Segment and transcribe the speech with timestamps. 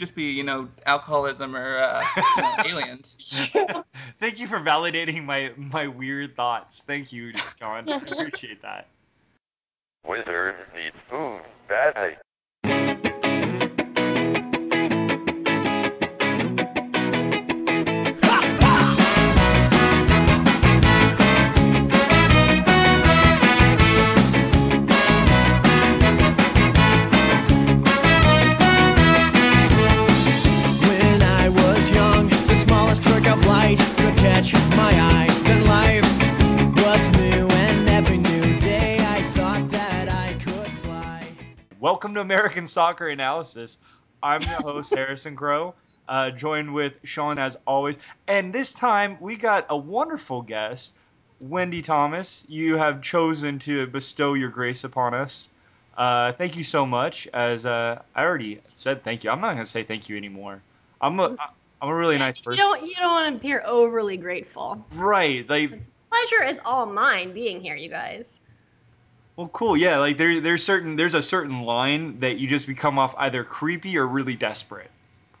[0.00, 3.46] just be, you know, alcoholism or uh, you know, aliens.
[4.18, 6.82] Thank you for validating my my weird thoughts.
[6.82, 7.88] Thank you, Sean.
[7.88, 8.88] I appreciate that.
[10.04, 12.16] Wizard needs food badly.
[41.80, 43.78] Welcome to American Soccer Analysis.
[44.22, 45.74] I'm your host Harrison Crow,
[46.06, 47.96] uh, joined with Sean as always,
[48.28, 50.92] and this time we got a wonderful guest,
[51.40, 52.44] Wendy Thomas.
[52.50, 55.48] You have chosen to bestow your grace upon us.
[55.96, 57.26] Uh, thank you so much.
[57.28, 59.30] As uh, I already said, thank you.
[59.30, 60.60] I'm not gonna say thank you anymore.
[61.00, 61.34] I'm a
[61.80, 62.58] I'm a really nice person.
[62.58, 64.84] You don't you don't want to appear overly grateful.
[64.92, 65.70] Right, like
[66.10, 68.38] Pleasure is all mine being here, you guys.
[69.40, 69.74] Well, cool.
[69.74, 73.42] Yeah, like there, there's certain, there's a certain line that you just become off either
[73.42, 74.90] creepy or really desperate.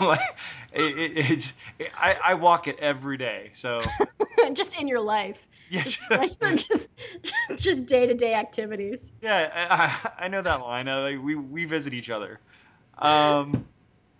[0.00, 0.18] like,
[0.72, 1.52] it, it, it's,
[1.96, 3.50] I, I walk it every day.
[3.52, 3.80] So
[4.54, 5.46] just in your life.
[5.70, 6.88] yeah, Like just
[7.58, 9.12] just day to day activities.
[9.22, 10.88] yeah, I, I know that line.
[10.88, 12.40] Uh, like we, we visit each other.
[12.98, 13.64] Um,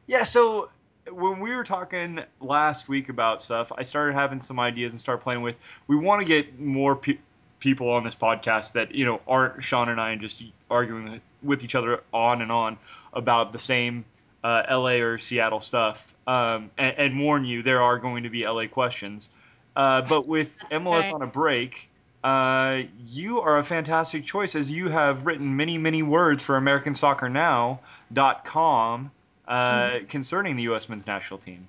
[0.07, 0.23] yeah.
[0.23, 0.71] So
[1.11, 5.23] when we were talking last week about stuff, I started having some ideas and started
[5.23, 5.57] playing with.
[5.89, 7.19] We want to get more pe-
[7.63, 11.23] people on this podcast that you know aren't Sean and I and just arguing with-
[11.43, 12.77] with each other on and on
[13.13, 14.05] about the same
[14.45, 16.15] uh, LA or Seattle stuff.
[16.27, 19.31] Um, and, and warn you, there are going to be LA questions.
[19.75, 21.13] Uh, but with MLS okay.
[21.15, 21.89] on a break,
[22.23, 29.11] uh, you are a fantastic choice as you have written many, many words for AmericanSoccerNow.com
[29.49, 30.07] uh, Mm-hmm.
[30.07, 30.89] concerning the U.S.
[30.89, 31.69] men's national team.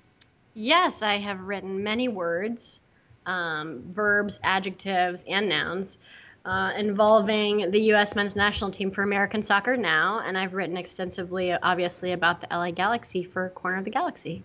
[0.54, 2.80] Yes, I have written many words,
[3.26, 5.98] um, verbs, adjectives, and nouns
[6.44, 8.14] uh, involving the U.S.
[8.14, 12.70] men's national team for American Soccer Now, and I've written extensively, obviously, about the LA
[12.70, 14.42] Galaxy for Corner of the Galaxy.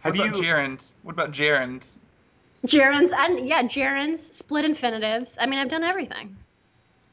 [0.00, 0.44] Have what about you?
[0.44, 0.92] gerunds?
[1.02, 1.98] What about gerunds?
[2.66, 5.38] Gerunds, and yeah, gerunds, split infinitives.
[5.40, 6.36] I mean, I've done everything.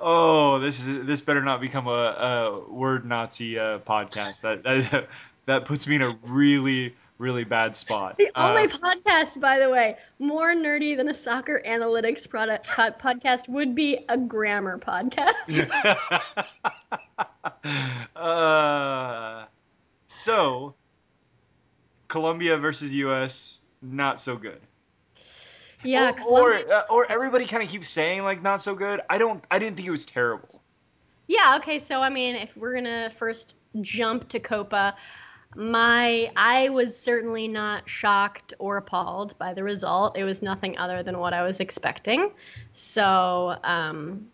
[0.00, 4.42] oh, this is this better not become a, a word Nazi uh, podcast.
[4.42, 5.08] That, that
[5.46, 8.16] that puts me in a really really bad spot.
[8.16, 12.98] The Uh, only podcast, by the way, more nerdy than a soccer analytics product pod-
[12.98, 15.70] podcast would be a grammar podcast.
[18.16, 19.44] uh,
[20.06, 20.74] so,
[22.08, 23.60] Colombia versus U.S.
[23.82, 24.60] Not so good.
[25.84, 29.00] yeah, or or, uh, or everybody kind of keeps saying like not so good.
[29.08, 29.44] I don't.
[29.50, 30.62] I didn't think it was terrible.
[31.26, 31.56] yeah.
[31.58, 34.96] Okay, so I mean, if we're gonna first jump to Copa,
[35.56, 40.18] my I was certainly not shocked or appalled by the result.
[40.18, 42.32] It was nothing other than what I was expecting.
[42.72, 44.30] So, um,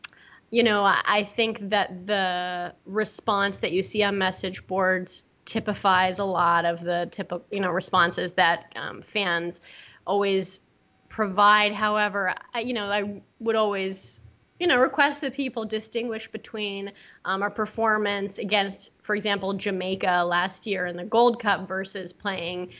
[0.50, 6.18] you know, I, I think that the response that you see on message boards typifies
[6.18, 9.60] a lot of the typical, you know, responses that um, fans
[10.06, 10.60] always
[11.08, 11.72] provide.
[11.72, 14.20] However, I, you know, I would always,
[14.64, 16.90] you know, request that people distinguish between
[17.26, 22.70] um, our performance against, for example, Jamaica last year in the Gold Cup versus playing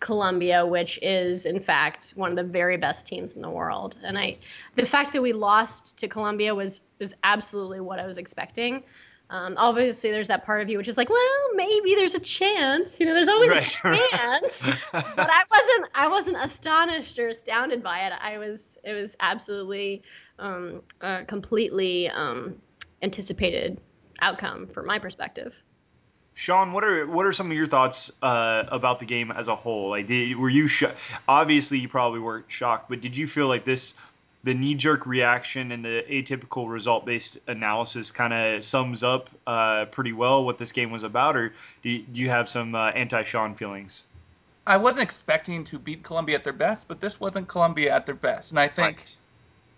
[0.00, 3.96] Colombia, which is in fact one of the very best teams in the world.
[4.02, 4.36] And I,
[4.74, 8.82] the fact that we lost to Colombia was was absolutely what I was expecting.
[9.30, 12.98] Um, obviously, there's that part of you which is like, well, maybe there's a chance.
[12.98, 13.62] You know, there's always Right.
[13.84, 14.66] a chance.
[14.92, 18.12] but I wasn't I wasn't astonished or astounded by it.
[18.20, 20.02] I was it was absolutely
[20.38, 22.56] um, uh, completely um,
[23.02, 23.80] anticipated
[24.20, 25.62] outcome from my perspective.
[26.34, 29.54] Sean, what are what are some of your thoughts uh, about the game as a
[29.56, 29.90] whole?
[29.90, 30.92] Like, did, were you sho-
[31.28, 33.94] obviously you probably weren't shocked, but did you feel like this
[34.42, 39.84] the knee jerk reaction and the atypical result based analysis kind of sums up uh,
[39.86, 41.52] pretty well what this game was about, or
[41.82, 44.04] do you, do you have some uh, anti Sean feelings?
[44.66, 48.14] I wasn't expecting to beat Colombia at their best, but this wasn't Colombia at their
[48.14, 48.52] best.
[48.52, 49.16] And I think Right.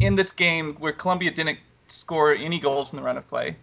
[0.00, 3.56] in this game where Colombia didn't score any goals from the run of play,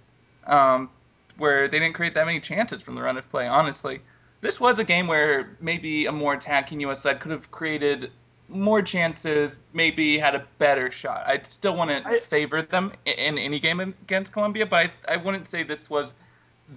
[0.48, 0.90] um,
[1.38, 4.02] where they didn't create that many chances from the run of play, honestly,
[4.42, 7.04] this was a game where maybe a more attacking U.S.
[7.04, 8.12] side could have created
[8.50, 11.24] more chances, maybe had a better shot.
[11.28, 15.18] I still wouldn't I- favor them i- in any game against Colombia, but I, I
[15.18, 16.13] wouldn't say this was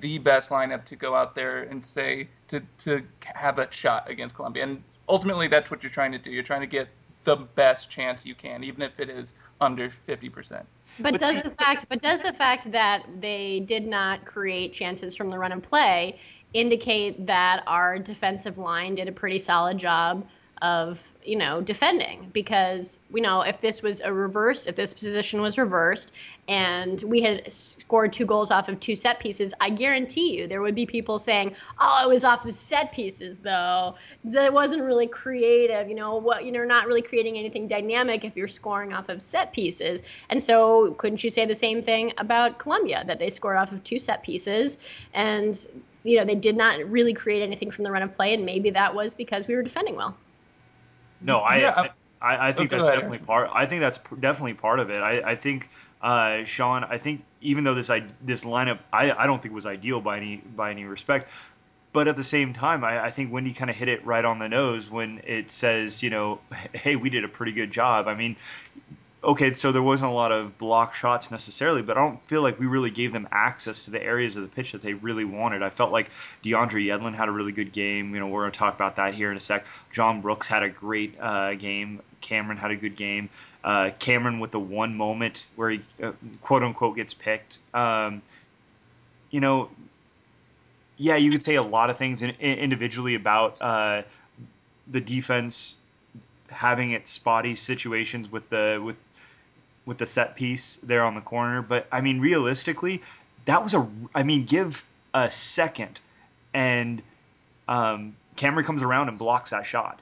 [0.00, 4.34] the best lineup to go out there and say to to have a shot against
[4.34, 4.62] Colombia.
[4.64, 6.30] And ultimately, that's what you're trying to do.
[6.30, 6.88] You're trying to get
[7.24, 10.64] the best chance you can, even if it is under 50%.
[10.98, 14.72] But, But does see- the fact but does the fact that they did not create
[14.72, 16.18] chances from the run and play
[16.52, 20.26] indicate that our defensive line did a pretty solid job
[20.62, 25.40] of you know defending because we know if this was a reverse if this position
[25.40, 26.12] was reversed
[26.48, 30.62] and we had scored two goals off of two set pieces i guarantee you there
[30.62, 33.94] would be people saying oh it was off of set pieces though.
[34.24, 38.36] That wasn't really creative you know what you know not really creating anything dynamic if
[38.36, 40.02] you're scoring off of set pieces.
[40.30, 43.82] And so couldn't you say the same thing about Colombia that they scored off of
[43.84, 44.78] two set pieces
[45.12, 45.66] and
[46.04, 48.70] you know they did not really create anything from the run of play and maybe
[48.70, 50.16] that was because we were defending well
[51.22, 51.88] No, I, Yeah,
[52.22, 53.50] I, I think that's ahead, definitely part.
[53.52, 55.00] I think that's definitely part of it.
[55.02, 55.68] I, I think,
[56.00, 56.84] uh, Sean.
[56.84, 60.18] I think even though this I, this lineup, I, I don't think was ideal by
[60.18, 61.30] any by any respect.
[61.92, 64.38] But at the same time, I, I think Wendy kind of hit it right on
[64.38, 66.40] the nose when it says, you know,
[66.72, 68.08] hey, we did a pretty good job.
[68.08, 68.36] I mean,
[69.24, 72.58] okay, so there wasn't a lot of block shots necessarily, but I don't feel like
[72.58, 75.62] we really gave them access to the areas of the pitch that they really wanted.
[75.62, 76.10] I felt like
[76.42, 78.14] DeAndre Yedlin had a really good game.
[78.14, 79.66] You know, we're going to talk about that here in a sec.
[79.92, 82.00] John Brooks had a great uh, game.
[82.20, 83.30] Cameron had a good game.
[83.62, 87.60] Uh, Cameron with the one moment where he uh, quote unquote gets picked.
[87.72, 88.22] Um,
[89.30, 89.70] you know,
[90.96, 94.02] yeah, you could say a lot of things in, in- individually about uh,
[94.90, 95.76] the defense
[96.48, 98.96] having its spotty situations with the with
[99.84, 101.62] with the set piece there on the corner.
[101.62, 103.02] But I mean, realistically,
[103.44, 103.88] that was a.
[104.14, 104.84] I mean, give
[105.14, 106.00] a second,
[106.54, 107.02] and
[107.68, 109.98] um, Cameron comes around and blocks that shot.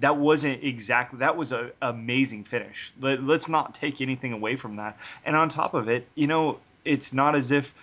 [0.00, 1.20] That wasn't exactly.
[1.20, 2.92] That was a amazing finish.
[3.00, 4.98] Let, let's not take anything away from that.
[5.24, 7.74] And on top of it, you know, it's not as if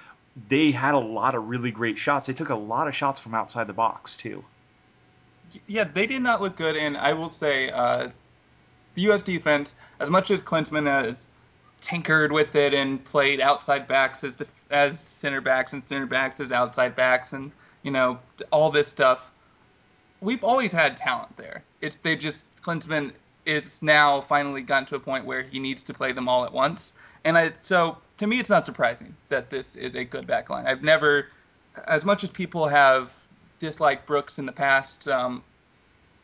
[0.48, 2.28] they had a lot of really great shots.
[2.28, 4.44] They took a lot of shots from outside the box too.
[5.68, 8.10] Yeah, they did not look good, and I will say uh,
[8.94, 9.22] the U.S.
[9.22, 11.28] defense, as much as Klinsmann has
[11.82, 16.40] tinkered with it and played outside backs as def- as center backs and center backs
[16.40, 17.52] as outside backs, and
[17.84, 18.20] you know
[18.52, 19.32] all this stuff,
[20.22, 21.64] we've always had talent there.
[21.82, 23.12] It's they just Klinsmann
[23.46, 26.54] is now finally gotten to a point where he needs to play them all at
[26.54, 26.94] once,
[27.26, 30.68] and I so to me it's not surprising that this is a good back line.
[30.68, 31.28] I've never,
[31.88, 33.12] as much as people have
[33.60, 35.08] disliked Brooks in the past.
[35.08, 35.44] Um,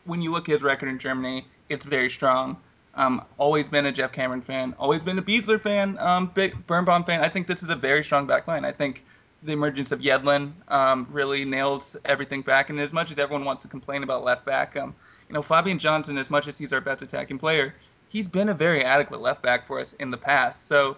[0.06, 2.58] when you look at his record in Germany, it's very strong.
[2.98, 4.76] Um, always been a Geoff Cameron fan.
[4.80, 5.98] Always been a Besler fan.
[6.00, 7.22] Um, big Birnbaum fan.
[7.22, 8.66] I think this is a very strong back line.
[8.66, 9.06] I think
[9.44, 12.72] the emergence of Yedlin um, really nails everything back.
[12.72, 14.96] And as much as everyone wants to complain about left back, um,
[15.30, 17.76] you know, Fabian Johnson, as much as he's our best attacking player,
[18.08, 20.68] he's been a very adequate left back for us in the past.
[20.68, 20.98] So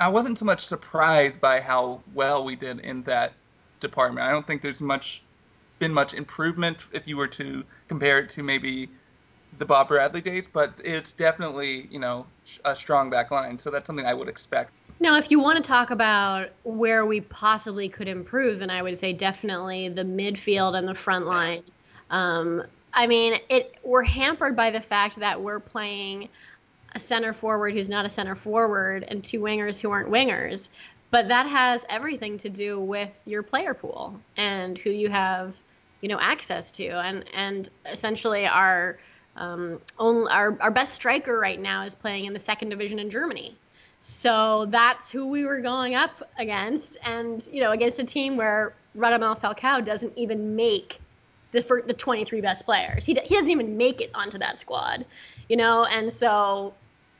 [0.00, 3.32] I wasn't so much surprised by how well we did in that
[3.80, 4.26] department.
[4.26, 5.24] I don't think there's much
[5.80, 8.88] been much improvement if you were to compare it to maybe
[9.58, 12.26] the Bob Bradley days, but it's definitely you know
[12.64, 13.58] a strong back line.
[13.58, 14.72] So that's something I would expect.
[15.00, 18.96] Now, if you want to talk about where we possibly could improve, then I would
[18.96, 21.64] say definitely the midfield and the front line.
[22.10, 22.62] Um,
[22.94, 26.28] I mean, it we're hampered by the fact that we're playing
[26.94, 30.68] a center forward who's not a center forward and two wingers who aren't wingers.
[31.10, 35.58] But that has everything to do with your player pool and who you have,
[36.00, 36.88] you know, access to.
[36.88, 38.98] And and essentially our
[39.36, 43.56] um, our our best striker right now is playing in the second division in Germany.
[44.00, 48.74] So that's who we were going up against, and you know, against a team where
[48.96, 50.98] Radamel Falcao doesn't even make
[51.52, 53.06] the the 23 best players.
[53.06, 55.06] He, he doesn't even make it onto that squad,
[55.48, 55.84] you know.
[55.84, 56.74] And so,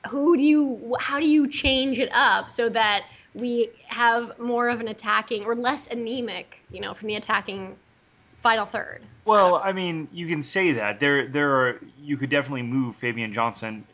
[0.09, 0.97] who do you?
[0.99, 5.55] How do you change it up so that we have more of an attacking or
[5.55, 7.77] less anemic, you know, from the attacking
[8.43, 9.01] final third?
[9.25, 13.33] Well, I mean, you can say that there there are you could definitely move Fabian
[13.33, 13.85] Johnson.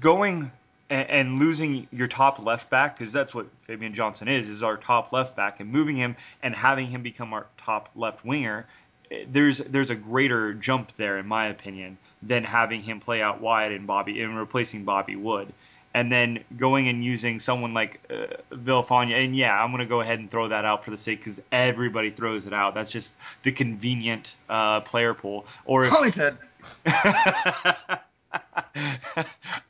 [0.00, 0.50] Going
[0.90, 4.76] and, and losing your top left back because that's what Fabian Johnson is is our
[4.76, 8.66] top left back and moving him and having him become our top left winger.
[9.10, 13.40] eh, There's there's a greater jump there in my opinion than having him play out
[13.40, 15.52] wide and Bobby and replacing Bobby Wood.
[15.98, 20.20] And then going and using someone like uh, Villafaña, and yeah, I'm gonna go ahead
[20.20, 22.74] and throw that out for the sake because everybody throws it out.
[22.74, 25.46] That's just the convenient uh, player pool.
[25.64, 25.92] Or if.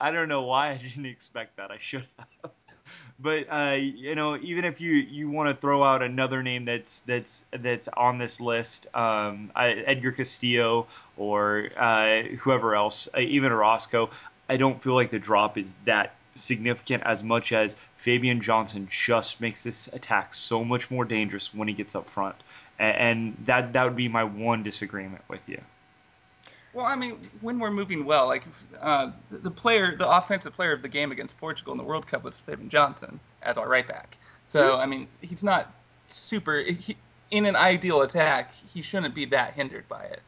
[0.01, 1.71] I don't know why I didn't expect that.
[1.71, 2.51] I should have.
[3.21, 7.01] But uh, you know, even if you, you want to throw out another name that's
[7.01, 13.51] that's that's on this list, um, I, Edgar Castillo or uh, whoever else, uh, even
[13.51, 14.11] Orozco,
[14.49, 19.41] I don't feel like the drop is that significant as much as Fabian Johnson just
[19.41, 22.37] makes this attack so much more dangerous when he gets up front,
[22.79, 25.61] and, that that would be my one disagreement with you.
[26.73, 28.45] Well, I mean, when we're moving well, like
[28.81, 32.07] uh, the, the player, the offensive player of the game against Portugal in the World
[32.07, 34.17] Cup was Fabian Johnson as our right back.
[34.47, 35.73] So I mean, he's not
[36.07, 36.61] super.
[36.61, 36.97] He,
[37.31, 40.23] in an ideal attack, he shouldn't be that hindered by it.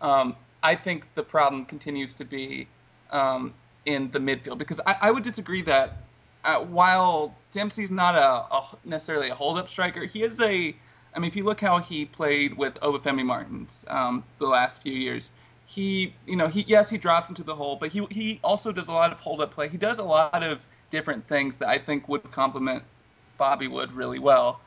[0.00, 2.66] Um, I think the problem continues to be
[3.10, 3.54] um,
[3.86, 5.96] in the midfield because I, I would disagree that
[6.44, 10.76] uh, while Dempsey's not a, a necessarily a hold-up striker, he is a.
[11.14, 14.92] I mean, if you look how he played with Obafemi Martins um, the last few
[14.92, 15.30] years,
[15.64, 18.88] he, you know, he yes he drops into the hole, but he he also does
[18.88, 19.68] a lot of hold-up play.
[19.68, 22.84] He does a lot of different things that I think would complement
[23.38, 24.60] Bobby Wood really well.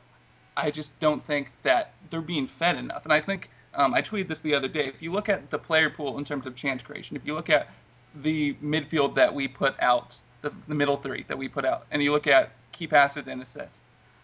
[0.56, 3.04] I just don't think that they're being fed enough.
[3.04, 4.86] And I think um, I tweeted this the other day.
[4.86, 7.48] If you look at the player pool in terms of chance creation, if you look
[7.48, 7.68] at
[8.16, 12.02] the midfield that we put out, the, the middle three that we put out, and
[12.02, 13.82] you look at key passes and assists,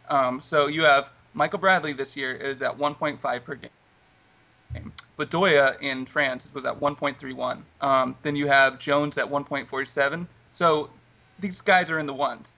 [0.09, 4.93] um, so you have Michael Bradley this year is at 1.5 per game.
[5.19, 7.63] Bedoya in France was at 1.31.
[7.81, 10.27] Um, then you have Jones at 1.47.
[10.53, 10.91] So
[11.39, 12.57] these guys are in the ones.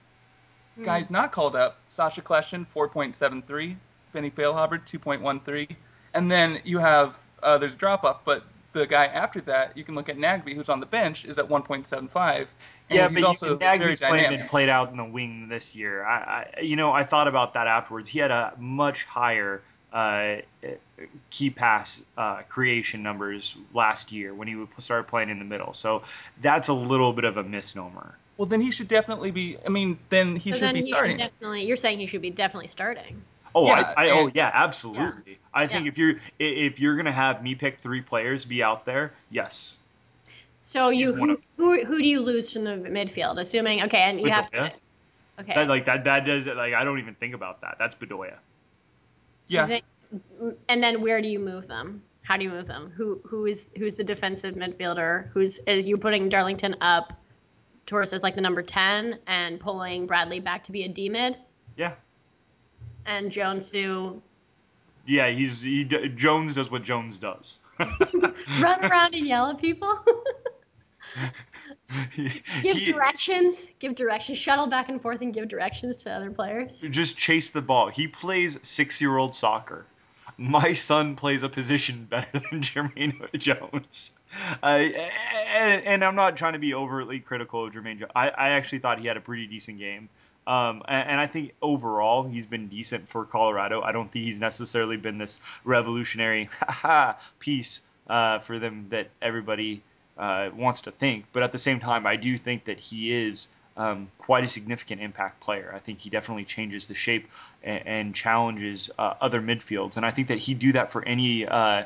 [0.77, 0.85] Hmm.
[0.85, 3.77] Guys not called up, Sacha Kljestan, 4.73.
[4.13, 5.77] Benny Feilhaber, 2.13.
[6.15, 9.85] And then you have, uh, there's a drop off, but the guy after that, you
[9.85, 12.39] can look at Nagbe, who's on the bench, is at 1.75.
[12.91, 14.41] And Yeah, he's but also you, very Nagbe's playing dynamic.
[14.41, 16.05] and played out in the wing this year.
[16.05, 18.09] I, I, you know, I thought about that afterwards.
[18.09, 20.37] He had a much higher uh,
[21.31, 25.73] key pass uh, creation numbers last year when he would started playing in the middle.
[25.73, 26.03] So
[26.41, 28.17] that's a little bit of a misnomer.
[28.37, 30.91] Well, then he should definitely be, I mean, then he So should then be he
[30.91, 31.19] starting.
[31.19, 31.65] should definitely.
[31.67, 33.23] You're saying he should be definitely starting.
[33.55, 35.39] Oh, Yeah, I, I, oh yeah, absolutely.
[35.53, 35.89] I think Yeah.
[35.93, 39.79] if you're if you're gonna have me pick three players be out there, yes,
[40.61, 43.39] So you He's one who, who who do you lose from the midfield?
[43.41, 44.73] Assuming okay, and you have to,
[45.41, 45.55] okay.
[45.55, 47.77] that like that that does like I don't even think about that.
[47.79, 48.35] That's Bedoya.
[49.47, 49.67] yeah.
[49.67, 49.85] Think-
[50.43, 52.03] mm, and then where do you move them?
[52.23, 52.93] How do you move them?
[52.97, 55.29] Who who is who's the defensive midfielder?
[55.33, 57.13] Who's is you putting Darlington up
[57.87, 61.37] towards as like the number ten and pulling Bradley back to be a D mid
[61.77, 61.95] Yeah,
[63.09, 63.73] and Jones
[65.07, 65.31] yeah.
[65.31, 67.61] He's he Jones does what Jones does.
[67.81, 69.99] run around and yell at people?
[72.63, 73.67] Give he- directions.
[73.79, 74.39] Give directions.
[74.39, 76.81] Shuttle back and forth and give directions to other players.
[76.91, 77.89] just chase the ball.
[77.89, 79.87] He plays six year old soccer.
[80.41, 84.13] My son plays a position better than Jermaine Jones.
[84.63, 88.13] Uh, and, and I'm not trying to be overtly critical of Jermaine Jones.
[88.15, 90.09] I, I actually thought he had a pretty decent game.
[90.49, 93.83] Um, and, and I think overall he's been decent for Colorado.
[93.83, 96.49] I don't think he's necessarily been this revolutionary
[97.39, 99.83] piece uh, for them that everybody
[100.17, 101.27] uh, wants to think.
[101.35, 105.03] But at the same time, I do think that he is um, quite a significant
[105.03, 105.71] impact player.
[105.75, 107.29] I think he definitely changes the shape
[107.63, 111.47] and, and challenges uh, other midfields, and I think that he'd do that for any,
[111.47, 111.85] uh,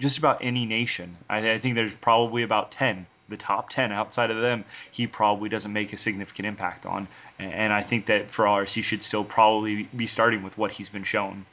[0.00, 1.16] just about any nation.
[1.30, 5.48] I, I think there's probably about ten, the top ten outside of them, he probably
[5.48, 7.08] doesn't make a significant impact on,
[7.38, 10.70] and, and I think that for ours, he should still probably be starting with what
[10.70, 11.44] he's been shown.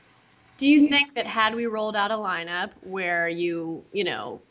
[0.60, 4.42] Do you think that had we rolled out a lineup where you, you know,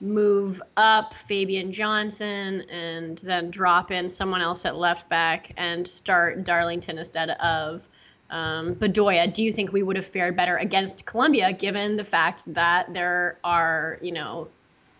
[0.00, 6.44] move up Fabian Johnson and then drop in someone else at left back and start
[6.44, 7.86] Darlington instead of
[8.30, 12.44] um, Bedoya, do you think we would have fared better against Colombia given the fact
[12.54, 14.48] that there are, you know,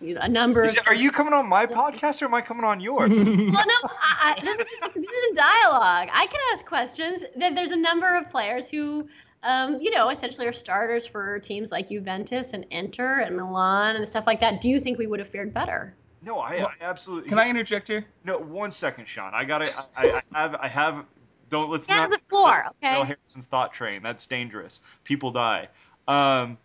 [0.02, 2.80] a number Is of are you coming on my podcast or am I coming on
[2.88, 3.28] yours?
[3.28, 6.08] well, no, I, I, this, is, this is a dialogue.
[6.12, 7.22] I can ask questions.
[7.36, 9.08] There- There's a number of players who,
[9.42, 14.06] um, you know, essentially are starters for teams like Juventus and Inter and Milan and
[14.06, 14.60] stuff like that.
[14.60, 15.94] Do you think we would have fared better?
[16.22, 17.30] no, I, I absolutely.
[17.30, 18.04] Can I interject here?
[18.24, 19.32] No, one second, Sean.
[19.34, 19.70] I gotta.
[19.96, 20.54] I, I, I have.
[20.56, 21.04] I have.
[21.48, 22.20] Don't let's Get on not.
[22.20, 22.94] the floor, okay?
[22.94, 24.02] Bill Harrison's thought train.
[24.02, 24.82] That's dangerous.
[25.04, 25.68] People die.
[26.06, 26.58] Um,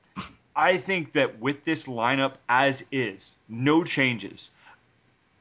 [0.56, 4.52] I think that with this lineup as is, no changes,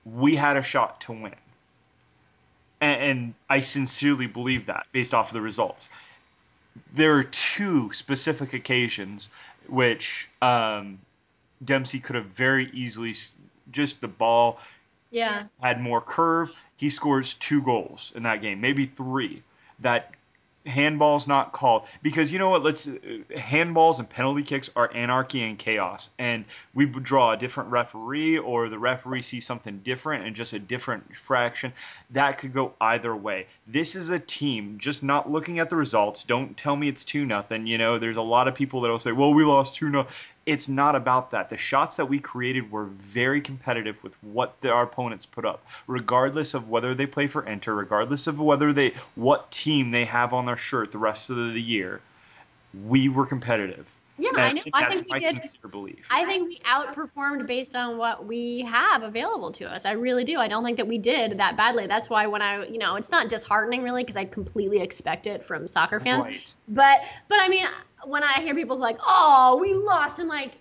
[0.05, 1.35] we had a shot to win.
[2.81, 5.89] And, and I sincerely believe that based off of the results.
[6.93, 9.31] There are two specific occasions
[9.69, 10.99] which um,
[11.65, 13.15] Dempsey could have very easily
[13.71, 14.59] just the ball
[15.11, 15.45] Yeah.
[15.63, 16.51] had more curve.
[16.77, 19.43] He scores two goals in that game, maybe three.
[19.79, 20.13] That
[20.67, 22.63] handball's not called because you know what?
[22.63, 28.39] Let's handballs and penalty kicks are anarchy and chaos, and we draw a different referee
[28.39, 31.73] or the referee sees something different and just a different fraction.
[32.11, 33.47] That could go either way.
[33.67, 36.25] This is a team just not looking at the results.
[36.25, 37.67] Don't tell me it's two nothing.
[37.67, 40.13] You know, there's a lot of people that'll say, "Well, we lost two nothing."
[40.47, 41.49] It's not about that.
[41.49, 45.67] The shots that we created were very competitive with what the, our opponents put up,
[45.87, 50.33] regardless of whether they play for Inter, regardless of whether they what team they have
[50.35, 52.01] on their shirt the rest of the year.
[52.87, 54.63] We were competitive, Yeah, That- I know.
[54.73, 55.41] I that's think my we did.
[55.41, 56.09] sincere belief.
[56.11, 59.87] I think we outperformed based on what we have available to us.
[59.87, 60.39] I really do.
[60.39, 61.87] I don't think that we did that badly.
[61.87, 65.45] That's why when I, you know, it's not disheartening really because I completely expect it
[65.45, 66.27] from soccer fans.
[66.27, 66.55] Right.
[66.69, 67.67] But but I mean,
[68.07, 70.57] when I hear people like, "Oh, we lost," I'm like,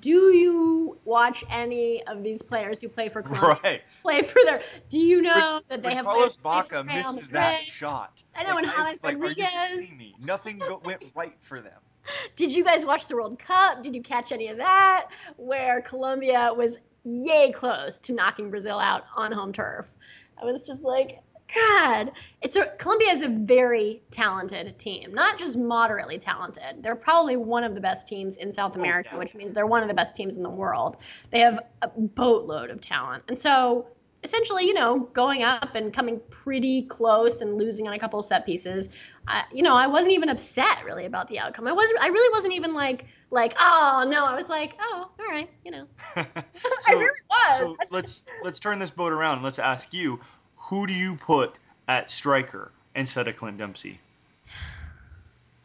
[0.00, 3.58] do you watch any of these players who play for Colombia?
[3.64, 3.82] Right.
[4.02, 4.60] Play for their?
[4.90, 8.22] Do you know that they when have Carlos Bacca misses that shot.
[8.36, 9.48] I know, like, and was like, are you Rodriguez.
[9.68, 10.14] kidding me?
[10.20, 11.80] Nothing go- went right for them.
[12.36, 13.82] Did you guys watch the World Cup?
[13.82, 15.06] Did you catch any of that?
[15.36, 19.94] Where Colombia was yay close to knocking Brazil out on home turf.
[20.40, 21.20] I was just like,
[21.52, 26.82] God, it's a Colombia is a very talented team, not just moderately talented.
[26.82, 29.18] They're probably one of the best teams in South oh, America, yeah.
[29.18, 30.96] which means they're one of the best teams in the world.
[31.30, 33.88] They have a boatload of talent, and so
[34.24, 38.24] essentially, you know, going up and coming pretty close and losing on a couple of
[38.24, 38.88] set pieces.
[39.28, 41.68] I, you know, I wasn't even upset really about the outcome.
[41.68, 42.00] I wasn't.
[42.00, 44.24] I really wasn't even like like oh no.
[44.24, 45.86] I was like oh all right, you know.
[46.14, 47.58] so, I really was.
[47.58, 50.20] so let's let's turn this boat around and let's ask you,
[50.64, 54.00] who do you put at striker instead of Clint Dempsey?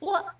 [0.02, 0.32] Well,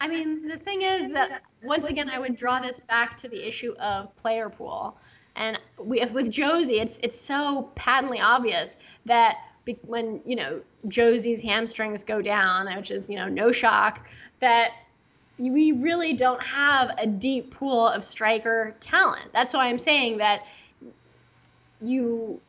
[0.00, 3.46] I mean, the thing is that once again, I would draw this back to the
[3.46, 4.96] issue of player pool,
[5.36, 9.38] and we, with Jozy, it's it's so patently obvious that
[9.86, 14.06] when you know Jozy's hamstrings go down, which is you know no shock,
[14.40, 14.72] that
[15.38, 19.32] we really don't have a deep pool of striker talent.
[19.32, 20.44] That's why I'm saying that
[21.80, 22.40] you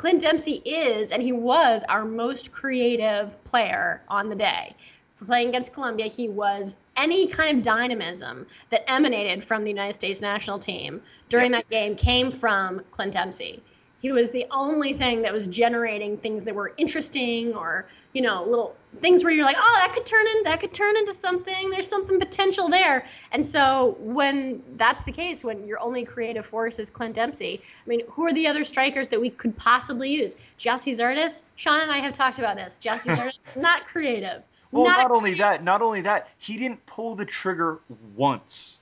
[0.00, 4.74] Clint Dempsey is and he was our most creative player on the day.
[5.16, 9.92] For playing against Colombia, he was any kind of dynamism that emanated from the United
[9.92, 13.62] States national team during that game came from Clint Dempsey.
[14.00, 18.44] He was the only thing that was generating things that were interesting or, you know,
[18.44, 21.70] little things where you're like, oh, that could turn in that could turn into something.
[21.70, 23.04] There's something potential there.
[23.30, 27.88] And so when that's the case, when your only creative force is Clint Dempsey, I
[27.88, 30.34] mean, who are the other strikers that we could possibly use?
[30.58, 31.42] Gyasi Zardes?
[31.56, 32.78] Sean and I have talked about this.
[32.82, 34.46] Gyasi Zardes, not creative.
[34.72, 37.80] Well, not, not only that, not only that, he didn't pull the trigger
[38.14, 38.79] once.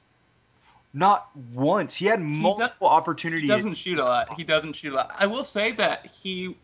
[0.95, 1.95] Not once.
[1.97, 3.43] He had multiple opportunities.
[3.43, 4.35] He doesn't shoot a lot.
[4.37, 5.15] He doesn't shoot a lot.
[5.19, 6.57] I will say that he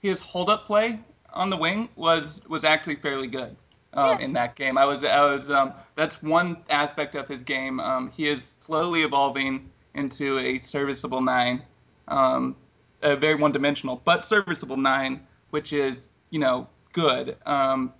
[0.00, 1.00] his hold up play
[1.32, 3.54] on the wing was was actually fairly good
[3.92, 4.24] um, Yeah.
[4.24, 4.78] in that game.
[4.78, 7.80] I was I was um, that's one aspect of his game.
[7.80, 11.62] Um, he is slowly evolving into a serviceable nine,
[12.08, 12.56] um,
[13.02, 17.36] a very one dimensional but serviceable nine, which is you know good.
[17.44, 17.92] Um,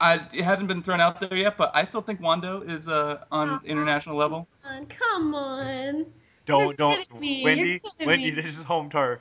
[0.00, 3.24] I, it hasn't been thrown out there yet, but I still think Wondo is uh,
[3.30, 4.48] on international level.
[4.88, 6.06] Come on.
[6.46, 7.36] Don't don't kidding me.
[7.36, 8.30] You're Wendy Wendy me.
[8.30, 9.20] this is home turf.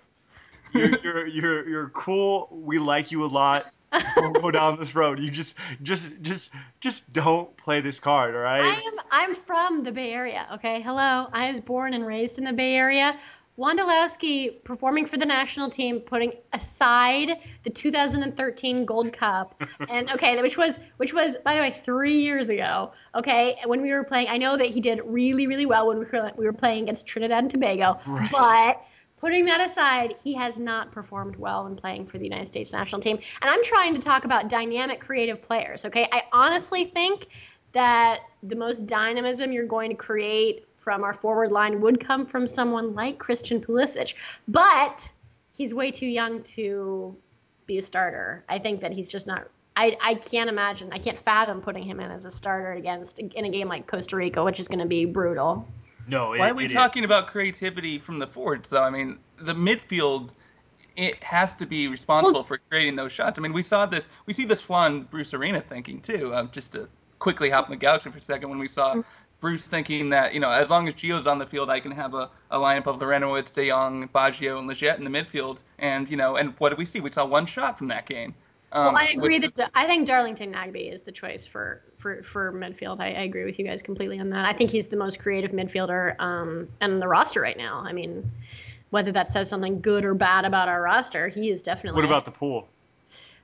[0.73, 2.49] You're you're you're you're cool.
[2.51, 3.65] We like you a lot.
[4.17, 5.19] We'll go down this road.
[5.19, 8.61] You just just just just don't play this card, all right?
[8.61, 10.81] I am I'm from the Bay Area, okay?
[10.81, 11.27] Hello.
[11.31, 13.17] I was born and raised in the Bay Area.
[13.57, 17.29] Wondolowski performing for the national team, putting aside
[17.63, 22.49] the 2013 Gold Cup, and okay, which was which was by the way three years
[22.49, 22.93] ago.
[23.13, 26.05] Okay, when we were playing, I know that he did really really well when we
[26.05, 28.29] were we were playing against Trinidad and Tobago, Right.
[28.31, 28.81] but
[29.17, 33.01] putting that aside, he has not performed well in playing for the United States national
[33.01, 33.17] team.
[33.41, 35.85] And I'm trying to talk about dynamic, creative players.
[35.85, 37.27] Okay, I honestly think
[37.71, 42.45] that the most dynamism you're going to create from our forward line would come from
[42.45, 44.15] someone like Christian Pulisic,
[44.47, 45.11] but
[45.53, 47.15] he's way too young to
[47.65, 48.43] be a starter.
[48.49, 49.47] I think that he's just not.
[49.75, 50.89] I, I can't imagine.
[50.91, 54.15] I can't fathom putting him in as a starter against in a game like Costa
[54.17, 55.67] Rica, which is going to be brutal.
[56.07, 56.73] no, it, Why are we it is.
[56.73, 58.83] talking about creativity from the forwards though?
[58.83, 60.31] I mean, the midfield
[60.95, 63.39] it has to be responsible for creating those shots.
[63.39, 66.35] I mean, we saw this we see this flaw in Bruce Arena thinking too.
[66.35, 69.01] Um, just to quickly hop in the galaxy for a second when we saw
[69.43, 72.13] Bruce thinking that, you know, as long as Gio's on the field, I can have
[72.13, 75.61] a, a lineup of Larentowicz, De Jong, Baggio, and Lletget in the midfield.
[75.79, 77.01] And, you know, and what did we see?
[77.01, 78.35] We saw one shot from that game.
[78.71, 81.81] Um, Well, I agree that that is- I think Darlington Nagbe is the choice for
[81.97, 83.01] for for midfield.
[83.01, 84.45] I, I agree with you guys completely on that.
[84.45, 87.83] I think he's the most creative midfielder um, on the roster right now.
[87.85, 88.31] I mean,
[88.91, 91.97] whether that says something good or bad about our roster, he is definitely.
[91.97, 92.69] What about the pool?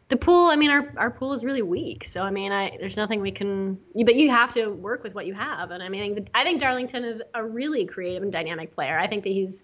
[0.09, 0.47] The pool?
[0.47, 2.03] I mean, our our pool is really weak.
[2.03, 3.79] So I mean, I there's nothing we can.
[3.95, 5.71] But you have to work with what you have.
[5.71, 8.99] And I mean, I think Darlington is a really creative and dynamic player.
[8.99, 9.63] I think that he's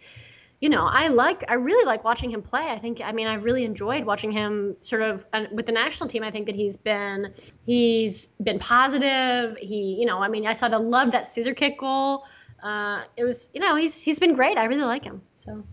[0.62, 2.64] you know, I like, I really like watching him play.
[2.64, 6.24] I think, I mean, I've really enjoyed watching him sort of with the national team.
[6.24, 7.34] I think that he's been,
[7.66, 9.58] he's been positive.
[9.58, 12.24] He, you know, I mean, I saw the love that scissor kick goal.
[12.64, 14.58] Uh, it was, you know, he's he's been great.
[14.58, 15.22] I really like him.
[15.36, 15.64] So,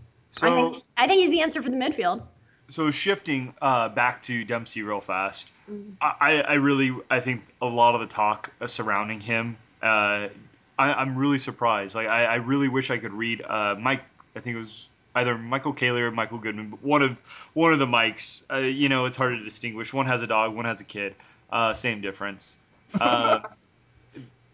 [0.45, 2.23] I think I think he's the answer for the midfield.
[2.73, 5.51] So shifting uh, back to Dempsey real fast.
[5.69, 5.91] Mm-hmm.
[6.01, 10.29] I, I really I think a lot of the talk surrounding him Uh,
[10.79, 11.93] I, I'm really surprised.
[11.93, 14.01] Like I, I really wish I could read uh, Mike.
[14.35, 17.17] I think it was either Michael Caley or Michael Goodman, but one of
[17.53, 18.41] one of the Mikes.
[18.51, 19.93] Uh, you know, it's hard to distinguish.
[19.93, 21.13] One has a dog, one has a kid.
[21.51, 22.57] Uh, same difference.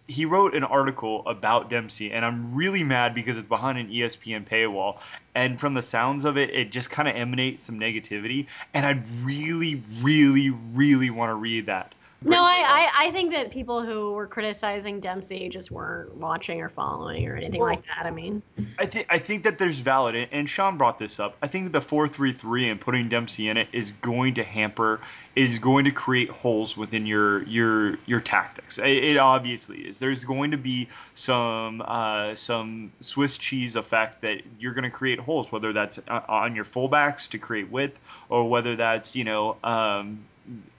[0.09, 4.43] He wrote an article about Dempsey, and I'm really mad because it's behind an ESPN
[4.43, 4.99] paywall.
[5.35, 8.47] And from the sounds of it, it just kind of emanates some negativity.
[8.73, 11.93] And I really, really, really want to read that.
[12.21, 16.67] No, I, I, I think that people who were criticizing Dempsey just weren't watching or
[16.67, 18.05] following or anything Well- like that.
[18.05, 18.41] I mean,
[18.77, 21.37] I think I think that there's valid, and- and Sean brought this up.
[21.41, 24.43] I think that the four three three and putting Dempsey in it is going to
[24.43, 24.99] hamper,
[25.33, 28.79] is going to create holes within your your your tactics.
[28.79, 29.99] It, it obviously is.
[29.99, 35.19] There's going to be some uh, some Swiss cheese effect that you're going to create
[35.19, 39.55] holes, whether that's uh, on your fullbacks to create width, or whether that's you know
[39.63, 40.25] um,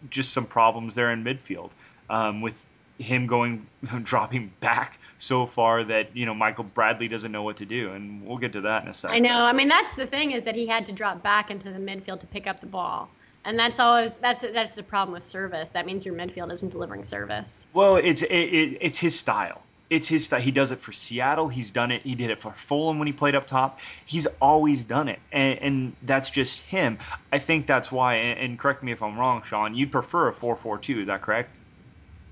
[0.09, 1.71] just some problems there in midfield
[2.09, 2.67] um, with
[3.01, 3.67] him going
[4.03, 8.27] dropping back so far that you know Michael Bradley doesn't know what to do, and
[8.27, 9.17] we'll get to that in a second.
[9.17, 9.45] I know.
[9.45, 12.21] I mean, that's the thing is that he had to drop back into the midfield
[12.21, 13.09] to pick up the ball,
[13.45, 15.71] and that's always that's that's the problem with service.
[15.71, 17.67] That means your midfield isn't delivering service.
[17.73, 19.63] Well, it's it, it, it's his style.
[19.91, 20.41] It's his style.
[20.41, 21.49] He does it for Seattle.
[21.49, 22.03] He's done it.
[22.03, 23.81] He did it for Fulham when he played up top.
[24.07, 26.99] He's always done it, and, and that's just him.
[27.33, 28.15] I think that's why.
[28.15, 29.75] And, and correct me if I'm wrong, Sean.
[29.75, 31.01] You'd prefer a 4-4-2.
[31.01, 31.59] Is that correct?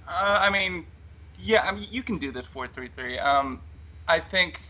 [0.08, 0.86] Uh, I mean,
[1.38, 3.18] yeah, I mean you can do this four three three.
[3.18, 3.60] Um,
[4.08, 4.62] I think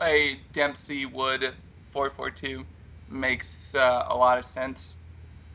[0.00, 2.64] a Dempsey Wood four four two
[3.08, 4.96] makes uh, a lot of sense,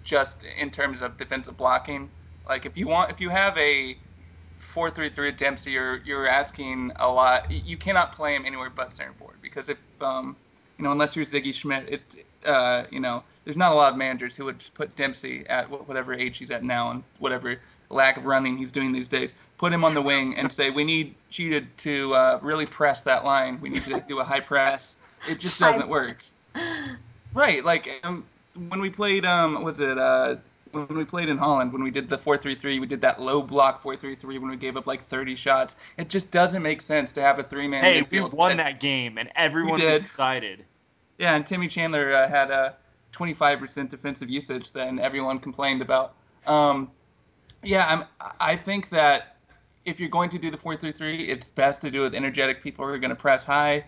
[0.04, 2.10] just in terms of defensive blocking.
[2.48, 3.98] Like if you want, if you have a
[4.72, 7.52] four three three Dempsey, you're you're asking a lot.
[7.52, 10.36] You cannot play him anywhere but center forward because if um,
[10.78, 13.98] you know, unless you're Sigi Schmid, it, uh, you know, there's not a lot of
[13.98, 17.58] managers who would put Dempsey at whatever age he's at now and whatever
[17.92, 20.84] lack of running he's doing these days, put him on the wing and say, we
[20.84, 23.60] need you to, to uh, really press that line.
[23.62, 24.98] We need to do a high press.
[25.30, 26.18] It just doesn't work.
[27.34, 28.26] Right, like um,
[28.68, 30.36] when we played, um, was it uh,
[30.72, 33.82] when we played in Holland, when we did the 4-3-3, we did that low block
[33.84, 35.78] 4-3-3 when we gave up like 30 shots.
[35.98, 37.84] It just doesn't make sense to have a three-man.
[37.84, 40.66] Hey, we won that- game, and everyone was excited.
[41.18, 42.76] Yeah, and Timmy Chandler uh, had a
[43.14, 46.16] 25% defensive usage that everyone complained about.
[46.48, 46.90] Um,
[47.64, 49.31] yeah, I'm, I think that
[49.86, 52.86] if you're going to do the 4-3-3, it's best to do it with energetic people
[52.86, 53.86] who are going to press high.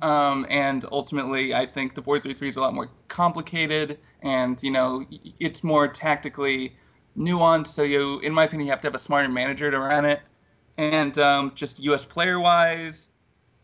[0.00, 5.04] Um, and ultimately, I think the 4-3-3 is a lot more complicated, and you know,
[5.40, 6.76] it's more tactically
[7.16, 7.68] nuanced.
[7.68, 10.20] So you, in my opinion, you have to have a smarter manager to run it.
[10.76, 12.04] And um, just U.S.
[12.04, 13.10] player-wise,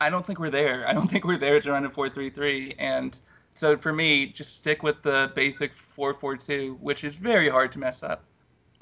[0.00, 0.86] I don't think we're there.
[0.88, 2.74] I don't think we're there to run a 4-3-3.
[2.78, 3.18] And
[3.54, 8.02] so for me, just stick with the basic 4-4-2, which is very hard to mess
[8.02, 8.24] up.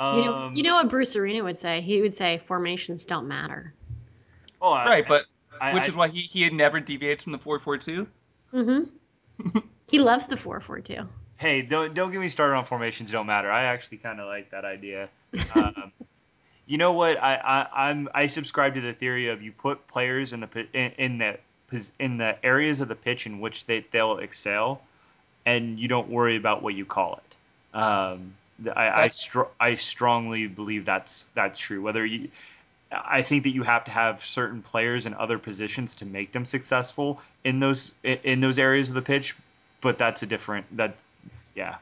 [0.03, 1.81] Um, You know, you know what Bruce Arena would say?
[1.81, 3.73] He would say formations don't matter.
[4.61, 5.25] oh, I- right, but
[5.61, 8.07] I- which I- is why he, he never deviates from the 4-4-2.
[8.53, 9.59] Mm-hmm.
[9.89, 11.07] he loves the 4-4-2.
[11.37, 13.11] Hey, don't don't get me started on formations.
[13.11, 13.51] Don't matter.
[13.51, 15.09] I actually kind of like that idea.
[15.57, 15.91] Um,
[16.67, 17.21] you know what?
[17.21, 20.93] I, I I'm I subscribe to the theory of you put players in the in,
[20.99, 21.39] in the
[21.99, 24.83] in the areas of the pitch in which they they'll excel,
[25.45, 27.77] and you don't worry about what you call it.
[27.77, 28.31] Um, th-
[28.69, 31.83] I I, str- I strongly believe that's that's true.
[31.83, 32.29] Whether you
[32.91, 36.45] I think that you have to have certain players in other positions to make them
[36.45, 39.35] successful in those in in those areas of the pitch,
[39.81, 41.03] but that's a different that
[41.55, 41.77] yeah.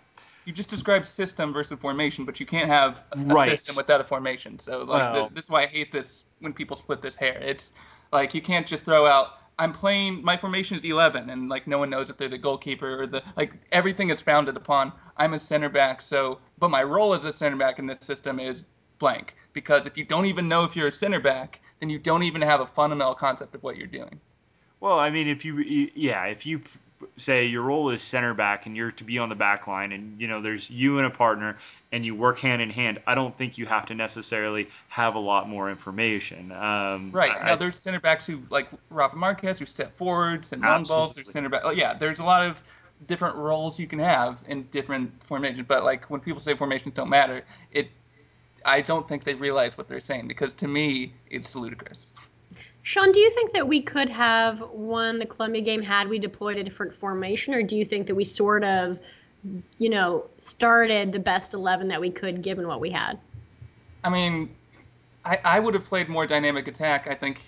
[0.47, 3.51] You just described system versus formation, but you can't have a, a Right.
[3.51, 4.59] system without a formation.
[4.59, 7.39] So like Well- the, this is why I hate this when people split this hair.
[7.41, 7.73] It's
[8.13, 11.79] like you can't just throw out I'm playing my formation is 11 and like no
[11.79, 15.39] one knows if they're the goalkeeper or the like everything is founded upon I'm a
[15.39, 18.67] center back so but my role as a center back in this system is
[18.99, 22.23] blank because if you don't even know if you're a center back then you don't
[22.23, 24.21] even have a fundamental concept of what you're doing.
[24.81, 25.59] Well, I mean, if you,
[25.95, 26.61] yeah, if you
[27.17, 30.21] say your role is center back and you're to be on the back line and,
[30.21, 31.57] you know, there's you and a partner
[31.93, 35.19] and you work hand in hand, I don't think you have to necessarily have a
[35.19, 36.53] lot more information.
[36.53, 37.37] Um, Right.
[37.41, 41.15] I- now there's center backs who like Rafa Marquez who step forwards and run balls.
[41.15, 41.63] There's center back.
[41.65, 42.63] Oh, yeah, there's a lot of
[43.07, 45.67] different roles you can have in different formations.
[45.67, 47.91] But like when people say formations don't matter, it
[48.65, 52.13] I don't think they realize what they're saying because to me it's ludicrous.
[52.83, 56.57] Sean, do you think that we could have won the Colombia game had we deployed
[56.57, 58.99] a different formation, or do you think that we sort of,
[59.79, 63.19] you know, started the best 11 that we could given what we had?
[64.03, 64.55] I mean,
[65.25, 67.07] I, I would have played more dynamic attack.
[67.07, 67.41] I think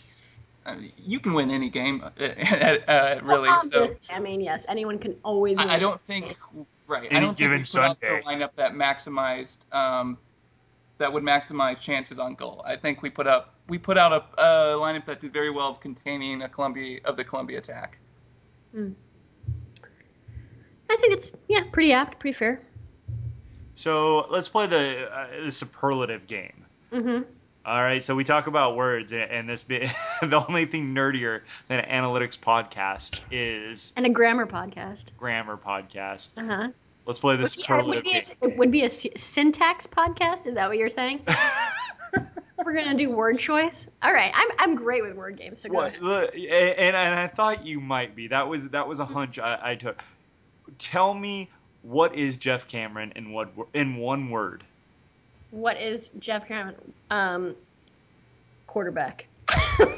[0.64, 2.08] I mean, you can win any game, uh,
[2.88, 3.48] uh, really.
[3.48, 5.58] Well, So I mean, yes, anyone can always.
[5.58, 5.70] win.
[5.70, 6.36] I, I don't think
[6.86, 7.08] right.
[7.10, 8.20] I don't think given we put out Sunday.
[8.20, 10.18] the lineup that maximized um,
[11.02, 12.62] that would maximize chances on goal.
[12.64, 15.68] I think we put up we put out a, a lineup that did very well
[15.68, 17.98] of containing a Colombia of the Colombia attack.
[18.72, 18.90] Hmm.
[20.90, 22.60] I think it's yeah, pretty apt, pretty fair.
[23.74, 26.66] So let's play the, uh, the superlative game.
[26.92, 27.22] Mm-hmm.
[27.64, 29.86] All right, so we talk about words, and- and this be,
[30.22, 35.16] the only thing nerdier than an analytics podcast is And a grammar podcast.
[35.16, 36.28] grammar podcast.
[36.36, 36.68] Uh huh.
[37.04, 40.46] Let's play this it superlative would be a, it would be a syntax podcast.
[40.46, 41.20] Is that what you're saying?
[42.64, 43.88] We're gonna do word choice.
[44.02, 45.60] All right, I'm I'm great with word games.
[45.60, 48.28] So go look, and, and I thought you might be.
[48.28, 50.02] That was that was a hunch I, I took.
[50.78, 51.50] Tell me
[51.82, 54.62] what is Geoff Cameron in what in one word?
[55.50, 56.92] What is Geoff Cameron?
[57.10, 57.56] Um,
[58.66, 59.26] quarterback.
[59.78, 59.92] no, no,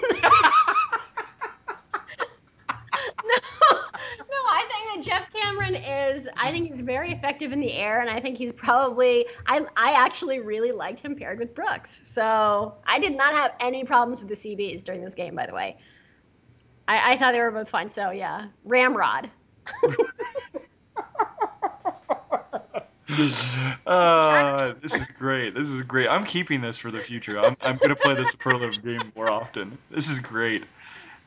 [4.51, 6.29] I think that Geoff Cameron is.
[6.37, 9.27] I think he's very effective in the air, and I think he's probably.
[9.47, 13.85] I I actually really liked him paired with Brooks, so I did not have any
[13.85, 15.35] problems with the CBs during this game.
[15.35, 15.77] By the way,
[16.87, 17.89] I, I thought they were both fine.
[17.89, 19.31] So yeah, Ramrod.
[23.87, 25.55] uh, this is great.
[25.55, 26.09] This is great.
[26.09, 27.39] I'm keeping this for the future.
[27.41, 29.79] I'm, I'm gonna play the superlative game more often.
[29.91, 30.65] This is great.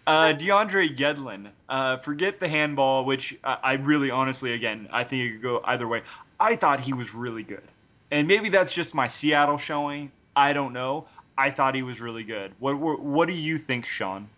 [0.07, 1.49] Uh, DeAndre Yedlin.
[1.67, 5.61] Uh, forget the handball, which I, I really, honestly, again, I think it could go
[5.65, 6.03] either way.
[6.39, 7.63] I thought he was really good,
[8.09, 10.11] and maybe that's just my Seattle showing.
[10.33, 11.07] I don't know.
[11.37, 12.53] I thought he was really good.
[12.59, 14.29] What What, what do you think, Sean?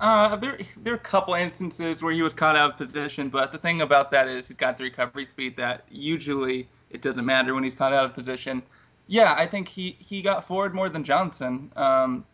[0.00, 3.52] Uh, there, there are a couple instances where he was caught out of position, but
[3.52, 7.54] the thing about that is he's got the recovery speed that usually it doesn't matter
[7.54, 8.60] when he's caught out of position.
[9.06, 11.70] Yeah, I think he, he got forward more than Johnson.
[11.76, 12.24] Um,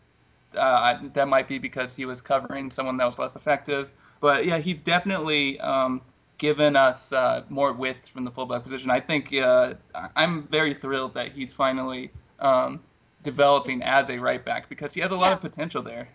[0.57, 3.91] uh, that might be because he was covering someone that was less effective.
[4.19, 6.01] But yeah, he's definitely um,
[6.37, 8.89] given us uh, more width from the fullback position.
[8.89, 9.73] I think uh,
[10.15, 12.81] I'm very thrilled that he's finally um,
[13.23, 15.33] developing as a right back because he has a lot Yeah.
[15.33, 16.09] of potential there.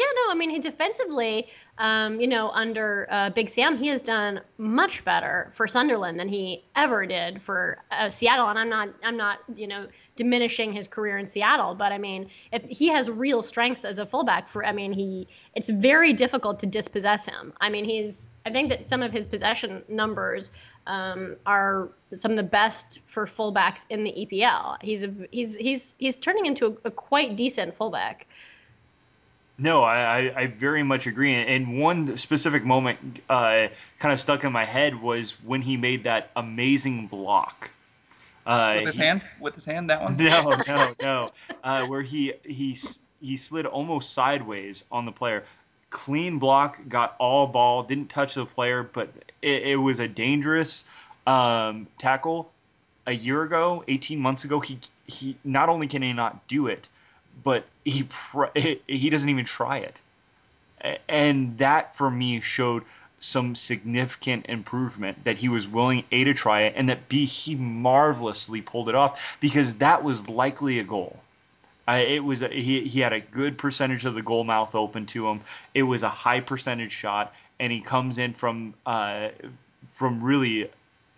[0.00, 4.40] Yeah, no, I mean, defensively, um, you know, under uh, Big Sam, he has done
[4.56, 8.48] much better for Sunderland than he ever did for uh, Seattle.
[8.48, 12.30] And I'm not, I'm not, you know, diminishing his career in Seattle, but I mean,
[12.50, 16.60] if he has real strengths as a fullback, for, I mean, he, it's very difficult
[16.60, 17.52] to dispossess him.
[17.60, 20.50] I mean, he's, I think that some of his possession numbers
[20.86, 24.78] um, are some of the best for fullbacks in the EPL.
[24.80, 28.26] He's a, he's, he's, he's turning into a, a quite decent fullback.
[29.60, 31.34] No, I, I, I very much agree.
[31.34, 33.68] And one specific moment uh,
[33.98, 37.70] kind of stuck in my head was when he made that amazing block.
[38.46, 40.16] Uh, With his he- hand, with his hand, that one.
[40.16, 41.30] No, no, no.
[41.62, 42.74] Uh, where he he
[43.20, 45.44] he slid almost sideways on the player.
[45.90, 49.10] Clean block, got all ball, didn't touch the player, but
[49.42, 50.86] it, it was a dangerous
[51.26, 52.50] um, tackle.
[53.06, 56.88] A year ago, 18 months ago, he he not only can he not do it,
[57.42, 58.06] but he
[58.86, 60.00] he doesn't even try it.
[61.08, 62.84] And that for me showed
[63.20, 67.54] some significant improvement that he was willing a to try it and that b he
[67.54, 71.18] marvelously pulled it off because that was likely a goal.
[71.86, 75.06] I, it was a, he he had a good percentage of the goal mouth open
[75.06, 75.40] to him.
[75.74, 79.28] It was a high percentage shot, and he comes in from uh,
[79.92, 80.70] from really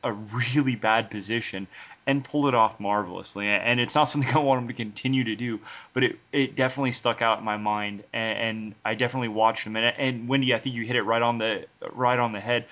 [0.04, 1.66] a really bad position
[2.06, 3.48] and pulled it off marvelously.
[3.48, 5.60] And it's not something I want him to continue to do,
[5.92, 8.04] but it, it definitely stuck out in my mind.
[8.12, 9.76] And, and I definitely watched him.
[9.76, 12.66] And, and Wendy, I think you hit it right on the right on the head.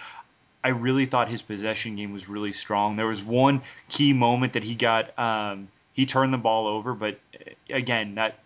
[0.63, 2.97] I really thought his possession game was really strong.
[2.97, 5.19] There was one key moment that he got.
[5.19, 8.39] Um, he turned the ball over, but uh, again, that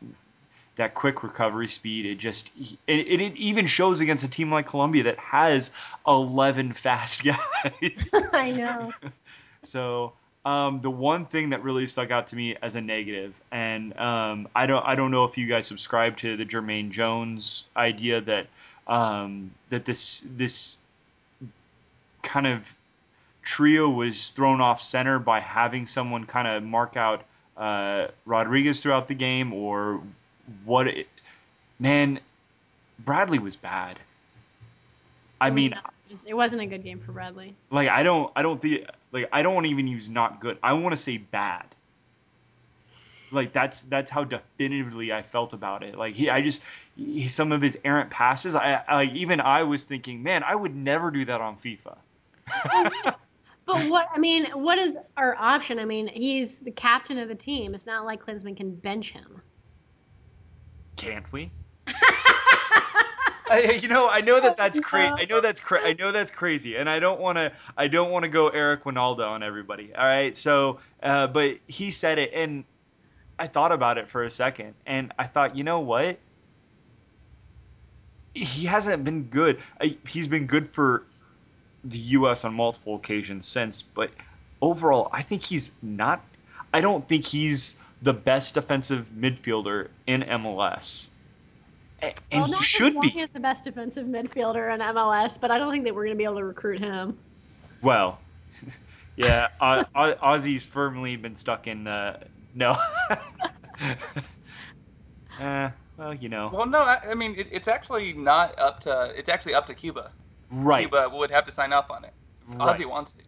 [0.77, 2.51] that quick recovery speed, it just
[2.87, 5.71] it, it, even shows against a team like Colombia that has
[6.07, 8.15] 11 fast guys.
[8.33, 8.93] I know.
[9.67, 10.13] So
[10.45, 14.47] um, the one thing that really stuck out to me as a negative, and um,
[14.55, 18.49] I don't I don't know if you guys subscribe to the Jermaine Jones idea that
[18.87, 20.77] um, that this this
[22.23, 22.77] kind of
[23.43, 27.23] trio was thrown off center by having someone kind of mark out
[27.57, 30.03] uh, Rodriguez throughout the game or
[30.65, 31.09] what it,
[31.79, 32.21] man
[32.99, 33.99] Bradley was bad.
[35.41, 35.79] I It mean, it
[36.11, 37.55] was- it wasn't a good game for Bradley.
[37.71, 40.59] like I don't I don't think like I don't want to even use not good.
[40.63, 41.65] I want to say bad.
[43.33, 45.97] Like that's that's how definitively I felt about it.
[45.99, 46.63] Like he I just
[46.95, 48.55] he, some of his errant passes.
[48.55, 51.97] I, I like even I was thinking, man, I would never do that on FIFA.
[53.67, 55.79] But what I mean, what is our option?
[55.79, 57.75] I mean, he's the captain of the team.
[57.75, 59.41] It's not like Klinsmann can bench him.
[60.97, 61.51] Can't we?
[63.47, 65.13] I, you know, I know that that's crazy.
[65.19, 67.53] I know that's cra- I know that's crazy, and I don't want to.
[67.77, 69.95] I don't want to go Eric Wynalda on everybody.
[69.95, 72.65] All right, so, uh, but he said it, and
[73.39, 76.19] I thought about it for a second, and I thought, you know what?
[78.35, 79.59] He hasn't been good.
[79.81, 81.05] I- He's been good for
[81.85, 82.45] the U.S.
[82.47, 84.11] on multiple occasions since, but
[84.63, 86.25] overall, I think he's not.
[86.73, 91.09] I don't think he's the best defensive midfielder in MLS.
[92.03, 93.09] A- And well, he not just should be.
[93.21, 96.19] is the best defensive midfielder in MLS, but I don't think that we're going to
[96.19, 97.17] be able to recruit him.
[97.83, 98.19] Well,
[99.17, 101.87] yeah, Au- Au- Ozzie's firmly been stuck in.
[101.87, 102.19] Uh,
[102.55, 102.77] no.
[105.41, 106.51] uh, well, you know.
[106.53, 109.75] Well, no, I, I mean it, it's actually not up to it's actually up to
[109.75, 110.11] Cuba.
[110.51, 110.89] right.
[110.91, 112.13] Cuba would have to sign up on it.
[112.49, 112.79] right.
[112.79, 113.23] Ozzy wants to.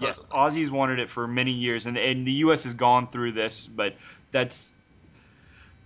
[0.00, 2.64] Yes, Ozzie's wanted it for many years, and, and the U.S.
[2.64, 3.94] has gone through this, but
[4.30, 4.72] that's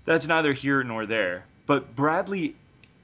[0.05, 1.45] that's neither here nor there.
[1.67, 2.55] But Bradley,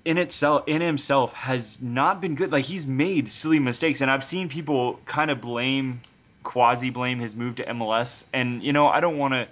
[0.05, 2.53] in itself, in himself, has not been good.
[2.53, 6.01] Like he's made silly mistakes, and I've seen people kind of blame,
[6.43, 9.49] quasi blame his move to MLS, and you know I don't want to.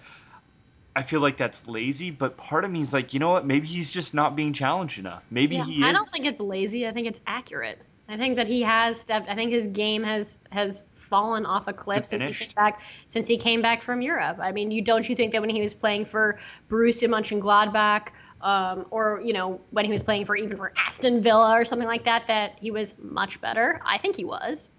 [0.95, 3.47] I feel like that's lazy, but part of me is like, you know what?
[3.47, 5.25] Maybe he's just not being challenged enough.
[5.31, 5.83] Maybe Yeah, he is.
[5.85, 6.89] I don't think it's lazy.
[6.89, 7.79] I think it's accurate.
[8.09, 9.29] I think that he has stepped.
[9.29, 13.27] I think his game has has fallen off a cliff since he came back since
[13.27, 14.39] he came back from Europe.
[14.41, 18.09] I mean, you don't you think that when he was playing for Borussia Mönchengladbach,
[18.41, 21.89] um, or you know when he was playing for even for Aston Villa or something
[21.89, 23.81] like that, that he was much better?
[23.85, 24.71] I think he was.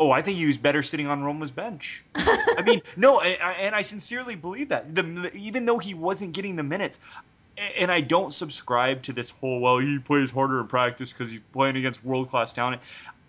[0.00, 2.04] Oh, I think he was better sitting on Roma's bench.
[2.14, 4.92] I mean, no, I, I, and I sincerely believe that.
[4.94, 6.98] The, even though he wasn't getting the minutes,
[7.78, 11.40] and I don't subscribe to this whole well he plays harder in practice because he's
[11.52, 12.82] playing against world class talent.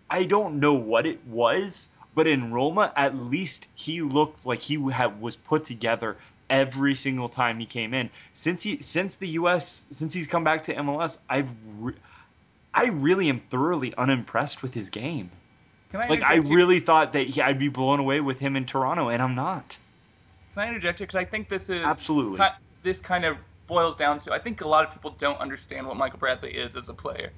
[0.09, 4.75] I don't know what it was, but in Roma, at least he looked like he
[4.91, 6.17] had, was put together
[6.49, 8.09] every single time he came in.
[8.33, 9.85] Since he since the U.S.
[9.89, 11.49] since he's come back to MLS, I've
[11.79, 11.95] re-
[12.73, 15.31] I really am thoroughly unimpressed with his game.
[15.91, 18.39] Can I Like I interject you- really thought that he, I'd be blown away with
[18.39, 19.77] him in Toronto, and I'm not.
[20.53, 21.07] Can I interject here?
[21.07, 22.37] Because I think this is Absolutely.
[22.39, 25.87] ki- this kind of boils down to I think a lot of people don't understand
[25.87, 27.31] what Michael Bradley is as a player.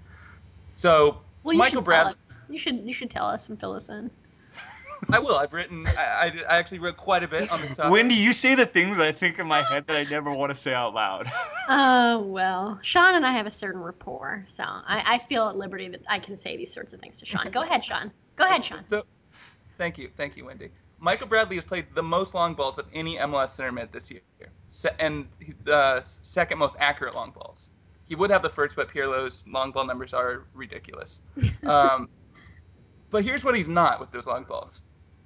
[0.71, 2.15] So Well, you Michael Bradley.
[2.49, 4.09] You should you should tell us and fill us in.
[5.11, 5.35] I will.
[5.35, 5.85] I've written.
[5.87, 7.91] I, I, I actually wrote quite a bit on this topic.
[7.91, 10.51] When do you say the things I think in my head that I never want
[10.51, 11.31] to say out loud?
[11.69, 15.89] Oh well, Sean and I have a certain rapport, so I, I feel at liberty
[15.89, 17.49] that I can say these sorts of things to Sean.
[17.51, 18.11] Go ahead, Sean.
[18.35, 18.83] Go ahead, Sean.
[18.87, 19.03] So,
[19.77, 20.69] thank you, thank you, Wendy.
[20.99, 24.21] Michael Bradley has played the most long balls of any MLS center mid this year,
[24.99, 27.71] and he's the second most accurate long balls.
[28.07, 31.21] He would have the first, but Pirlo's long ball numbers are ridiculous.
[31.65, 32.09] Um,
[33.09, 34.83] but here's what he's not with those long balls.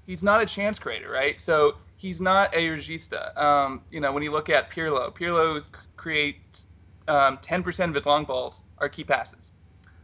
[0.10, 1.40] He's not a chance creator, right?
[1.40, 3.38] So he's not a regista.
[3.38, 5.64] Um, you know, when you look at Pirlo, Pirlo
[5.98, 6.66] creates
[7.08, 9.52] um, 10% of his long balls are key passes.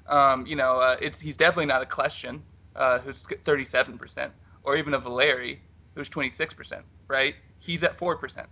[0.06, 2.42] Um, you know, uh, it's he's definitely not a Kljestan,
[2.76, 5.60] uh, who's 37%, or even a Valeri,
[5.96, 7.34] who's 26%, right?
[7.58, 8.46] He's at 4%.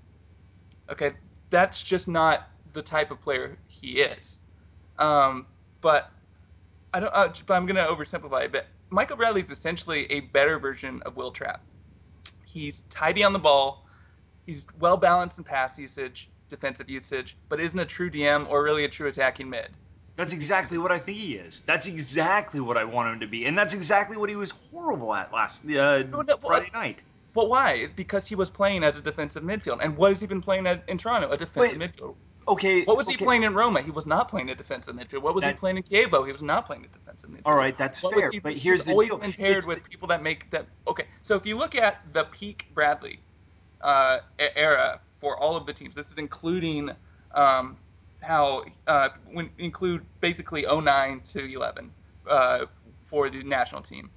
[0.89, 1.11] Okay,
[1.51, 4.39] that's just not the type of player he is.
[4.97, 5.45] Um,
[5.81, 6.09] but
[6.95, 7.13] I don't.
[7.13, 11.31] Uh, but I'm gonna oversimplify a But Michael Bradley's essentially a better version of Will
[11.31, 11.61] Trapp.
[12.45, 13.87] He's tidy on the ball.
[14.45, 18.85] He's well balanced in pass usage, defensive usage, but isn't a true DM or really
[18.85, 19.67] a true attacking mid.
[20.15, 21.61] That's exactly what I think he is.
[21.61, 25.11] That's exactly what I want him to be, and that's exactly what he was horrible
[25.15, 27.01] at last uh, No, no, Friday night.
[27.33, 27.87] But why?
[27.95, 29.79] Because he was playing as a defensive midfield.
[29.81, 31.31] And what has he been playing as, in Toronto?
[31.31, 32.13] A defensive Wait, midfield.
[32.47, 32.83] Okay.
[32.83, 33.81] What was he playing in Roma?
[33.81, 35.21] He was not playing a defensive midfield.
[35.21, 36.25] What was he playing in Chievo?
[36.25, 37.41] He was not playing a defensive midfield.
[37.45, 38.29] All right, that's What fair.
[38.31, 39.17] He, but here's the always deal.
[39.17, 40.67] been paired It's with people that make that.
[40.87, 43.19] Okay, so if you look at the peak Bradley
[43.81, 44.17] uh,
[44.55, 46.89] era for all of the teams, this is including
[47.33, 47.77] um,
[48.21, 51.91] how uh, when include basically 09 to 11
[52.29, 52.65] uh,
[53.01, 54.09] for the national team.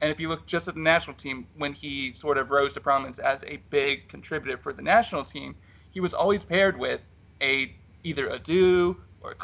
[0.00, 2.80] And if you look just at the national team, when he sort of rose to
[2.80, 5.56] prominence as a big contributor for the national team,
[5.90, 7.00] he was always paired with
[7.40, 7.74] a
[8.04, 9.36] either Edu or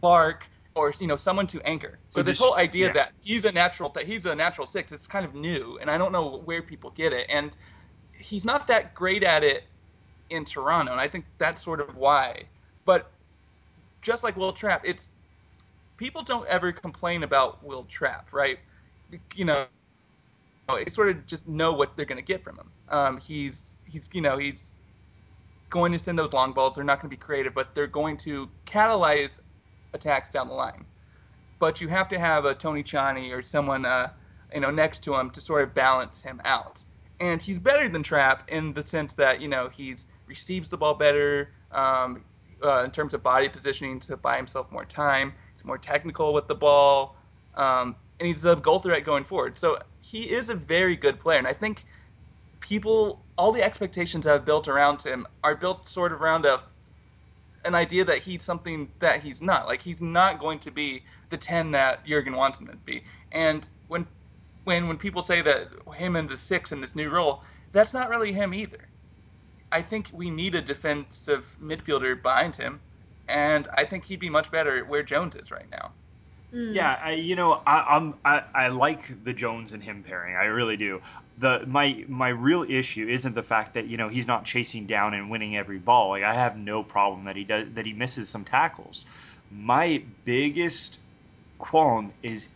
[0.00, 1.98] Clark or you know someone to anchor.
[2.08, 2.92] So this whole idea yeah.
[2.92, 5.98] that he's a natural that he's a natural six it's kind of new, and I
[5.98, 7.26] don't know where people get it.
[7.28, 7.56] And
[8.12, 9.64] he's not that great at it
[10.30, 12.42] in Toronto, and I think that's sort of why.
[12.84, 13.10] But
[14.02, 15.10] just like Will Trapp, it's
[15.96, 18.58] people don't ever complain about Will Trapp, right?
[19.34, 19.66] You know,
[20.68, 22.70] they sort of just know what they're going to get from him.
[22.88, 24.80] Um, he's he's you know he's
[25.76, 26.74] going to send those long balls.
[26.74, 29.40] They're not going to be creative, but they're going to catalyze
[29.92, 30.84] attacks down the line.
[31.58, 34.08] But you have to have a Tony Tchani or someone uh,
[34.54, 36.82] you know next to him to sort of balance him out.
[37.20, 40.94] And he's better than Trapp in the sense that you know he's receives the ball
[40.94, 42.24] better um,
[42.64, 45.34] uh, in terms of body positioning to buy himself more time.
[45.52, 47.16] He's more technical with the ball,
[47.54, 49.56] um, and he's a goal threat going forward.
[49.58, 51.84] So he is a very good player, and I think
[52.60, 56.60] people all the expectations I've built around him are built sort of around a
[57.64, 59.66] an idea that he's something that he's not.
[59.66, 63.02] Like he's not going to be the 10 that Jurgen wants him to be.
[63.32, 64.06] And when
[64.64, 68.08] when when people say that him and the six in this new role, that's not
[68.08, 68.88] really him either.
[69.72, 72.80] I think we need a defensive midfielder behind him,
[73.28, 75.92] and I think he'd be much better where Jones is right now.
[76.54, 76.74] Mm.
[76.74, 80.36] Yeah, I, you know, I, I'm I, I like the Jones and him pairing.
[80.36, 81.00] I really do.
[81.38, 85.14] The my my real issue isn't the fact that you know he's not chasing down
[85.14, 86.10] and winning every ball.
[86.10, 89.04] Like I have no problem that he does that he misses some tackles.
[89.50, 90.98] My biggest
[91.58, 92.48] qualm is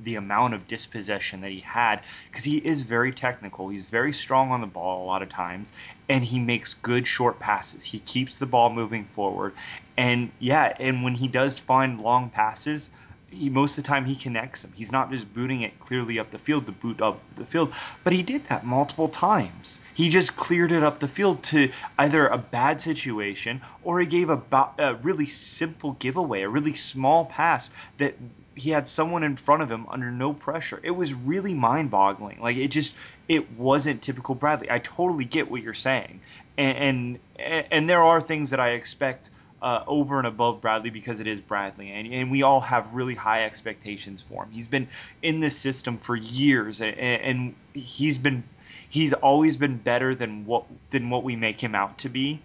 [0.00, 3.68] the amount of dispossession that he had because he is very technical.
[3.68, 5.72] He's very strong on the ball a lot of times,
[6.08, 7.84] and he makes good short passes.
[7.84, 9.54] He keeps the ball moving forward,
[9.96, 12.90] and yeah, and when he does find long passes,
[13.30, 14.72] he most of the time he connects them.
[14.74, 17.72] He's not just booting it clearly up the field to boot up the field,
[18.04, 19.80] but he did that multiple times.
[19.94, 24.30] He just cleared it up the field to either a bad situation or he gave
[24.30, 24.40] a,
[24.78, 28.14] a really simple giveaway, a really small pass that
[28.54, 30.80] he had someone in front of him under no pressure.
[30.82, 32.40] It was really mind-boggling.
[32.40, 32.94] Like it just
[33.28, 34.70] it wasn't typical Bradley.
[34.70, 36.20] I totally get what you're saying,
[36.56, 39.30] and and, and there are things that I expect
[39.60, 43.14] uh, over and above Bradley because it is Bradley, and, and we all have really
[43.14, 44.50] high expectations for him.
[44.50, 44.88] He's been
[45.22, 48.44] in this system for years, and, and he's been
[48.88, 52.40] he's always been better than what than what we make him out to be,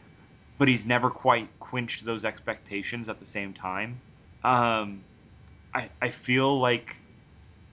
[0.57, 3.99] but he's never quite quenched those expectations at the same time.
[4.43, 5.03] Um,
[5.73, 6.99] I I feel like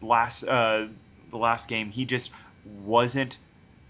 [0.01, 0.87] last uh,
[1.31, 2.33] the last game he just
[2.85, 3.39] wasn't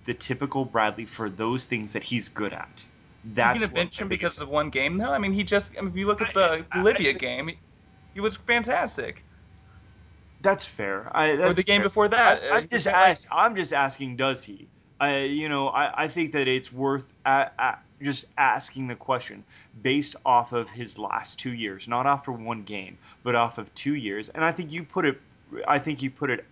[0.05, 2.85] the typical Bradley for those things that he's good at.
[3.25, 5.13] That's you can what bench him because of one game, though.
[5.13, 5.77] I mean, he just.
[5.77, 7.59] I mean, if you look at the I- Bolivia I- game, he,
[8.15, 9.25] he was fantastic.
[10.43, 11.15] That's fair.
[11.15, 11.89] I, or the game fair.
[11.89, 12.43] before that.
[12.43, 14.69] I, uh, I'm just he was like- I'm just asking, does he?
[14.99, 19.45] I, you know, I, I think that it's worth a, a, just asking the question
[19.83, 23.75] based off of his last two years, not off of one game, but off of
[23.75, 24.29] two years.
[24.29, 25.21] And I think you put it,
[25.67, 26.45] I think you put it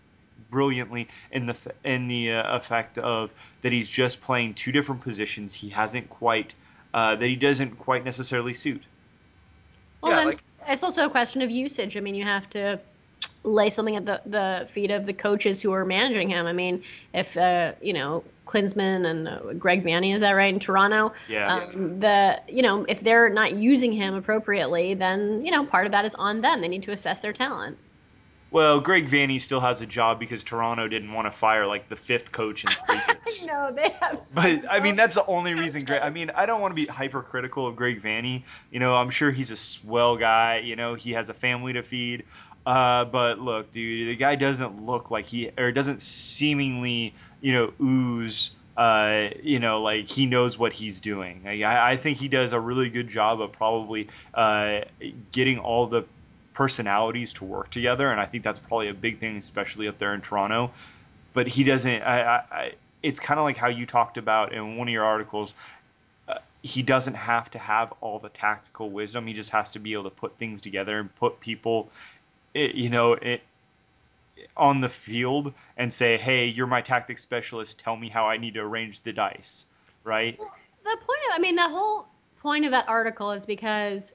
[0.50, 3.32] brilliantly in the in the uh, effect of
[3.62, 5.54] that he's just playing two different positions.
[5.54, 6.54] He hasn't quite
[6.94, 8.82] uh, that he doesn't quite necessarily suit.
[10.02, 11.96] Well, Yeah, then like- it's also a question of usage.
[11.96, 12.80] I mean, you have to
[13.42, 16.46] lay something at the, the feet of the coaches who are managing him.
[16.46, 16.82] I mean,
[17.12, 21.12] if uh, you know Klinsmann and uh, Greg Vanney, is that right in Toronto?
[21.28, 21.56] Yeah.
[21.56, 25.92] Um, the you know if they're not using him appropriately, then you know part of
[25.92, 26.60] that is on them.
[26.60, 27.78] They need to assess their talent.
[28.50, 31.96] Well, Greg Vanney still has a job because Toronto didn't want to fire like the
[31.96, 32.96] fifth coach in three
[33.26, 33.46] years.
[33.46, 34.26] No, they have.
[34.34, 35.84] But I mean, that's the only reason.
[35.84, 38.44] Greg, I mean, I don't want to be hypercritical of Greg Vanney.
[38.70, 40.58] You know, I'm sure he's a swell guy.
[40.58, 42.24] You know, he has a family to feed.
[42.64, 47.72] Uh, but look, dude, the guy doesn't look like he, or doesn't seemingly, you know,
[47.82, 48.52] ooze.
[48.76, 51.42] Uh, you know, like he knows what he's doing.
[51.46, 54.82] I, I think he does a really good job of probably uh,
[55.32, 56.04] getting all the
[56.58, 60.12] personalities to work together, and I think that's probably a big thing, especially up there
[60.12, 60.72] in Toronto.
[61.32, 62.02] But he doesn't.
[62.02, 65.54] I, I, it's kind of like how you talked about in one of your articles.
[66.28, 69.28] Uh, he doesn't have to have all the tactical wisdom.
[69.28, 71.90] He just has to be able to put things together and put people,
[72.54, 73.40] it, you know, it,
[74.56, 77.78] on the field and say, "Hey, you're my tactics specialist.
[77.78, 79.64] Tell me how I need to arrange the dice."
[80.02, 80.36] Right?
[80.36, 82.08] the point of I mean the whole
[82.40, 84.12] point of that article is because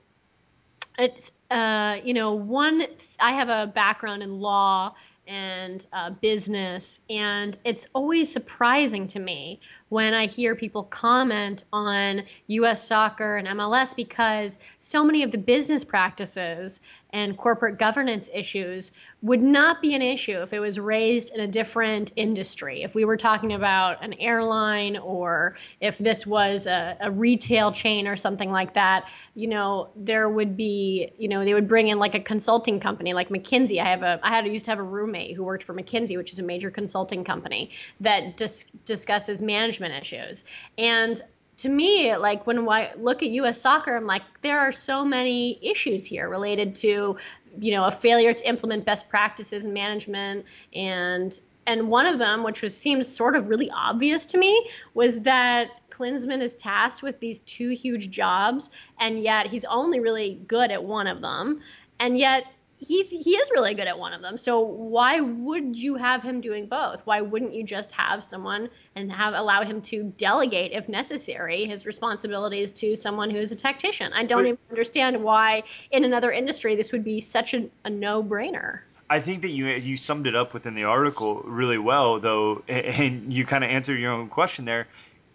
[0.99, 2.85] it's uh you know one
[3.19, 4.95] I have a background in law
[5.27, 9.61] and uh, business and it's always surprising to me
[9.93, 15.37] when I hear people comment on US soccer and MLS because so many of the
[15.37, 16.81] business practices
[17.11, 18.91] and corporate governance issues
[19.21, 22.81] would not be an issue if it was raised in a different industry.
[22.81, 28.07] If we were talking about an airline or if this was a, a retail chain
[28.07, 31.99] or something like that, you know, there would be, you know, they would bring in
[31.99, 33.79] like a consulting company like McKinsey.
[33.79, 36.33] I have a, I had used to have a roommate who worked for McKinsey, which
[36.33, 37.69] is a major consulting company
[37.99, 40.45] that dis- discusses management issues.
[40.77, 41.21] And
[41.57, 43.61] to me, like when I look at U.S.
[43.61, 47.17] soccer, I'm like, there are so many issues here related to,
[47.59, 52.43] you know, a failure to implement best practices in management, and and one of them,
[52.43, 57.19] which was seems sort of really obvious to me, was that Klinsmann is tasked with
[57.19, 58.69] these two huge jobs,
[58.99, 61.61] and yet he's only really good at one of them,
[61.99, 62.45] and yet
[62.77, 64.37] he's he is really good at one of them.
[64.37, 67.05] So why would you have him doing both?
[67.05, 71.85] Why wouldn't you just have someone and have allow him to delegate if necessary his
[71.85, 74.11] responsibilities to someone who is a tactician?
[74.13, 77.89] I don't But- even understand why in another industry this would be such a, a
[77.89, 78.79] no-brainer.
[79.09, 83.31] I think that you you summed it up within the article really well, though, and
[83.31, 84.87] you kind of answered your own question there.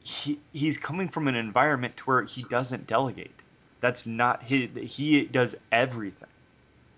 [0.02, 3.30] he he's coming from an environment to where he doesn't delegate.
[3.80, 4.70] That's not his.
[4.96, 6.28] He does everything.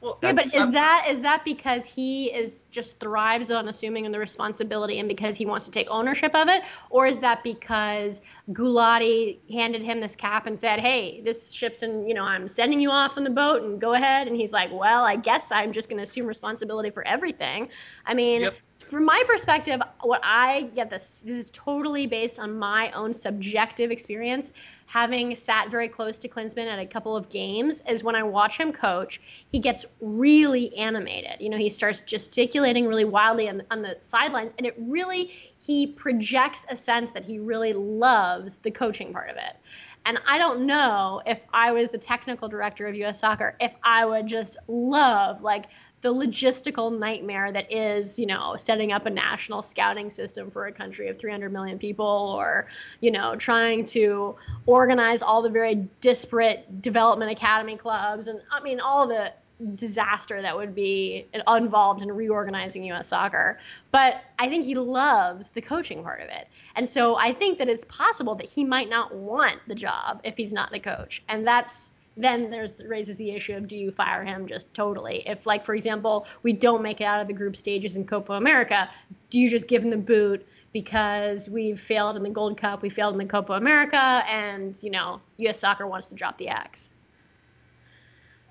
[0.00, 4.10] Well, Yeah, but That's- is that is that because he is just thrives on assuming
[4.10, 8.22] the responsibility and because he wants to take ownership of it, or is that because
[8.50, 12.80] Gulati handed him this cap and said, "Hey, this ship's in, you know, I'm sending
[12.80, 15.72] you off on the boat and go ahead," and he's like, "Well, I guess I'm
[15.72, 17.68] just going to assume responsibility for everything."
[18.06, 18.54] I mean, Yep.
[18.90, 23.92] From my perspective, what I get this this is totally based on my own subjective
[23.92, 24.52] experience.
[24.86, 28.58] Having sat very close to Klinsmann at a couple of games, is when I watch
[28.58, 29.20] him coach,
[29.52, 31.36] he gets really animated.
[31.38, 35.30] You know, he starts gesticulating really wildly on, on the sidelines, and it really
[35.60, 39.56] he projects a sense that he really loves the coaching part of it.
[40.04, 44.04] And I don't know if I was the technical director of US Soccer, if I
[44.04, 45.66] would just love like
[46.02, 50.72] the logistical nightmare that is, you know, setting up a national scouting system for a
[50.72, 52.68] country of 300 million people or,
[53.00, 54.36] you know, trying to
[54.66, 59.32] organize all the very disparate development academy clubs and I mean all the
[59.74, 63.58] disaster that would be involved in reorganizing US soccer.
[63.90, 66.48] But I think he loves the coaching part of it.
[66.76, 70.36] And so I think that it's possible that he might not want the job if
[70.36, 71.22] he's not the coach.
[71.28, 75.22] And that's then there's raises the issue of do you fire him just totally?
[75.26, 78.34] If like for example, we don't make it out of the group stages in Copa
[78.34, 78.90] America,
[79.30, 82.90] do you just give him the boot because we've failed in the Gold Cup, we
[82.90, 86.92] failed in the Copa America and, you know, US soccer wants to drop the axe.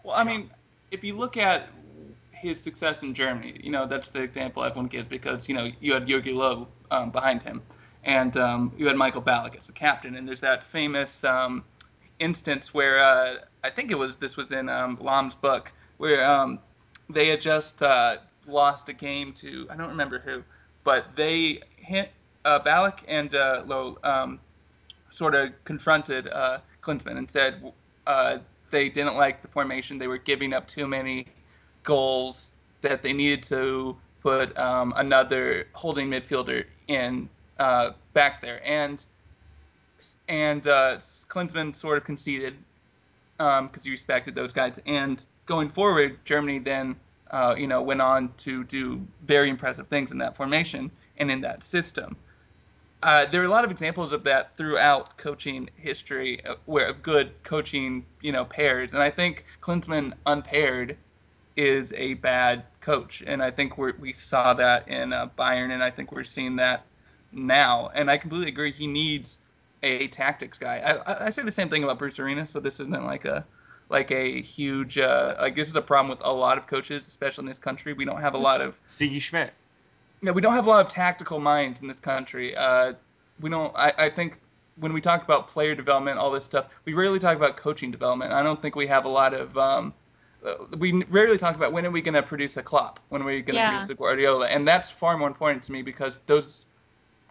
[0.03, 0.49] Well, I mean,
[0.91, 1.69] if you look at
[2.31, 5.93] his success in Germany, you know that's the example everyone gives because you know you
[5.93, 7.61] had Jogi Löw um, behind him,
[8.05, 11.65] and um, you had Michael Ballack as the captain, and there's that famous um,
[12.19, 14.95] instance where uh, I think it was this was in um,
[15.41, 16.59] book where um,
[17.09, 18.17] they had just uh,
[18.47, 20.43] lost a game to I don't remember who,
[20.83, 22.11] but they hit
[22.45, 24.39] uh, Ballack and uh, Löw um,
[25.09, 27.73] sort of confronted uh, Klinsmann and said
[28.07, 28.37] uh,
[28.69, 29.97] they didn't like the formation.
[29.97, 31.27] They were giving up too many
[31.83, 32.51] goals.
[32.81, 37.27] That they needed to put um, another holding midfielder in
[37.59, 39.05] uh, back there, and
[40.29, 42.55] and uh, Klinsmann sort of conceded
[43.37, 44.79] because he respected those guys.
[44.85, 46.95] And going forward, Germany then
[47.31, 51.41] uh, you know went on to do very impressive things in that formation and in
[51.41, 52.15] that system.
[53.01, 57.01] Uh, there are a lot of examples of that throughout coaching history, uh, where of
[57.01, 58.93] good coaching, you know, pairs.
[58.93, 60.97] And I think Klinsmann unpaired
[61.55, 65.81] is a bad coach, and I think we we saw that in uh, Bayern, and
[65.81, 66.85] I think we're seeing that
[67.31, 67.89] now.
[67.93, 68.71] And I completely agree.
[68.71, 69.39] He needs
[69.83, 70.77] a tactics guy.
[70.85, 73.45] I, I, I say the same thing about Bruce Arena, so this isn't like a
[73.89, 77.43] like a huge uh, like this is a problem with a lot of coaches, especially
[77.43, 77.93] in this country.
[77.93, 79.51] We don't have a lot of Sigi Schmid.
[80.21, 82.55] yeah, we don't have a lot of tactical minds in this country.
[82.55, 82.93] Uh,
[83.39, 83.75] we don't.
[83.75, 84.39] I, I think
[84.75, 88.31] when we talk about player development, all this stuff, we rarely talk about coaching development.
[88.31, 89.57] I don't think we have a lot of.
[89.57, 89.93] Um,
[90.77, 93.41] we rarely talk about when are we going to produce a Klopp, when are we
[93.41, 93.69] going to Yeah.
[93.71, 96.65] produce a Guardiola, and that's far more important to me because those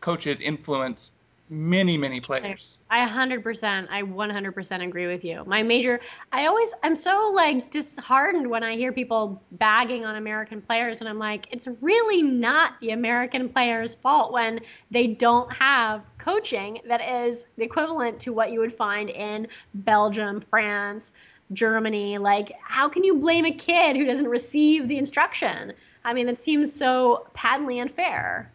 [0.03, 1.13] coaches influence
[1.51, 2.85] many, many players.
[2.91, 5.45] I 100%, I 100% agree with you.
[5.47, 6.01] My major,
[6.33, 11.09] I always, I'm so like disheartened when I hear people bagging on American players, and
[11.09, 17.01] I'm like, it's really not the American players' fault when they don't have coaching that
[17.01, 21.13] is the equivalent to what you would find in Belgium, France,
[21.53, 22.19] Germany.
[22.19, 25.73] Like, how can you blame a kid who doesn't receive the instruction?
[26.05, 28.51] I mean, that seems so patently unfair.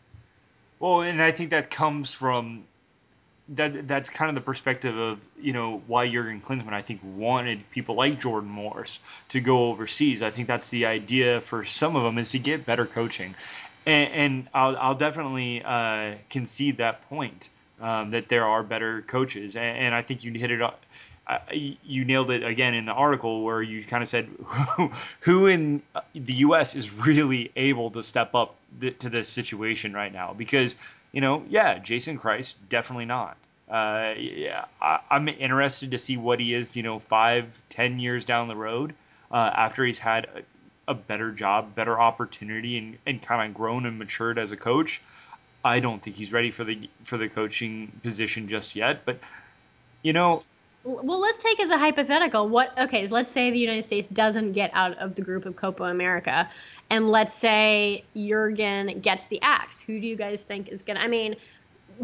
[0.79, 2.65] Well, and I think that comes from
[3.49, 3.87] that.
[3.87, 7.95] That's kind of the perspective of you know why Jurgen Klinsmann I think wanted people
[7.95, 10.21] like Jordan Morris to go overseas.
[10.21, 13.35] I think that's the idea for some of them is to get better coaching,
[13.85, 17.49] and, and I'll, I'll definitely uh, concede that point
[17.81, 20.81] um, that there are better coaches, and, and I think you hit it up.
[21.25, 24.91] Uh, you nailed it again in the article where you kind of said who,
[25.21, 25.81] who in
[26.13, 26.75] the U.S.
[26.75, 30.75] is really able to step up th- to this situation right now because
[31.14, 33.38] you know yeah Jason Kreis definitely not.
[33.70, 38.26] Uh, yeah, I, I'm interested to see what he is you know five ten years
[38.26, 38.93] down the road
[39.32, 43.86] uh, after he's had a, a better job, better opportunity, and, and kind of grown
[43.86, 45.01] and matured as a coach.
[45.64, 49.20] I don't think he's ready for the for the coaching position just yet, but
[50.01, 50.43] you know
[50.86, 54.51] Well, let's take as a hypothetical what okay, so let's say the United States doesn't
[54.51, 56.49] get out of the group of Copa America
[56.89, 59.79] and let's say Jurgen gets the axe.
[59.81, 61.38] Who do you guys think is going to I mean,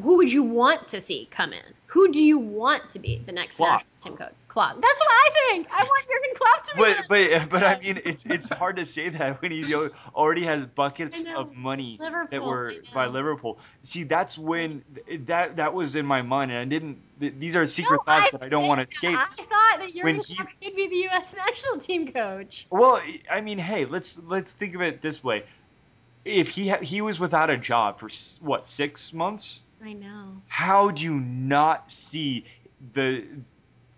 [0.01, 1.73] who would you want to see come in?
[1.87, 4.33] Who do you want to be the next team coach?
[4.49, 4.75] Klopp.
[4.81, 5.67] That's what I think.
[5.71, 6.81] I want Jurgen Klopp to be.
[6.81, 9.73] But but but I mean, it's it's hard to say that when he
[10.13, 11.97] already has buckets of money
[12.31, 13.59] that were by Liverpool.
[13.83, 14.83] See, that's when
[15.27, 16.97] that that was in my mind, and I didn't.
[17.19, 19.17] th- These are secret No, thoughts I that I don't want to escape.
[19.17, 21.35] I thought that Jurgen When he- Klopp could be the U.S.
[21.47, 22.65] national team coach.
[22.69, 25.43] Well, I mean, hey, let's let's think of it this way.
[26.25, 28.09] If he ha- he was without a job for
[28.45, 30.41] what six months, I know.
[30.47, 32.45] how do you not see
[32.93, 33.23] the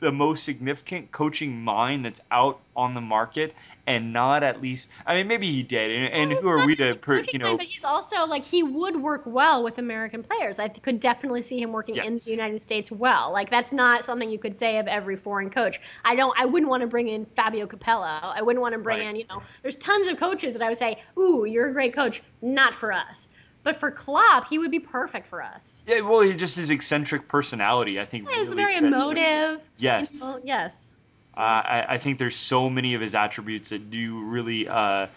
[0.02, 3.54] the most significant coaching mind that's out on the market
[3.86, 6.76] and not at least I mean maybe he did and, and Well, who are we
[6.78, 10.24] to per, you mind, know But he's also like he would work well with American
[10.24, 10.58] players.
[10.58, 13.32] I could definitely see him working in the United States well.
[13.32, 15.80] Like that's not something you could say of every foreign coach.
[16.04, 16.34] I don't.
[16.38, 18.34] I wouldn't want to bring in Fabio Capello.
[18.36, 19.08] I wouldn't want to bring Right.
[19.08, 19.16] in.
[19.16, 22.24] You know, there's tons of coaches that I would say, ooh, you're a great coach.
[22.41, 23.30] Not for us.
[23.64, 25.84] But for Klopp, he would be perfect for us.
[25.88, 29.70] yeah well he just his eccentric personality I think He's really very fits with- emotive.
[29.78, 30.22] Yes.
[30.22, 30.95] You yes.
[31.36, 35.07] Uh, I, I think there's so many of his attributes that do really uh,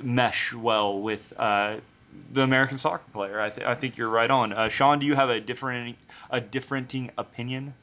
[0.00, 1.78] mesh well with uh,
[2.32, 3.40] the American soccer player.
[3.40, 4.52] I, th- I think you're right on.
[4.52, 5.96] Uh, Sean, do you have a different
[6.30, 7.74] a differenting opinion?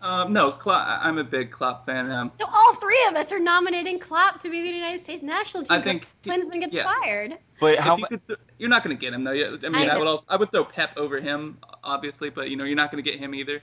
[0.00, 2.10] Um, no, Klopp, I- I'm a big Klopp fan.
[2.10, 5.64] Um, So all three of us are nominating Klopp to be the United States national
[5.64, 5.76] team.
[5.78, 6.84] I think- Klinsmann gets yeah.
[6.84, 7.36] fired.
[7.60, 9.32] But if how you could th- you're not going to get him though.
[9.32, 12.50] Yeah, I mean, I I, would also I would throw Pep over him, obviously, but
[12.50, 13.62] you know, you're not going to get him either.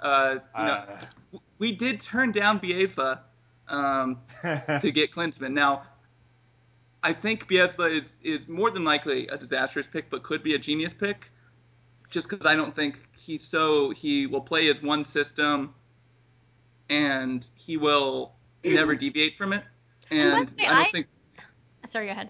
[0.00, 0.86] Uh, you know, Uh.
[1.32, 3.20] w- we did turn down Bielsa
[3.68, 5.52] um, to get Klinsmann.
[5.52, 5.84] Now,
[7.02, 10.58] I think Bielsa is is more than likely a disastrous pick, but could be a
[10.58, 11.30] genius pick.
[12.10, 15.72] Just because I don't think he's so he will play his one system,
[16.90, 18.34] and he will
[18.64, 19.64] never deviate from it.
[20.10, 21.06] And And I don't I- think
[21.86, 22.28] Sorry, go ahead.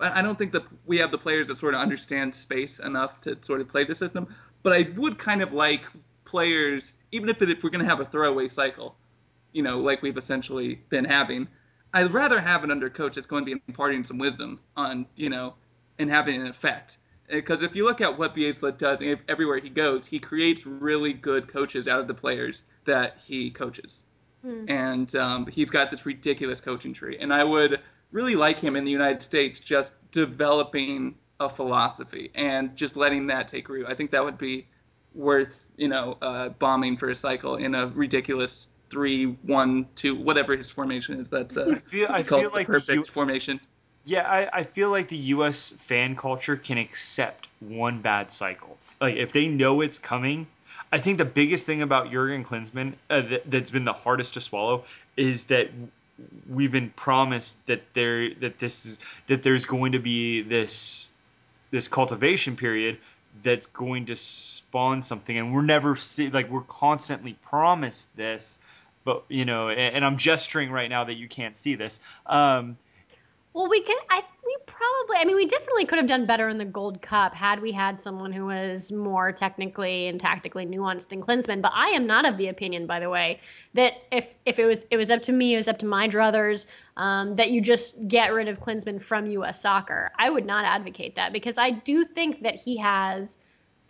[0.00, 3.36] I don't think that we have the players that sort of understand space enough to
[3.42, 4.34] sort of play the system.
[4.62, 5.84] But I would kind of like
[6.24, 8.96] players, even if, it, if we're going to have a throwaway cycle,
[9.52, 11.48] you know, like we've essentially been having.
[11.92, 15.28] I'd rather have an under coach that's going to be imparting some wisdom on, you
[15.28, 15.54] know,
[15.98, 16.98] and having an effect.
[17.28, 21.12] Because if you look at what Bielsa does ev- everywhere he goes, he creates really
[21.12, 24.04] good coaches out of the players that he coaches
[24.42, 24.64] Hmm.
[24.68, 27.18] and um, he's got this ridiculous coaching tree.
[27.20, 27.80] And I would
[28.12, 33.48] really like him in the United States just developing a philosophy and just letting that
[33.48, 33.86] take root.
[33.88, 34.66] I think that would be
[35.14, 40.56] worth, you know, uh, bombing for a cycle in a ridiculous three, one, two, whatever
[40.56, 41.30] his formation is.
[41.30, 43.60] That's uh, I feel I feel like perfect U- formation.
[44.04, 45.70] Yeah, I, I feel like the U.S.
[45.70, 48.76] fan culture can accept one bad cycle.
[49.00, 50.46] Like if they know it's coming,
[50.92, 54.40] I think the biggest thing about Jurgen Klinsmann uh, that, that's been the hardest to
[54.40, 54.84] swallow
[55.16, 55.70] is that
[56.48, 61.06] we've been promised that there that this is that there's going to be this
[61.70, 62.98] this cultivation period
[63.42, 68.58] that's going to spawn something, and we're never see, like we're constantly promised this,
[69.04, 72.00] but you know, and, and I'm gesturing right now that you can't see this.
[72.26, 72.76] Um,
[73.52, 73.96] Well, we could.
[74.08, 75.16] I we probably.
[75.16, 78.00] I mean, we definitely could have done better in the Gold Cup had we had
[78.00, 81.60] someone who was more technically and tactically nuanced than Klinsmann.
[81.60, 83.40] But I am not of the opinion, by the way,
[83.74, 86.08] that if if it was it was up to me, it was up to my
[86.08, 89.60] druthers, um, that you just get rid of Klinsmann from U.S.
[89.60, 90.12] soccer.
[90.16, 93.38] I would not advocate that because I do think that he has.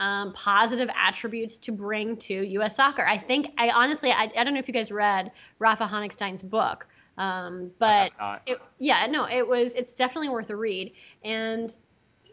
[0.03, 2.77] Um, positive attributes to bring to U.S.
[2.77, 3.07] soccer.
[3.07, 6.87] I think I honestly I, I don't know if you guys read Rafa Honigstein's book,
[7.21, 8.13] um, but
[8.47, 9.75] it, yeah, no, it was.
[9.75, 10.95] It's definitely worth a read.
[11.23, 11.69] And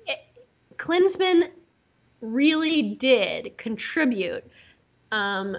[0.06, 0.20] it,
[0.78, 1.50] Klinsmann
[2.22, 4.50] really did contribute
[5.12, 5.58] um,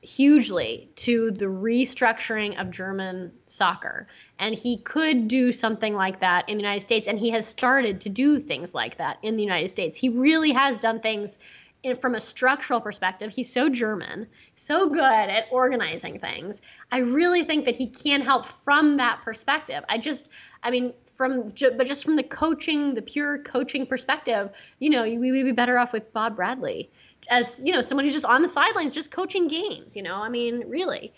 [0.00, 4.06] hugely to the restructuring of German soccer,
[4.38, 8.02] and he could do something like that in the United States, and he has started
[8.02, 9.96] to do things like that in the United States.
[9.96, 11.40] He really has done things.
[11.84, 14.26] In, from a structural perspective, he's so German,
[14.56, 16.60] so good at organizing things.
[16.90, 19.84] I really think that he can help from that perspective.
[19.88, 20.28] I just,
[20.62, 24.50] I mean, from but just from the coaching, the pure coaching perspective,
[24.80, 26.90] you know, we would be better off with Bob Bradley
[27.28, 29.96] as you know someone who's just on the sidelines, just coaching games.
[29.96, 31.12] You know, I mean, really.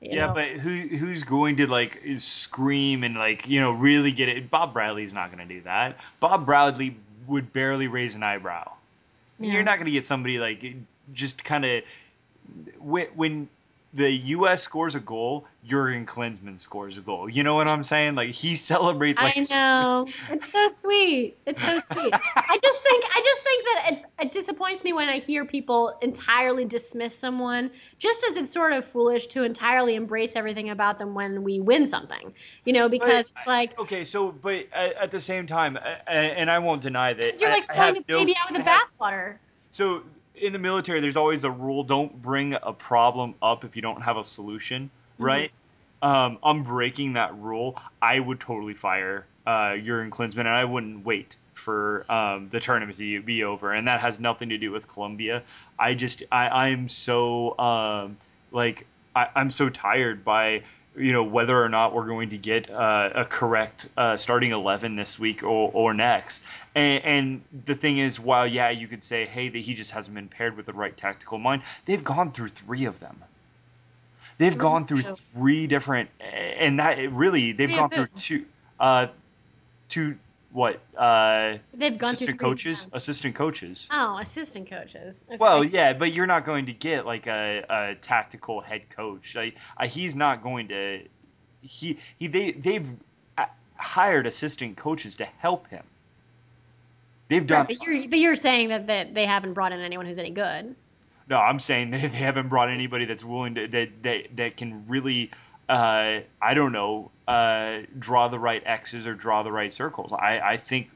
[0.00, 0.34] you yeah, know.
[0.34, 4.50] but who who's going to like scream and like you know really get it?
[4.50, 5.98] Bob Bradley's not going to do that.
[6.20, 6.96] Bob Bradley
[7.26, 8.72] would barely raise an eyebrow.
[9.38, 9.52] Yeah.
[9.52, 10.64] You're not going to get somebody like
[11.12, 11.82] just kind of
[12.78, 13.48] when, when
[13.96, 14.62] the U.S.
[14.62, 17.28] scores a goal, Jurgen Klinsmann scores a goal.
[17.30, 18.14] You know what I'm saying?
[18.14, 20.06] Like he celebrates like I know.
[20.30, 21.36] It's so sweet.
[21.46, 22.12] It's so sweet.
[22.14, 25.96] I just think I just think that it's it disappoints me when I hear people
[26.02, 31.14] entirely dismiss someone just as it's sort of foolish to entirely embrace everything about them
[31.14, 32.34] when we win something.
[32.64, 36.82] You know, because But- like Okay, so but at, the same time, and I won't
[36.82, 37.40] deny that.
[37.40, 39.36] you're like throwing the baby out with the bathwater.
[39.70, 40.02] So
[40.36, 44.02] in the military, there's always a rule: don't bring a problem up if you don't
[44.02, 45.50] have a solution, right?
[46.02, 47.80] Um, I'm breaking that rule.
[48.00, 52.98] I would totally fire uh, Jurgen Klinsmann, and I wouldn't wait for um, the tournament
[52.98, 53.72] to be over.
[53.72, 55.42] And that has nothing to do with Colombia.
[55.78, 58.16] I just I I'm so um,
[58.52, 60.62] like I, I'm so tired by
[60.96, 64.96] you know whether or not we're going to get uh, a correct uh, starting 11
[64.96, 66.42] this week or, or next
[66.76, 70.14] and, and the thing is while yeah you could say hey that he just hasn't
[70.14, 73.16] been paired with the right tactical mind they've gone through three of them
[74.38, 78.44] they've gone through three different and that really they've gone through two
[78.78, 79.08] uh
[79.88, 80.16] two
[80.52, 82.94] what uh So they've gone assistant coaches times.
[82.94, 85.24] assistant coaches Oh, assistant coaches.
[85.28, 85.36] Okay.
[85.36, 89.34] well, yeah, but you're not going to get like a, a tactical head coach.
[89.34, 91.02] Like uh, he's not going to.
[91.60, 92.88] He he they they've
[93.36, 93.46] uh,
[93.76, 95.82] hired assistant coaches to help him.
[97.28, 97.66] They've done.
[97.66, 100.30] Right, but you're but you're saying that, that they haven't brought in anyone who's any
[100.30, 100.74] good.
[101.28, 104.84] No, I'm saying that they haven't brought anybody that's willing to that that that can
[104.88, 105.30] really.
[105.68, 110.12] Uh, I don't know, uh, draw the right X's or draw the right circles.
[110.12, 110.90] I, I think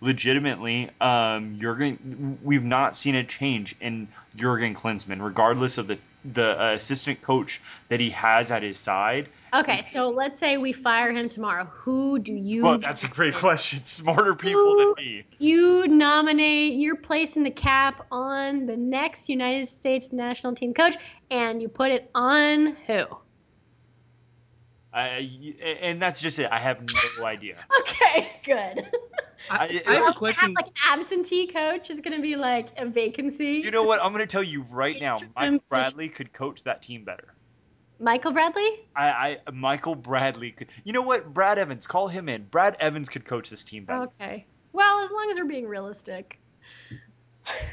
[0.00, 5.98] legitimately, um, Jurgen, we've not seen a change in Jurgen Klinsmann, regardless of the
[6.32, 9.28] the uh, assistant coach that he has at his side.
[9.54, 11.64] Okay, so let's say we fire him tomorrow.
[11.64, 12.62] Who do you?
[12.62, 13.84] Well, that's a great question.
[13.84, 15.24] Smarter people than me.
[15.38, 16.74] You nominate.
[16.74, 20.96] You're placing the cap on the next United States national team coach,
[21.30, 23.04] and you put it on who?
[24.96, 26.48] I, and that's just it.
[26.50, 26.80] I have
[27.18, 27.56] no idea.
[27.80, 28.88] Okay, good.
[29.50, 30.54] I, I- I have Have a question.
[30.54, 33.60] like an absentee coach is going to be like a vacancy.
[33.64, 34.02] You know what?
[34.02, 35.16] I'm going to tell you right now.
[35.16, 37.34] Just Michael Bradley could coach that team better.
[37.98, 38.68] Michael Bradley?
[38.94, 40.68] I, I Michael Bradley could.
[40.84, 41.32] You know what?
[41.32, 42.44] Brad Evans, call him in.
[42.44, 44.02] Brad Evans could coach this team better.
[44.20, 44.46] Okay.
[44.72, 46.38] Well, as long as we're being realistic.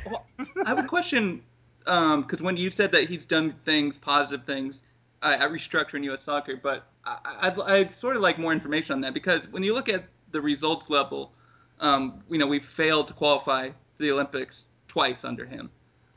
[0.05, 0.26] Well,
[0.65, 1.41] I have a question
[1.86, 4.82] because when you said that he's done things, positive things,
[5.21, 6.21] uh, at restructuring U.S.
[6.21, 9.74] soccer, but I, I'd, I'd sort of like more information on that because when you
[9.74, 11.34] look at the results level,
[11.80, 15.70] um, you know, we've failed to qualify for the Olympics twice under him.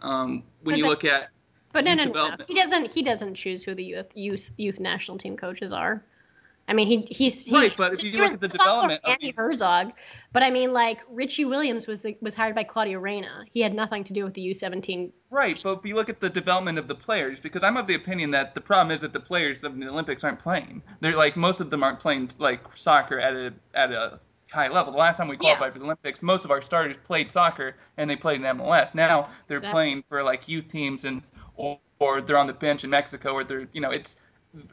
[0.03, 1.31] Um, when But you that- look at
[1.73, 2.37] But no, no, no, no.
[2.47, 2.91] He doesn't.
[2.91, 6.03] He doesn't choose who the youth youth youth national team coaches are.
[6.69, 9.35] I mean, he he's he, Right, but if you look at the development of Andi
[9.37, 9.93] Herzog,
[10.33, 13.45] but I mean, like Richie Williams was the, was hired by Claudio Reyna.
[13.53, 15.13] He had nothing to do with the U17.
[15.31, 17.95] Right, but if you look at the development of the players, because I'm of the
[17.95, 20.83] opinion that the problem is that the players of the Olympics aren't playing.
[21.01, 24.19] They're like most of them aren't playing like soccer at a at a
[24.53, 24.93] high level.
[24.93, 25.55] The last time we Yeah.
[25.55, 28.95] qualified for the Olympics, most of our starters played soccer and they played in MLS.
[28.95, 29.73] Now they're Exactly.
[29.73, 31.23] playing for like youth teams and
[31.57, 34.17] or, or they're on the bench in Mexico or they're you know it's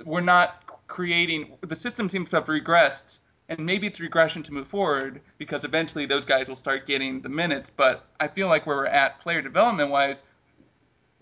[0.05, 0.62] we're not
[0.93, 3.19] creating the system seems to have regressed
[3.49, 7.29] and maybe it's regression to move forward because eventually those guys will start getting the
[7.29, 10.23] minutes but i feel like where we're at player development wise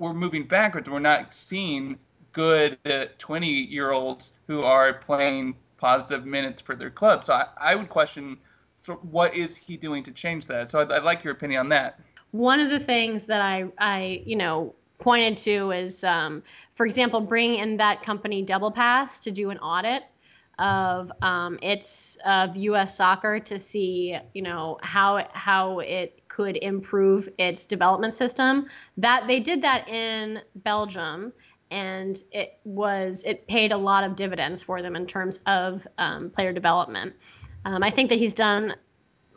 [0.02, 0.90] we're moving backwards.
[0.90, 1.98] We're not seeing
[2.34, 7.24] good uh, 20 year olds who are playing positive minutes for their club.
[7.24, 8.38] So i, I would question
[8.78, 10.72] so what is he doing to change that?
[10.72, 12.00] So I'd, I'd like your opinion on that.
[12.32, 16.44] One of the things that I I you know pointed to is, um,
[16.76, 20.04] for example, bring in that company Double Pass to do an audit
[20.58, 22.96] of um, its of U.S.
[22.96, 28.68] soccer to see you know how how it could improve its development system.
[28.98, 31.34] That they did that in Belgium.
[31.70, 36.30] And it was it paid a lot of dividends for them in terms of um,
[36.30, 37.16] player development.
[37.64, 38.76] Um, I think that he's done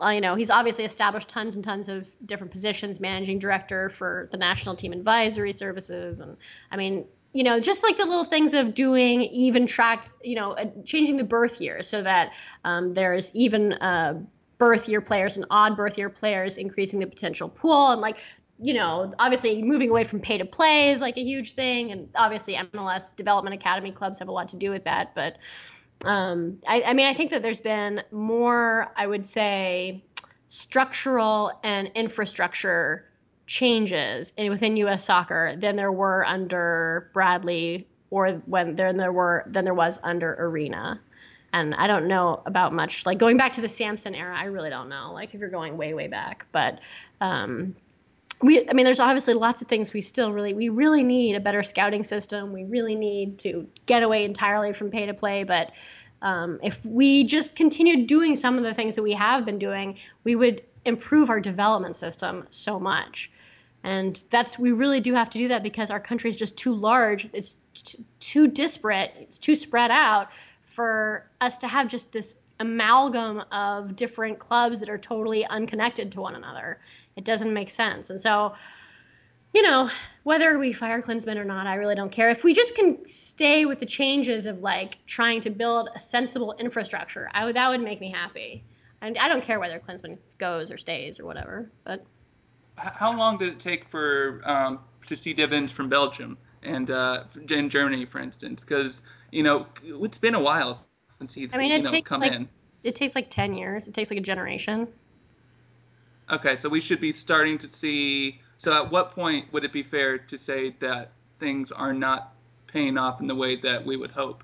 [0.02, 4.36] you know, he's obviously established tons and tons of different positions, managing director for the
[4.36, 6.36] national team advisory services, and
[6.70, 10.52] I mean, you know, just like the little things of doing even track, you know,
[10.52, 12.32] uh, changing the birth year so that
[12.64, 14.20] um, there's even uh,
[14.56, 18.18] birth year players and odd birth year players, increasing the potential pool, and like,
[18.60, 22.08] you know, obviously moving away from pay to play is like a huge thing, and
[22.14, 25.36] obviously MLS development academy clubs have a lot to do with that, but
[26.04, 30.04] um, I, I mean, I think that there's been more, I would say,
[30.48, 33.06] structural and infrastructure
[33.46, 35.04] changes in, within U.S.
[35.04, 40.34] soccer than there were under Bradley or when there, there were than there was under
[40.38, 41.00] Arena.
[41.52, 44.36] And I don't know about much like going back to the Samson era.
[44.36, 45.12] I really don't know.
[45.12, 46.80] Like if you're going way way back, but
[47.20, 47.76] um,
[48.44, 51.40] we I mean there's obviously lots of things we still really we really need a
[51.40, 52.52] better scouting system.
[52.52, 55.72] We really need to get away entirely from pay to play, but
[56.20, 59.98] um, if we just continued doing some of the things that we have been doing,
[60.24, 63.30] we would improve our development system so much.
[63.82, 66.74] And that's we really do have to do that because our country is just too
[66.74, 67.28] large.
[67.32, 69.12] It's t- too disparate.
[69.20, 70.28] It's too spread out
[70.64, 76.20] for us to have just this amalgam of different clubs that are totally unconnected to
[76.20, 76.78] one another.
[77.16, 78.10] It doesn't make sense.
[78.10, 78.54] And so
[79.54, 79.88] you know,
[80.24, 82.28] whether we fire Klinsmann or not, I really don't care.
[82.28, 86.54] If we just can stay with the changes of like trying to build a sensible
[86.58, 88.64] infrastructure, I would that would make me happy.
[89.00, 91.70] And I don't care whether Klinsmann goes or stays or whatever.
[91.84, 92.04] But
[92.76, 97.70] How long did it take for um, to see dividends from Belgium and uh, in
[97.70, 98.64] Germany, for instance?
[98.64, 100.76] Because you know it's been a while
[101.20, 102.48] since he's I mean, you know come like in.
[102.82, 103.86] it takes like 10 years.
[103.86, 104.88] It takes like a generation.
[106.30, 108.40] Okay, so we should be starting to see.
[108.56, 112.32] So at what point would it be fair to say that things are not
[112.66, 114.42] paying off in the way that we would hope?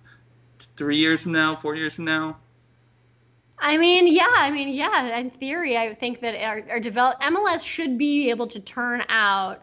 [0.76, 2.38] Three years from now, four years from now?
[3.58, 5.18] I mean, yeah, I mean, yeah.
[5.18, 9.62] In theory, I think that our, our develop MLS should be able to turn out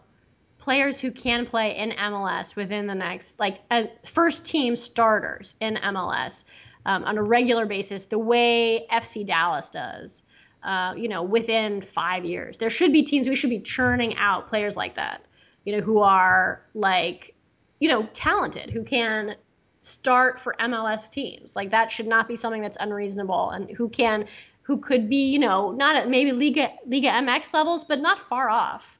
[0.58, 5.76] players who can play in MLS within the next, like, uh, first team starters in
[5.76, 6.44] MLS
[6.86, 10.22] um, on a regular basis, the way FC Dallas does.
[10.62, 14.48] Uh, you know, within five years, there should be teams we should be churning out
[14.48, 15.22] players like that.
[15.64, 17.34] You know, who are like,
[17.78, 19.36] you know, talented, who can
[19.82, 21.54] start for MLS teams.
[21.54, 24.26] Like that should not be something that's unreasonable and who can
[24.62, 28.50] who could be, you know, not at maybe Liga Liga MX levels, but not far
[28.50, 28.98] off.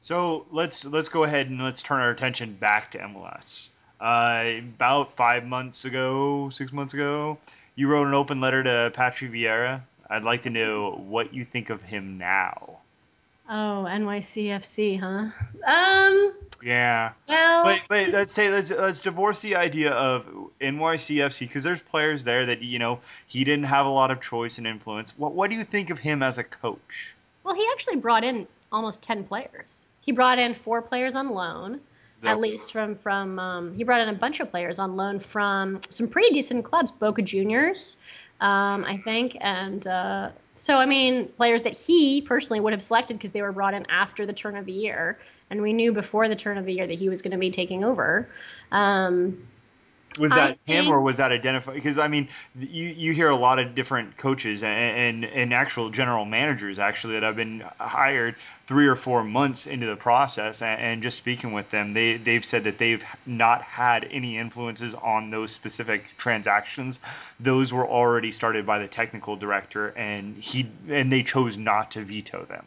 [0.00, 3.70] So let's let's go ahead and let's turn our attention back to MLS.
[4.00, 7.38] Uh, about five months ago, six months ago,
[7.78, 9.82] you wrote an open letter to Patrick Vieira.
[10.10, 12.80] I'd like to know what you think of him now.
[13.48, 15.30] Oh, NYCFC, huh?
[15.64, 17.12] Um, Yeah.
[17.28, 20.26] well, But, but let's say let's let's divorce the idea of
[20.60, 22.98] NYCFC because there's players there that you know
[23.28, 25.16] he didn't have a lot of choice and influence.
[25.16, 27.14] What what do you think of him as a coach?
[27.44, 29.86] well, he actually brought in almost 10 players.
[30.00, 31.80] He brought in four players on loan.
[32.24, 35.80] At least from from um, he brought in a bunch of players on loan from
[35.88, 37.96] some pretty decent clubs, Boca Juniors,
[38.40, 43.14] um, I think, and uh, so I mean players that he personally would have selected
[43.14, 45.18] because they were brought in after the turn of the year,
[45.50, 47.50] and we knew before the turn of the year that he was going to be
[47.50, 48.28] taking over.
[48.72, 49.46] Um,
[50.18, 51.74] Was I that him think- or was that identified?
[51.74, 55.90] Because I mean, you you hear a lot of different coaches and, and and actual
[55.90, 60.80] general managers actually that have been hired three or four months into the process, and,
[60.80, 65.30] and just speaking with them, they they've said that they've not had any influences on
[65.30, 67.00] those specific transactions.
[67.40, 72.02] Those were already started by the technical director, and he and they chose not to
[72.02, 72.64] veto them.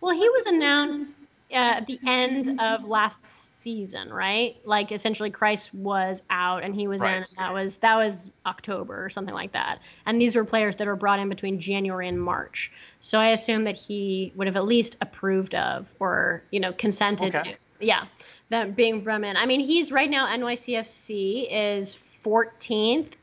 [0.00, 1.16] Well, he was announced
[1.50, 3.22] uh, at the end of last
[3.66, 4.56] season, right?
[4.64, 9.04] Like essentially, Kreis was out and he was in, and that was that was October
[9.04, 9.80] or something like that.
[10.06, 12.70] And these were players that were brought in between January and March.
[13.00, 17.34] So I assume that he would have at least approved of or you know consented
[17.34, 17.52] Okay.
[17.52, 18.04] to, yeah,
[18.50, 19.36] that being brought in.
[19.36, 23.14] I mean, he's right now NYCFC is 14th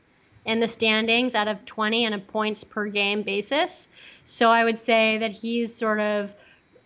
[0.44, 3.88] in the standings out of 20 on a points per game basis.
[4.26, 6.34] So I would say that he's sort of,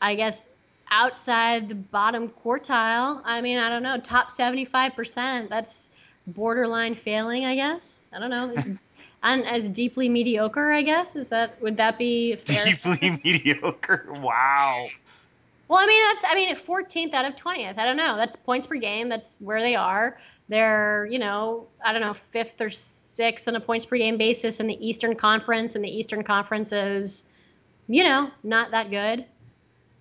[0.01, 0.47] I guess,
[0.91, 3.21] outside the bottom quartile.
[3.25, 5.49] I mean, I don't know, top 75%.
[5.49, 5.91] That's
[6.27, 8.09] borderline failing, I guess.
[8.13, 8.55] I don't know.
[9.23, 11.17] and as deeply mediocre, I guess.
[11.17, 12.65] Is that would that be fair?
[12.65, 14.07] Deeply mediocre.
[14.21, 14.87] Wow.
[15.69, 17.79] Well, I mean, that's I mean, 14th out of 20th.
[17.79, 18.17] I don't know.
[18.17, 19.09] That's points per game.
[19.09, 20.17] That's where they are.
[20.49, 24.61] They're, you know, I don't know, fifth or sixth on a points per game basis
[24.61, 27.25] in the Eastern Conference, and the Eastern Conference is,
[27.87, 29.27] you know, not that good.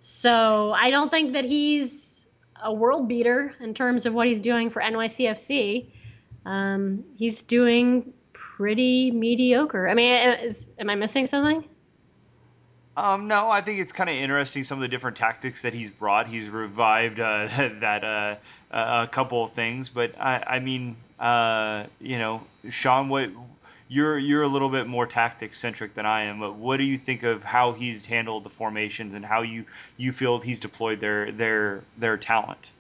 [0.10, 2.28] So I don't think that he's
[2.64, 5.88] a world beater in terms of what he's doing for NYCFC.
[6.46, 9.86] Um, he's doing pretty mediocre.
[9.86, 11.66] I mean, is, am I missing something?
[12.96, 15.92] Um, no, I think it's kind of interesting some of the different tactics that he's
[15.92, 16.28] brought.
[16.28, 17.48] He's revived uh,
[17.82, 18.36] that uh,
[18.72, 23.30] a couple of things, but I, I mean, uh, you know, Sean, what
[23.90, 26.40] you're you're a little bit more tactic centric than I am.
[26.40, 29.66] But what do you think of how he's handled the formations and how you
[29.98, 32.72] you feel he's deployed their their their talent?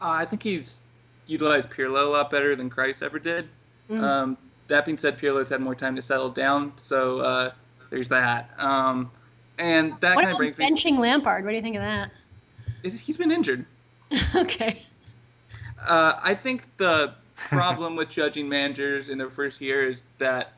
[0.00, 0.82] Uh, I think he's
[1.26, 3.48] utilized Pirlo a lot better than Kreis ever did.
[3.90, 4.02] Mm.
[4.02, 7.50] Um, that being said, Pirlo's had more time to settle down, so uh,
[7.90, 8.50] there's that.
[8.58, 9.10] Um,
[9.58, 10.66] and that kind of about brings me.
[10.66, 11.44] benching Lampard?
[11.44, 12.10] What do you think of that?
[12.82, 13.66] Is, he's been injured.
[14.34, 14.82] okay.
[15.86, 17.14] Uh, I think the
[17.52, 20.52] problem with judging managers in their first year is that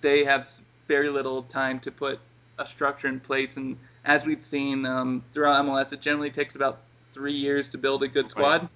[0.00, 0.48] they have
[0.86, 2.20] very little time to put
[2.58, 6.82] a structure in place, and as we've seen um, throughout MLS, it generally takes about
[7.12, 8.68] three years to build a good squad.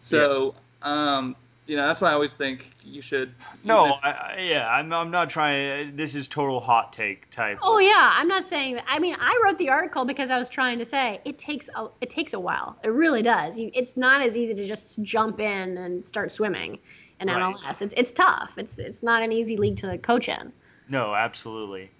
[0.00, 3.32] So, um, you know, that's why I always think you should.
[3.62, 5.94] No, if- I, I, yeah, I'm I'm not trying.
[5.94, 7.58] This is total hot take type.
[7.62, 8.84] Oh yeah, I'm not saying that.
[8.88, 11.88] I mean, I wrote the article because I was trying to say it takes a
[12.00, 12.76] it takes a while.
[12.82, 13.58] It really does.
[13.58, 16.78] You, it's not as easy to just jump in and start swimming
[17.20, 17.54] in Right.
[17.54, 17.82] MLS.
[17.82, 18.54] It's it's tough.
[18.56, 20.52] It's it's not an easy league to coach in.
[20.88, 21.90] No, absolutely.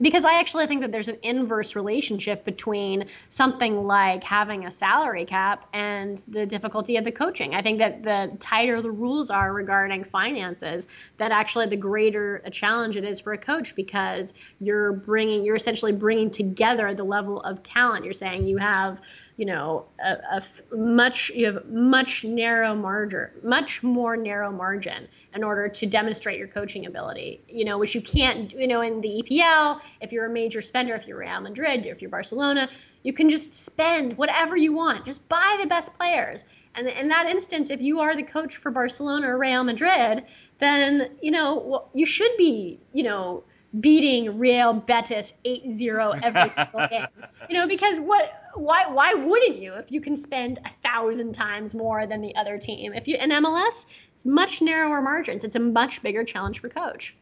[0.00, 5.24] because I actually think that there's an inverse relationship between something like having a salary
[5.24, 7.52] cap and the difficulty of the coaching.
[7.52, 12.50] I think that the tighter the rules are regarding finances, that actually the greater a
[12.50, 17.40] challenge it is for a coach because you're bringing, you're essentially bringing together the level
[17.42, 18.04] of talent.
[18.04, 19.00] You're saying you have
[19.38, 25.06] you know, a, a f- much you have much narrow margin, much more narrow margin
[25.32, 27.40] in order to demonstrate your coaching ability.
[27.48, 30.96] You know, which you can't, you know, in the EPL, if you're a major spender,
[30.96, 32.68] if you're Real Madrid, if you're Barcelona,
[33.04, 36.44] you can just spend whatever you want, just buy the best players.
[36.74, 40.24] And in that instance, if you are the coach for Barcelona or Real Madrid,
[40.58, 43.44] then you know you should be, you know,
[43.78, 47.06] beating Real Betis 8-0 every single game.
[47.48, 51.74] You know, because what why why wouldn't you if you can spend a thousand times
[51.74, 52.92] more than the other team?
[52.92, 55.44] If you in MLS, it's much narrower margins.
[55.44, 57.14] It's a much bigger challenge for coach.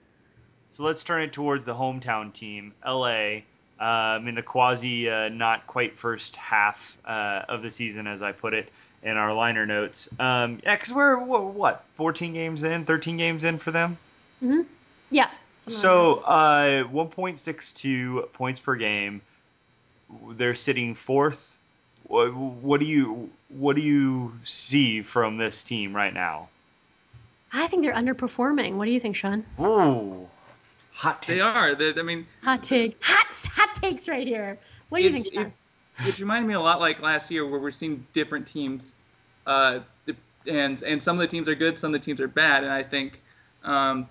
[0.70, 3.40] So let's turn it towards the hometown team, LA.
[3.78, 8.32] Um, in the quasi uh, not quite first half uh, of the season, as I
[8.32, 8.70] put it
[9.02, 10.08] in our liner notes.
[10.18, 13.98] Um, yeah, because we're what 14 games in, 13 games in for them.
[14.42, 14.62] Mm-hmm.
[15.10, 15.28] Yeah.
[15.68, 19.20] So uh, 1.62 points per game.
[20.30, 21.58] They're sitting fourth.
[22.04, 26.48] What, what do you what do you see from this team right now?
[27.52, 28.74] I think they're underperforming.
[28.76, 29.44] What do you think, Sean?
[29.60, 30.28] Ooh,
[30.92, 31.36] hot takes.
[31.36, 31.74] They are.
[31.74, 33.00] They're, I mean, hot takes.
[33.02, 34.58] Hot hot takes right here.
[34.88, 35.52] What do you think, Sean?
[36.00, 38.94] It, it reminded me a lot like last year where we're seeing different teams,
[39.46, 39.80] uh,
[40.46, 42.72] and and some of the teams are good, some of the teams are bad, and
[42.72, 43.20] I think
[43.64, 44.08] um,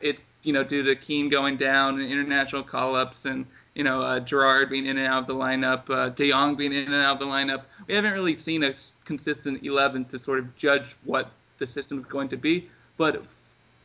[0.00, 3.46] it's you know due to Keane going down and international call-ups and
[3.78, 6.72] you know uh, Gerrard being in and out of the lineup, uh, De Jong being
[6.72, 7.62] in and out of the lineup.
[7.86, 8.74] We haven't really seen a
[9.04, 12.68] consistent 11 to sort of judge what the system is going to be.
[12.96, 13.24] But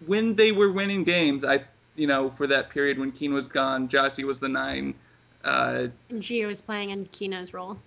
[0.06, 1.64] when they were winning games, I
[1.96, 4.96] you know for that period when Keane was gone, Gyasi was the nine.
[5.44, 7.78] Uh, and Gio was playing in Keano's role.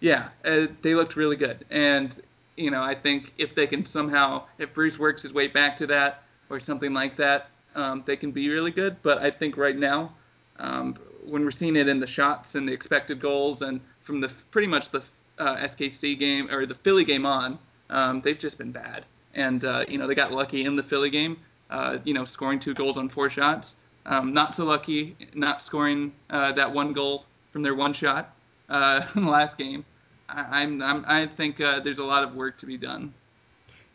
[0.00, 2.18] Yeah, uh, they looked really good, and
[2.56, 5.86] you know I think if they can somehow, if Bruce works his way back to
[5.86, 8.96] that or something like that, um, they can be really good.
[9.02, 10.14] But I think right now,
[10.58, 14.28] um, when we're seeing it in the shots and the expected goals and from the
[14.50, 15.02] pretty much the
[15.38, 17.58] uh, SKC game or the Philly game on,
[17.90, 19.04] um, they've just been bad.
[19.34, 21.38] And uh, you know they got lucky in the Philly game,
[21.70, 23.76] uh, you know scoring two goals on four shots.
[24.06, 28.34] Um, not so lucky not scoring uh, that one goal from their one shot
[28.68, 29.84] uh, in the last game.
[30.28, 33.12] I, I'm, I'm, i think uh, there's a lot of work to be done.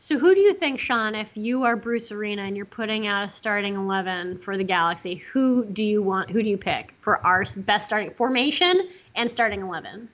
[0.01, 3.25] So who do you think, Sean, if you are Bruce Arena and you're putting out
[3.25, 6.29] a starting eleven for the Galaxy, who do you want?
[6.29, 10.07] Who do you pick for our best starting formation and starting eleven?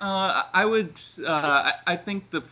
[0.00, 0.98] Uh, I would.
[1.24, 2.42] Uh, I think the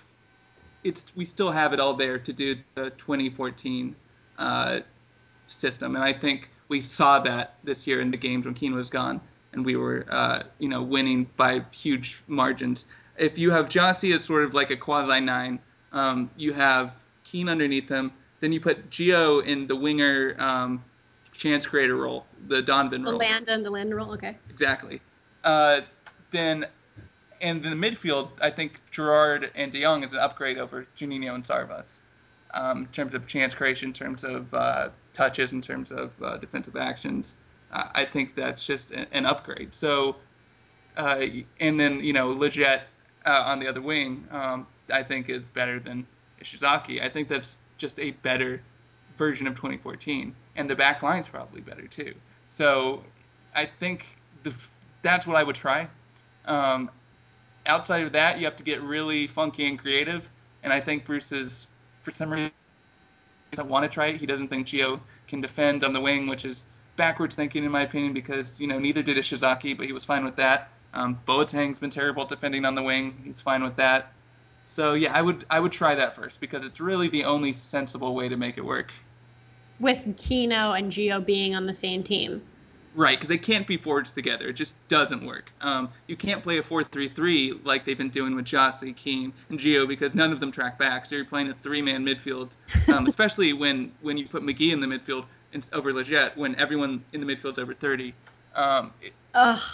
[0.85, 3.97] it's we still have it all there to do the 2014
[4.37, 4.81] uh,
[5.47, 8.91] system, and I think we saw that this year in the games when Keane was
[8.91, 9.23] gone,
[9.55, 12.85] and we were uh, you know winning by huge margins.
[13.17, 15.59] If you have Gyasi as sort of like a quasi nine
[15.95, 18.13] um, you have Keane underneath him.
[18.41, 20.85] Then you put Gio in the winger um,
[21.33, 23.19] chance creator role, the Donovan the role.
[23.19, 24.13] The Landon, the Landon role.
[24.13, 24.37] Okay.
[24.51, 25.01] Exactly.
[25.43, 25.81] Uh,
[26.31, 26.67] then,
[27.41, 31.35] and in the midfield, I think Gerrard and De Jong is an upgrade over Juninho
[31.35, 32.01] and Sarvas
[32.53, 36.37] um, in terms of chance creation, in terms of uh, touches, in terms of uh,
[36.39, 37.37] defensive actions.
[37.77, 39.75] I think that's just an upgrade.
[39.75, 40.15] So,
[40.97, 41.27] uh,
[41.59, 42.83] and then you know, Lletget
[43.27, 44.29] uh, on the other wing.
[44.31, 46.07] Um, I think is better than
[46.43, 47.03] Ishizaki.
[47.03, 48.61] I think that's just a better
[49.17, 52.15] version of 2014, and the back line's probably better too.
[52.49, 53.03] So
[53.55, 54.07] I think
[54.43, 54.55] the,
[55.03, 55.89] that's what I would try.
[56.47, 56.91] Um,
[57.67, 60.29] outside of that, you have to get really funky and creative,
[60.63, 61.69] and I think Bruce is
[62.03, 62.53] for some reason
[63.55, 64.17] doesn't want to try it.
[64.17, 66.67] He doesn't think Gio can defend on the wing, which is
[66.97, 70.25] backwards thinking in my opinion, because you know neither did Ishizaki, but he was fine
[70.25, 70.71] with that.
[70.93, 73.21] Um, Boateng's been terrible defending on the wing.
[73.25, 74.13] He's fine with that.
[74.65, 78.15] So yeah, I would I would try that first because it's really the only sensible
[78.15, 78.93] way to make it work.
[79.81, 82.43] With Keano and Gio being on the same team.
[82.97, 84.49] Right, because they can't be forged together.
[84.49, 85.51] It just doesn't work.
[85.61, 89.89] Um, you can't play a 4-3-3 like they've been doing with Gyasi, Keane, and Gio
[89.89, 91.05] because none of them track back.
[91.05, 92.53] So you're playing a three-man midfield,
[92.93, 95.27] um, especially when when you put Magee in the midfield
[95.73, 98.15] over Lletget when everyone in the midfield's over 30.
[98.55, 99.13] Um, it,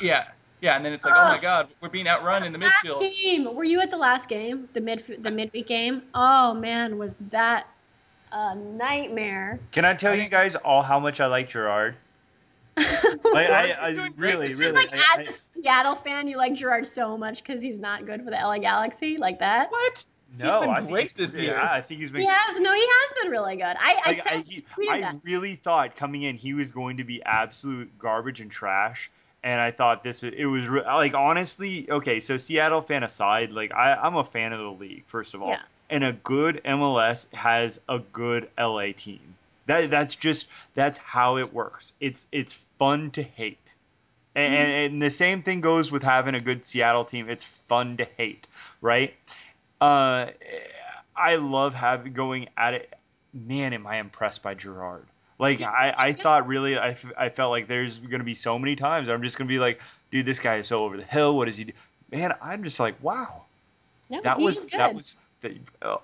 [0.01, 0.29] yeah,
[0.61, 1.21] yeah, and then it's like, Ugh.
[1.21, 3.01] oh my God, we're being outrun in the midfield.
[3.01, 3.55] Game.
[3.55, 6.03] Were you at the last game, the mid the midweek game?
[6.15, 7.67] Oh man, was that
[8.33, 9.59] a nightmare?
[9.73, 11.97] Can I tell you guys all how much I like Gerrard?
[12.77, 14.73] like, I, I really, really.
[14.73, 18.25] Like I, as a Seattle fan, you like Gerrard so much because he's not good
[18.25, 19.71] for the LA Galaxy, like that.
[19.71, 20.05] What?
[20.39, 21.55] No, been I think great he's- this year.
[21.55, 23.65] Yeah, I think he's been He has no, he has been really good.
[23.65, 27.05] I, I said I, I, he- I really thought coming in he was going to
[27.05, 29.11] be absolute garbage and trash.
[29.43, 32.21] And I thought this it was re- like honestly okay.
[32.21, 35.51] So Seattle fan aside, like I, I'm a fan of the league first of all,
[35.51, 35.63] Yeah.
[35.89, 39.21] and a good MLS has a good LA team.
[39.67, 41.95] That that's just that's how it works.
[42.01, 43.75] It's it's fun to hate.
[44.35, 44.71] And, Mm-hmm.
[44.95, 47.29] and the same thing goes with having a good Seattle team.
[47.29, 48.47] It's fun to hate,
[48.81, 49.15] right?
[49.81, 50.27] Uh,
[51.17, 52.93] I love having going at it.
[53.33, 55.07] Man, am I impressed by Gerrard?
[55.41, 58.77] Like I, I thought really, I, f- I felt like there's gonna be so many
[58.77, 59.81] times I'm just gonna be like,
[60.11, 61.37] dude, this guy is so over the hill.
[61.37, 61.73] What does he do?
[62.13, 63.45] Man, I'm just like, wow,
[64.11, 65.17] No, that was that was.
[65.41, 66.03] The, oh.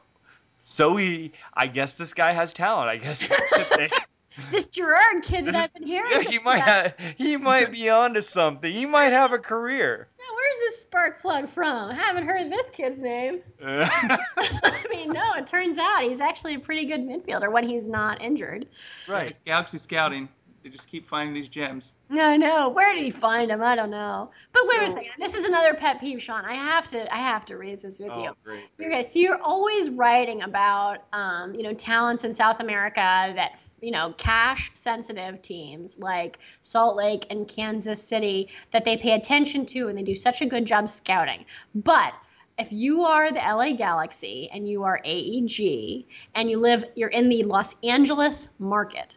[0.62, 2.88] So he, I guess this guy has talent.
[2.88, 3.28] I guess.
[4.50, 6.10] this Gerrard kid that This is- I've been hearing.
[6.12, 6.44] yeah, he about.
[6.44, 8.72] might have, he might be onto something.
[8.72, 10.08] He might have a career.
[10.18, 11.90] Now, where's this spark plug from?
[11.90, 13.40] I haven't heard this kid's name.
[13.64, 18.20] I mean, no, it turns out he's actually a pretty good midfielder when he's not
[18.22, 18.66] injured.
[19.08, 19.36] right.
[19.44, 20.28] Galaxy scouting.
[20.62, 21.92] They just keep finding these gems.
[22.10, 22.70] I know.
[22.70, 23.62] Where did he find him?
[23.62, 24.30] I don't know.
[24.52, 25.10] But wait a second.
[25.16, 26.44] This is another pet peeve, Sean.
[26.44, 28.30] I have to I have to raise this with you.
[28.30, 28.64] Oh, great.
[28.76, 32.96] You guys, so you're always writing about, um, you know, talents in South America
[33.36, 39.12] that, you know, cash sensitive teams like Salt Lake and Kansas City that they pay
[39.12, 41.44] attention to and they do such a good job scouting.
[41.74, 42.14] But
[42.58, 47.28] if you are the LA Galaxy and you are AEG and you live, you're in
[47.28, 49.16] the Los Angeles market,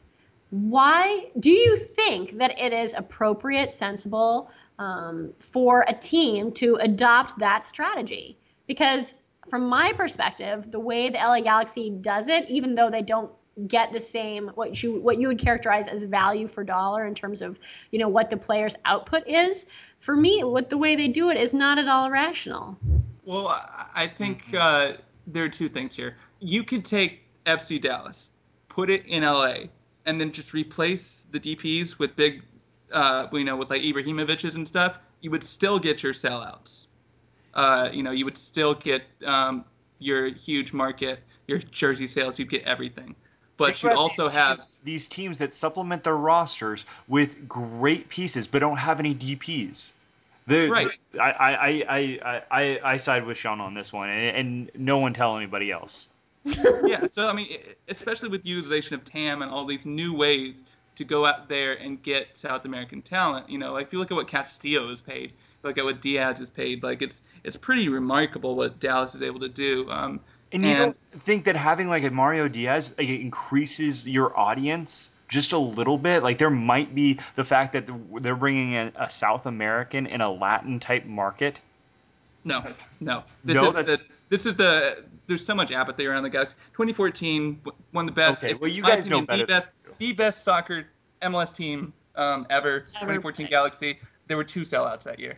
[0.50, 7.40] why do you think that it is appropriate, sensible um, for a team to adopt
[7.40, 8.38] that strategy?
[8.68, 9.16] Because
[9.48, 13.32] from my perspective, the way the LA Galaxy does it, even though they don't
[13.68, 17.42] get the same what you what you would characterize as value for dollar in terms
[17.42, 17.60] of
[17.92, 19.66] you know what the player's output is,
[20.00, 22.78] for me, what the way they do it is not at all rational.
[23.26, 23.48] Well,
[23.94, 24.94] I think uh,
[25.28, 26.16] there are two things here.
[26.40, 28.32] You could take FC Dallas,
[28.70, 29.56] put it in LA,
[30.06, 32.44] and then just replace the DPS with big,
[32.92, 35.00] uh, you know, with like Ibrahimoviches and stuff.
[35.22, 36.88] You would still get your sellouts.
[37.54, 39.66] Uh, you know, you would still get um,
[40.00, 42.40] your huge market, your jersey sales.
[42.40, 43.16] You'd get everything.
[43.60, 48.08] But Think you also these have teams, these teams that supplement their rosters with great
[48.08, 49.92] pieces but don't have any DPs.
[50.48, 50.88] The, Right.
[51.20, 55.00] I, I, I, I, I, I side with Sean on this one, and, and no
[55.00, 56.08] one tell anybody else.
[56.46, 57.50] yeah, so I mean,
[57.90, 60.64] especially with utilization of TAM and all these new ways
[60.96, 64.10] to go out there and get South American talent, you know, like if you look
[64.10, 65.34] at what Castillo is paid,
[65.64, 69.42] look at what Diaz is paid, like it's it's pretty remarkable what Dallas is able
[69.42, 69.90] to do.
[69.92, 70.78] Um, And you And-
[71.14, 75.58] don't think that having like a Mauro Diaz like, it increases your audience just a
[75.60, 76.24] little bit?
[76.24, 77.88] Like there might be the fact that
[78.22, 81.62] they're bringing in a South American in a Latin type market.
[82.44, 82.64] no,
[83.00, 86.30] no, this No, is that's- the this is the there's so much apathy around the
[86.30, 86.56] Galaxy.
[86.74, 88.44] 2014, w- one of the best.
[88.44, 89.70] Okay, well, you my guys know better The best,
[90.00, 90.88] the best soccer
[91.22, 92.82] MLS team um, ever.
[92.82, 94.00] 2014 Galaxy.
[94.28, 95.38] There were two sellouts that year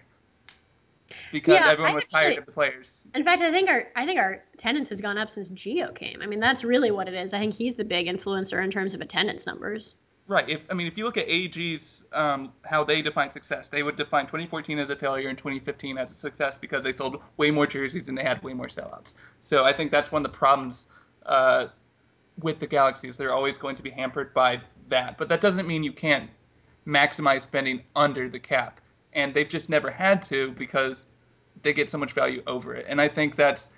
[1.32, 3.08] because Yeah, everyone was tired of the players.
[3.16, 6.22] In fact, I think our I think our attendance has gone up since Gio came.
[6.22, 7.34] I mean, that's really what it is.
[7.34, 9.96] I think he's the big influencer in terms of attendance numbers.
[10.28, 10.48] Right.
[10.48, 13.96] If I mean, if you look at AEG's um, how they define success, they would
[13.96, 17.68] define 2014 as a failure and 2015 as a success because they sold way more
[17.68, 19.16] jerseys and they had way more sellouts.
[19.40, 20.88] So I think that's one of the problems
[21.26, 21.66] uh,
[22.40, 23.18] with the Galaxies.
[23.18, 25.18] They're always going to be hampered by that.
[25.18, 26.30] But that doesn't mean you can't
[26.88, 28.80] maximize spending under the cap.
[29.14, 31.08] And they've just never had to because
[31.62, 32.86] they get so much value over it.
[32.88, 33.72] And I think that's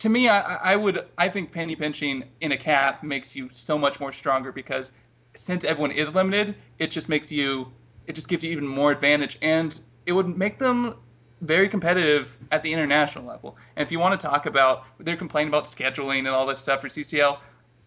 [0.00, 3.78] to me, I, I would, I think penny pinching in a cap makes you so
[3.78, 4.92] much more stronger because
[5.34, 7.72] since everyone is limited, it just makes you,
[8.06, 10.94] it just gives you even more advantage, and it would make them
[11.40, 13.56] very competitive at the international level.
[13.76, 16.80] And if you want to talk about, they're complaining about scheduling and all this stuff
[16.80, 17.38] for CCL,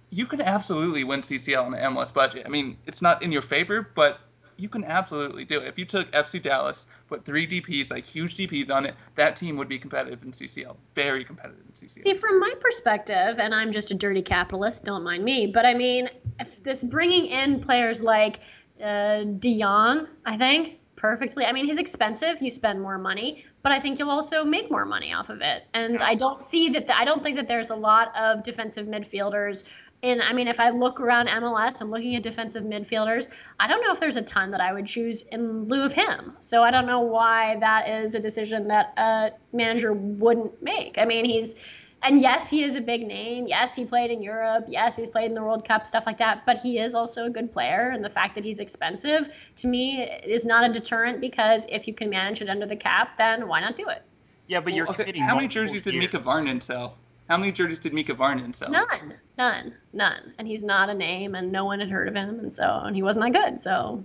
[0.09, 2.43] you can absolutely win CCL on an MLS budget.
[2.45, 4.19] I mean, it's not in your favor, but
[4.57, 5.67] you can absolutely do it.
[5.67, 9.57] If you took FC Dallas, put three DPs, like huge DPs on it, that team
[9.57, 10.75] would be competitive in CCL.
[10.95, 12.03] Very competitive in CCL.
[12.03, 15.73] See, from my perspective, and I'm just a dirty capitalist, don't mind me, but I
[15.73, 16.09] mean,
[16.39, 18.39] if this bringing in players like
[18.83, 21.45] uh, De Jong, I think perfectly.
[21.45, 22.41] I mean, he's expensive.
[22.41, 25.63] You spend more money, but I think you'll also make more money off of it.
[25.73, 26.89] And I don't see that.
[26.93, 29.63] I don't think that there's a lot of defensive midfielders.
[30.03, 33.29] And I mean, if I look around MLS, I'm looking at defensive midfielders.
[33.59, 36.37] I don't know if there's a ton that I would choose in lieu of him.
[36.39, 40.97] So I don't know why that is a decision that a manager wouldn't make.
[40.99, 41.55] I mean, he's
[42.03, 43.47] and yes, he is a big name.
[43.47, 44.65] Yes, he played in Europe.
[44.67, 46.45] Yes, he's played in the World Cup, stuff like that.
[46.45, 50.03] But he is also a good player, and the fact that he's expensive to me
[50.03, 53.61] is not a deterrent because if you can manage it under the cap, then why
[53.61, 54.03] not do it?
[54.47, 55.23] Yeah, but you're Well, okay, committing.
[55.23, 56.25] How many multiple jerseys did Mika years.
[56.25, 56.95] Väyrynen sell?
[57.29, 58.69] How many jerseys did Mika Väyrynen sell?
[58.71, 60.33] None, none, none.
[60.37, 62.95] And he's not a name, and no one had heard of him, and so and
[62.95, 63.61] he wasn't that good.
[63.61, 64.03] So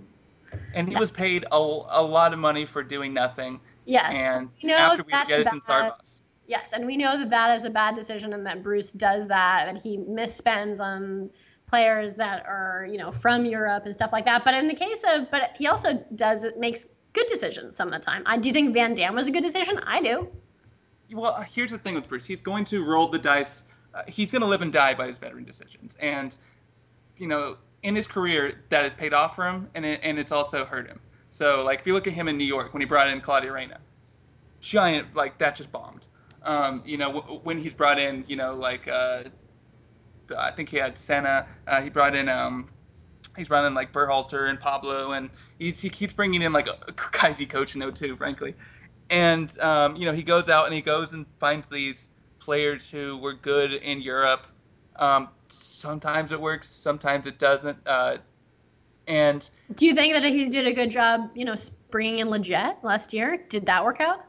[0.75, 3.59] And he was paid a, a lot of money for doing nothing.
[3.85, 5.63] yes, And we know after we that's jettisoned.
[5.63, 6.21] Sarvas.
[6.47, 9.71] Yes, and we know that that is a bad decision, and that Bruce does that,
[9.71, 11.29] that he misspends on
[11.67, 14.43] players that are you know from Europe and stuff like that.
[14.43, 17.93] But in the case of, but he also does it makes good decisions some of
[17.93, 18.23] the time.
[18.25, 19.79] I do think Van Damme was a good decision.
[19.79, 20.27] I do.
[21.13, 22.25] Well, here's the thing with Bruce.
[22.25, 23.65] He's going to roll the dice.
[23.93, 25.95] Uh, he's going to live and die by his veteran decisions.
[25.99, 26.35] And,
[27.17, 30.31] you know, in his career, that has paid off for him, and, it, and it's
[30.31, 30.99] also hurt him.
[31.29, 33.53] So, like, if you look at him in New York when he brought in Claudio
[33.53, 33.79] Reyna,
[34.61, 36.07] giant, like, that just bombed.
[36.43, 39.23] Um, you know, w- when he's brought in, you know, like, uh,
[40.37, 41.45] I think he had Senna.
[41.67, 42.69] Uh, he brought in, um,
[43.37, 45.29] he's brought in, like, Berhalter and Pablo, and
[45.59, 46.67] he keeps bringing in, like,
[47.11, 48.55] guys he coached know too, frankly
[49.09, 52.09] and um, you know he goes out and he goes and finds these
[52.39, 54.47] players who were good in Europe.
[54.95, 57.77] Um, sometimes it works, sometimes it doesn't.
[57.85, 58.17] Uh,
[59.07, 61.55] and Do you think that he did a good job, you know,
[61.91, 63.37] bringing in Lletget last year?
[63.49, 64.23] Did that work out?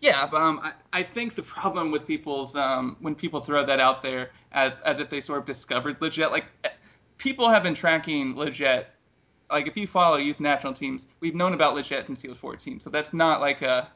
[0.00, 3.80] yeah, but, um, I, I think the problem with people's um, when people throw that
[3.80, 6.68] out there as as if they sort of discovered Lletget, like eh,
[7.16, 8.86] people have been tracking Lletget.
[9.50, 12.80] Like if you follow youth national teams, we've known about Lletget since he was 14,
[12.80, 13.90] so that's not like a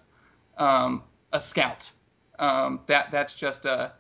[0.59, 1.03] um,
[1.33, 1.91] a scout.
[2.39, 3.93] Um, that that's just a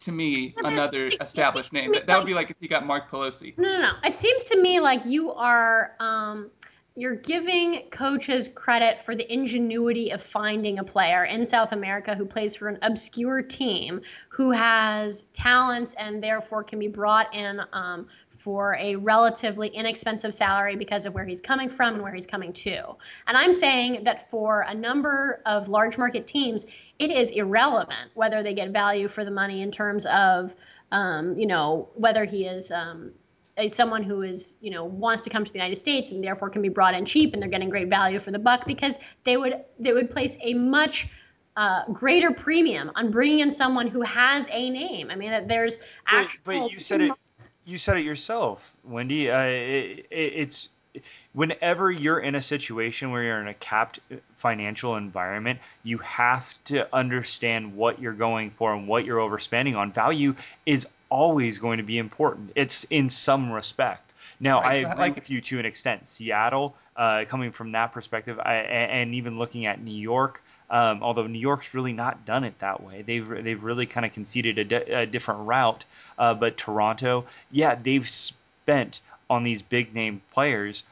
[0.00, 1.92] to me another it's- established it's- name.
[1.92, 3.56] That, that would be like if you got Marc Pelosi.
[3.58, 3.92] No, no, no.
[4.04, 6.50] It seems to me like you are um,
[6.98, 12.24] you're giving coaches credit for the ingenuity of finding a player in South America who
[12.24, 14.00] plays for an obscure team
[14.30, 18.08] who has talents and therefore can be brought in um,
[18.46, 22.52] for a relatively inexpensive salary because of where he's coming from and where he's coming
[22.52, 22.94] to.
[23.26, 26.64] And I'm saying that for a number of large market teams,
[27.00, 30.54] it is irrelevant whether they get value for the money in terms of,
[30.92, 33.10] um, you know, whether he is um,
[33.66, 36.62] someone who is, you know, wants to come to the United States and therefore can
[36.62, 39.64] be brought in cheap and they're getting great value for the buck because they would
[39.80, 41.08] they would place a much
[41.56, 45.10] uh, greater premium on bringing in someone who has a name.
[45.10, 47.12] I mean, that there's But, but you said it.
[47.66, 49.28] You said it yourself, Wendy.
[49.28, 50.68] Uh, it, it, it's
[51.32, 53.98] whenever you're in a situation where you're in a capped
[54.36, 59.92] financial environment, you have to understand what you're going for and what you're overspending on.
[59.92, 62.52] Value is always going to be important.
[62.54, 64.05] It's in some respect.
[64.38, 66.06] Now, Right, I so, agree like- with you to an extent.
[66.06, 71.02] Seattle, uh, coming from that perspective, I, a- and even looking at New York, um,
[71.02, 73.02] although New York's really not done it that way.
[73.02, 75.84] They've they've really kind of conceded a, di- a different route.
[76.18, 80.84] Uh, but Toronto, yeah, they've spent on these big name players,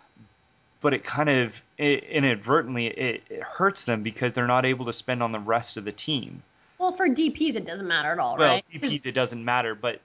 [0.80, 4.92] but it kind of it, inadvertently it, it hurts them because they're not able to
[4.92, 6.42] spend on the rest of the team.
[6.78, 8.64] Well, for DPs, it doesn't matter at all, Well, right?
[8.72, 10.00] DPs it doesn't matter, but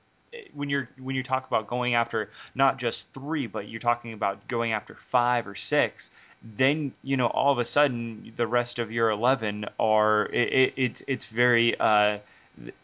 [0.53, 4.47] when you're when you talk about going after not just three, but you're talking about
[4.47, 6.11] going after five or six,
[6.43, 10.73] then you know all of a sudden the rest of your eleven are it, it,
[10.76, 12.19] it's it's very uh,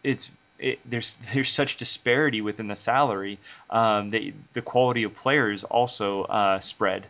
[0.03, 3.39] it's it, there's there's such disparity within the salary
[3.69, 7.05] um, that the quality of players also uh, spread.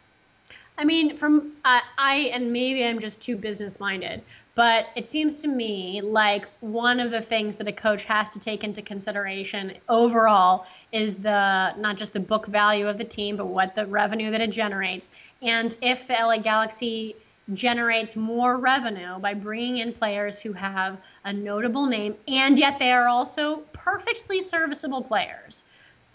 [0.77, 4.22] I mean, from I, I and maybe I'm just too business minded,
[4.56, 8.39] but it seems to me like one of the things that a coach has to
[8.39, 13.45] take into consideration overall is the not just the book value of the team, but
[13.45, 15.11] what the revenue that it generates.
[15.41, 17.15] And if the LA Galaxy
[17.53, 22.91] generates more revenue by bringing in players who have a notable name and yet they
[22.91, 25.64] are also perfectly serviceable players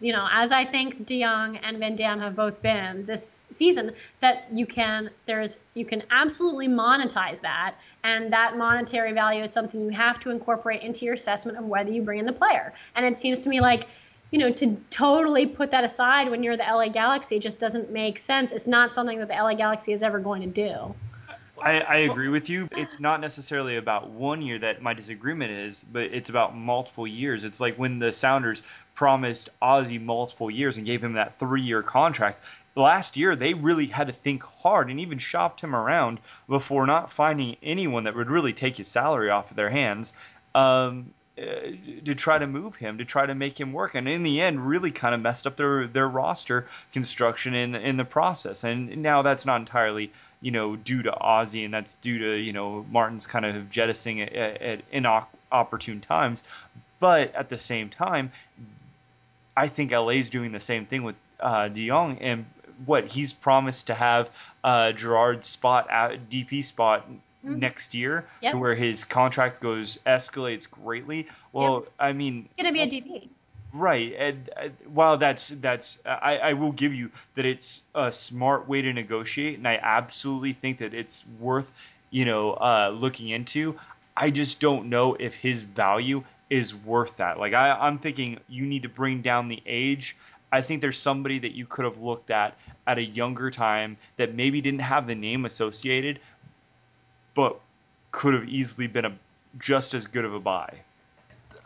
[0.01, 3.93] you know, as I think De Jong and Van Damme have both been this season,
[4.21, 9.81] that you can there's you can absolutely monetize that, and that monetary value is something
[9.81, 12.73] you have to incorporate into your assessment of whether you bring in the player.
[12.95, 13.89] And it seems to me like,
[14.31, 18.19] you know, to totally put that aside when you're the LA Galaxy just doesn't make
[18.19, 18.53] sense.
[18.53, 20.95] It's not something that the LA Galaxy is ever going to do.
[21.63, 22.69] I, I agree with you.
[22.73, 27.45] It's not necessarily about one year that my disagreement is, but it's about multiple years.
[27.45, 28.63] It's like when the Sounders
[28.95, 32.45] promised Ozzie multiple years and gave him that three-year contract.
[32.77, 37.11] Last year, they really had to think hard and even shopped him around before not
[37.11, 40.13] finding anyone that would really take his salary off of their hands.
[40.55, 41.13] Um,
[42.05, 44.67] to try to move him, to try to make him work, and in the end,
[44.67, 48.65] really kind of messed up their their roster construction in in the process.
[48.65, 52.53] And now that's not entirely you know due to Ozzie, and that's due to you
[52.53, 56.45] know Martin's kind of jettisoning at, at inopportune times.
[56.99, 58.33] But at the same time,
[59.57, 62.45] I think LA's doing the same thing with uh, De Jong and
[62.85, 64.31] what he's promised to have
[64.65, 67.07] uh, Gerrard's spot at DP spot
[67.43, 68.53] next year Yep.
[68.53, 71.29] to where his contract goes escalates greatly.
[71.53, 73.29] Well, I mean, It's gonna be a DP.
[73.73, 78.69] Right, and uh, while that's that's I, I will give you that it's a smart
[78.69, 81.71] way to negotiate, and I absolutely think that it's worth
[82.11, 83.79] you know uh, looking into.
[84.17, 87.39] I just don't know if his value is worth that.
[87.39, 90.17] Like I, I'm thinking you need to bring down the age.
[90.51, 92.57] I think there's somebody that you could have looked at
[92.89, 96.19] at a younger time that maybe didn't have the name associated,
[97.35, 97.61] but
[98.13, 99.17] could have easily been a
[99.59, 100.81] just as good of a buy.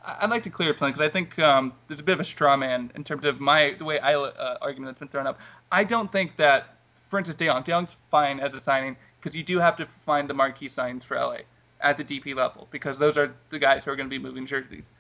[0.06, 2.24] I'd like to clear up something because I think um, there's a bit of a
[2.24, 5.40] straw man in terms of my the way I uh, argument that's been thrown up.
[5.72, 6.76] I don't think that,
[7.06, 9.86] for instance, De Jong, De Jong's fine as a signing because you do have to
[9.86, 11.38] find the marquee signs for LA
[11.80, 14.46] at the DP level because those are the guys who are going to be moving
[14.46, 14.92] jerseys.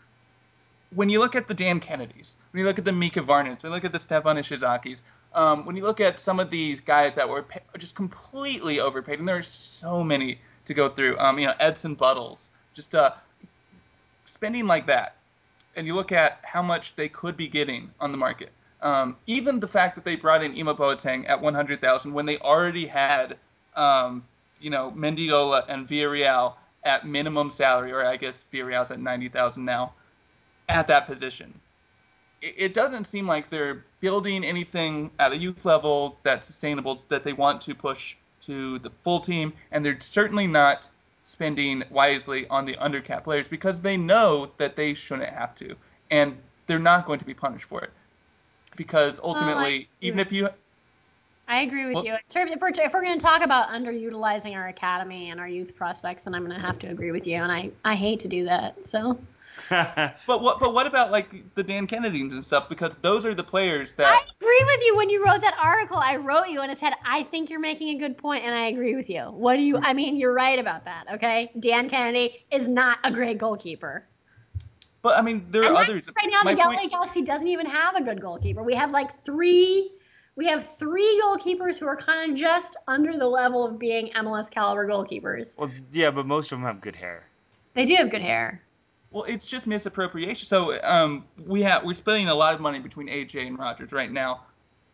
[0.94, 3.70] When you look at the Dan Kennedys, when you look at the Mika Väyrynens, when
[3.70, 5.02] you look at the Stefan Ishizakis,
[5.34, 7.44] um, when you look at some of these guys that were
[7.76, 11.18] just completely overpaid, and there are so many to go through.
[11.18, 13.12] Um, you know, Edson Buddles, just uh,
[14.24, 15.16] spending like that,
[15.76, 18.50] and you look at how much they could be getting on the market.
[18.82, 22.86] Um, even the fact that they brought in Ima Boateng at 100,000 when they already
[22.86, 23.38] had,
[23.76, 24.22] um,
[24.60, 26.54] you know, Mendiola and Villarreal
[26.84, 29.94] at minimum salary, or I guess Villarreal's at 90,000 now,
[30.68, 31.58] at that position.
[32.42, 37.24] It, it doesn't seem like they're building anything at a youth level that's sustainable that
[37.24, 38.16] they want to push
[38.46, 40.88] to the full team, and they're certainly not
[41.22, 45.74] spending wisely on the undercap players because they know that they shouldn't have to,
[46.10, 47.90] and they're not going to be punished for it.
[48.76, 50.48] Because ultimately, even if you
[51.46, 52.12] I agree with Well- you.
[52.14, 55.48] In terms, if we're, if we're going to talk about underutilizing our academy and our
[55.48, 58.20] youth prospects, then I'm going to have to agree with you, and I, I hate
[58.20, 58.86] to do that.
[58.86, 59.18] So
[60.26, 62.68] But what but what about like the Dan Kennedys and stuff?
[62.68, 64.96] Because those are the players that I agree with you.
[64.96, 67.96] When you wrote that article, I wrote you and it said, I think you're making
[67.96, 69.22] a good point, and I agree with you.
[69.22, 69.78] What do you?
[69.78, 71.04] I mean, you're right about that.
[71.14, 74.04] Okay, Dan Kennedy is not a great goalkeeper.
[75.02, 76.08] but I mean there are And others.
[76.16, 78.62] right now, My the LA Galaxy doesn't even have a good goalkeeper.
[78.62, 79.90] We have like three.
[80.36, 84.50] We have three goalkeepers who are kind of just under the level of being MLS
[84.50, 85.56] caliber goalkeepers.
[85.56, 87.24] well, yeah, but most of them have good hair.
[87.74, 88.60] They do have good hair.
[89.14, 90.44] Well, it's just misappropriation.
[90.46, 94.10] So um, we have we're spending a lot of money between AJ and Rogers right
[94.10, 94.40] now,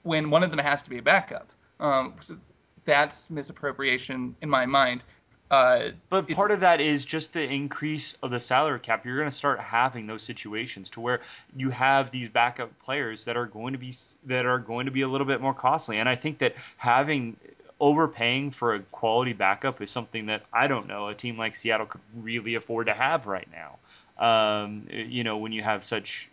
[0.03, 1.51] when one of them has to be a backup.
[1.81, 2.37] Um, so
[2.85, 5.05] that's misappropriation in my mind.
[5.51, 9.07] Uh, But part of that is just the increase of the salary cap.
[9.07, 11.23] You're going to start having those situations to where
[11.57, 13.95] you have these backup players that are going to be
[14.27, 15.99] that are going to be a little bit more costly.
[15.99, 17.39] And I think that having
[17.81, 21.87] overpaying for a quality backup is something that I don't know a team like Seattle
[21.87, 23.79] could really afford to have right now.
[24.21, 26.29] Um, you know, when you have such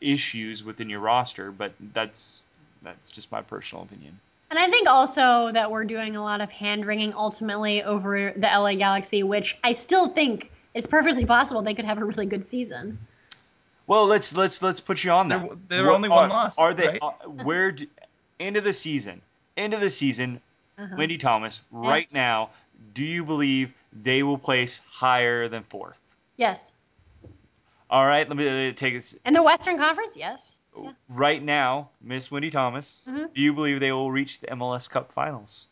[0.00, 2.42] issues within your roster, but that's
[2.82, 4.18] that's just my personal opinion.
[4.50, 8.46] And I think also that we're doing a lot of hand wringing ultimately over the
[8.46, 12.48] LA Galaxy, which I still think is perfectly possible they could have a really good
[12.50, 12.98] season.
[13.86, 15.40] Well, let's let's let's put you on that.
[15.48, 16.86] They're- they're What only one are, loss, Are they?
[16.88, 16.98] right?
[17.02, 17.72] uh, where?
[17.72, 17.86] Do,
[18.38, 19.22] end of the season.
[19.56, 20.40] End of the season.
[20.78, 20.94] Uh-huh.
[20.98, 21.62] Wendy Thomas.
[21.70, 22.50] Right now,
[22.94, 26.00] do you believe they will place higher than fourth?
[26.36, 26.72] Yes.
[27.92, 28.26] All right.
[28.26, 29.14] Let me take us.
[29.26, 30.58] In the Western Conference, yes.
[30.74, 30.92] Yeah.
[31.10, 33.06] Right now, Miss Wendy Thomas.
[33.06, 33.34] Mhm.
[33.34, 35.66] Do you believe they will reach the MLS Cup Finals?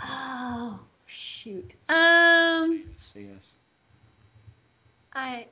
[0.00, 1.74] Oh shoot.
[1.88, 3.56] Um, Say yes.
[5.12, 5.48] I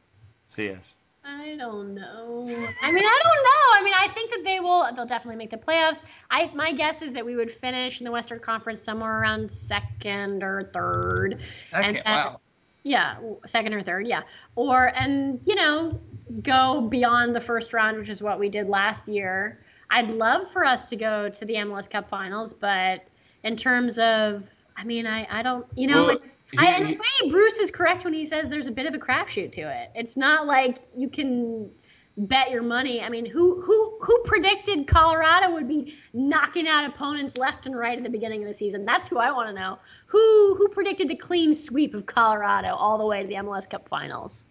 [0.46, 0.96] Say yes.
[1.24, 2.42] I don't know.
[2.82, 3.80] I mean, I don't know.
[3.80, 4.88] I mean, I think that they will.
[4.94, 6.04] They'll definitely make the playoffs.
[6.30, 10.44] I my guess is that we would finish in the Western Conference somewhere around second
[10.44, 11.40] or third.
[11.58, 12.40] second, and, uh, wow.
[12.86, 14.22] Yeah, second or third, yeah.
[14.54, 16.00] Or and you know,
[16.42, 19.58] go beyond the first round, which is what we did last year.
[19.90, 23.02] I'd love for us to go to the MLS Cup Finals, but
[23.42, 26.22] in terms of, I mean, I I don't, you know, Well, it-
[26.58, 28.94] I, he- and he- way Bruce is correct when he says there's a bit of
[28.94, 29.90] a crapshoot to it.
[29.96, 31.68] It's not like you can
[32.16, 33.02] bet your money.
[33.02, 37.96] I mean, who who who predicted Colorado would be knocking out opponents left and right
[37.96, 38.84] at the beginning of the season?
[38.84, 39.78] That's who I want to know.
[40.06, 43.88] Who who predicted the clean sweep of Colorado all the way to the MLS Cup
[43.88, 44.44] Finals?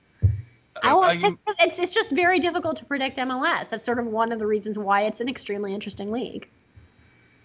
[0.83, 3.69] I want, you- it's it's just very difficult to predict MLS.
[3.69, 6.49] That's sort of one of the reasons why it's an extremely interesting league.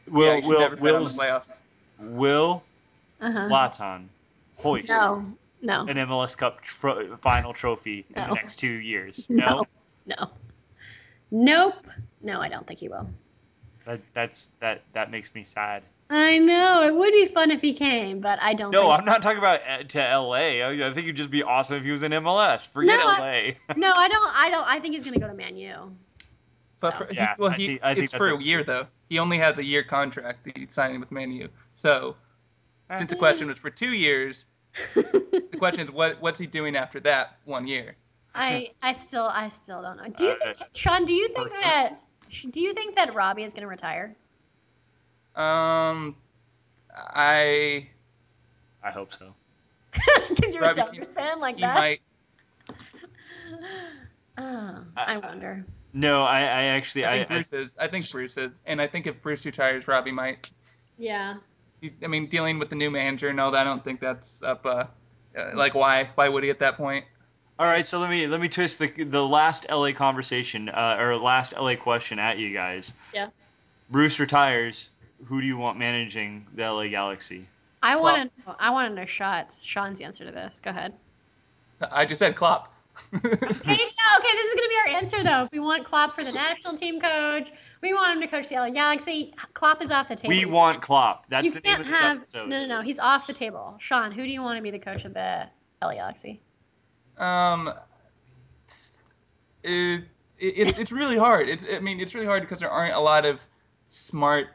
[0.09, 1.61] Will yeah, you should will never bet on the Will's- playoffs.
[2.01, 2.63] will
[3.21, 3.49] Uh-huh.
[3.49, 4.07] Zlatan
[4.57, 5.25] hoist No,
[5.63, 9.29] no, an MLS Cup tro- final trophy in the next two years?
[9.31, 9.65] no, no,
[11.31, 11.87] nope.
[12.23, 13.09] No, I don't think he will.
[13.87, 15.83] That that's that that makes me sad.
[16.11, 18.73] I know it would be fun if he came, but I don't.
[18.73, 20.35] No, think I'm not talking about uh, to LA.
[20.37, 22.69] I, I think it'd just be awesome if he was in MLS.
[22.69, 23.53] Forget No, LA.
[23.77, 24.33] No, I don't.
[24.37, 24.67] I don't.
[24.67, 25.97] I think he's gonna go to Man U.
[26.81, 28.43] But So- for, Yeah, he, well, I he, think- I think it's for a- a
[28.43, 28.87] year though.
[29.09, 31.49] He only has a year contract that he's signing with Man U.
[31.75, 32.17] So
[32.97, 34.45] since the question was for two years,
[34.95, 37.97] the question is what what's he doing after that one year?
[38.35, 40.09] I I still I still don't know.
[40.09, 41.05] Do you Uh, think Sean?
[41.05, 42.01] Do you think that
[42.51, 44.17] do you think that Robbie is going to retire?
[45.37, 46.17] Um,
[46.95, 47.89] I
[48.83, 49.35] I hope so.
[50.29, 51.75] Because you're a Robbie, Sounders fan like he that.
[51.75, 52.01] might.
[54.39, 55.65] Oh, I wonder.
[55.93, 57.77] No, I, I actually I I, think I, Bruce is.
[57.79, 60.49] I think Bruce is, and I think if Bruce retires, Robbie might.
[60.99, 61.35] Yeah.
[62.03, 64.65] I mean, dealing with the new manager, no, I don't think that's up.
[64.67, 64.85] Uh,
[65.37, 66.11] uh, like why?
[66.15, 67.05] Why would he at that point?
[67.61, 71.19] All right, so let me let me twist the the last LA conversation uh, or
[71.19, 72.95] last LA question at you guys.
[73.13, 73.29] Yeah.
[73.91, 74.89] Bruce retires.
[75.27, 77.45] Who do you want managing the LA Galaxy?
[77.83, 78.57] I want to.
[78.59, 79.63] I want to know shots.
[79.63, 80.59] Sean's answer to this.
[80.65, 80.95] Go ahead.
[81.93, 82.73] I just said Klopp.
[83.15, 85.49] Okay, no, okay, this is gonna be our answer though.
[85.53, 87.53] We want Klopp for the national team coach.
[87.83, 89.35] We want him to coach the LA Galaxy.
[89.53, 90.35] Klopp is off the table.
[90.35, 91.27] We want Klopp.
[91.29, 92.17] That's you the name can't of this have.
[92.17, 92.49] episode.
[92.49, 92.81] No, no, no.
[92.81, 93.77] He's off the table.
[93.79, 95.47] Sean, who do you want to be the coach of the
[95.83, 96.41] LA Galaxy?
[97.21, 97.73] Um,
[99.63, 100.05] it,
[100.39, 101.49] it, it's really hard.
[101.49, 103.47] It's I mean it's really hard because there aren't a lot of
[103.87, 104.49] smart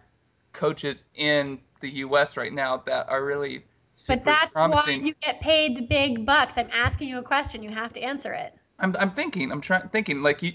[0.52, 2.38] coaches in the U.S.
[2.38, 5.02] right now that are really super But that's promising.
[5.02, 6.58] why you get paid the big bucks.
[6.58, 7.62] I'm asking you a question.
[7.62, 8.54] You have to answer it.
[8.80, 9.52] I'm I'm thinking.
[9.52, 10.54] I'm trying thinking like you.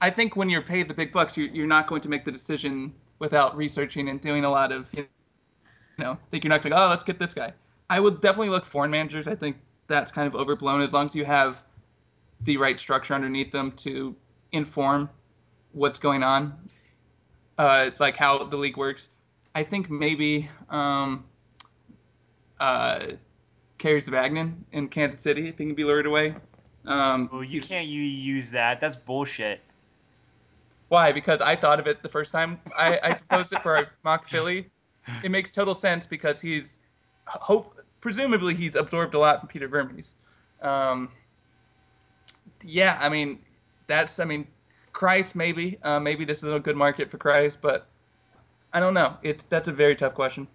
[0.00, 2.32] I think when you're paid the big bucks, you, you're not going to make the
[2.32, 5.06] decision without researching and doing a lot of you
[5.98, 6.18] know.
[6.30, 7.52] Think you're not going to go, oh let's get this guy.
[7.90, 9.28] I would definitely look foreign managers.
[9.28, 9.56] I think
[9.86, 11.62] that's kind of overblown as long as you have
[12.42, 14.14] the right structure underneath them to
[14.52, 15.08] inform
[15.72, 16.54] what's going on,
[17.58, 19.10] uh, like how the league works.
[19.54, 21.24] I think maybe um,
[22.58, 23.00] uh,
[23.78, 26.34] Kerry Zavagnin in Kansas City if he can be lured away.
[26.86, 28.80] Um, Well, you can't you use that.
[28.80, 29.60] That's bullshit.
[30.88, 31.12] Why?
[31.12, 34.26] Because I thought of it the first time I, I proposed it for our mock
[34.26, 34.70] Philly.
[35.22, 36.78] It makes total sense because he's
[37.26, 40.14] hope presumably he's absorbed a lot from Peter Vermes.
[40.60, 41.08] Um,
[42.62, 43.38] yeah, I mean
[43.86, 44.46] that's I mean
[44.92, 47.86] Christ maybe uh, maybe this is a good market for Christ, but
[48.74, 49.16] I don't know.
[49.22, 50.46] It's that's a very tough question.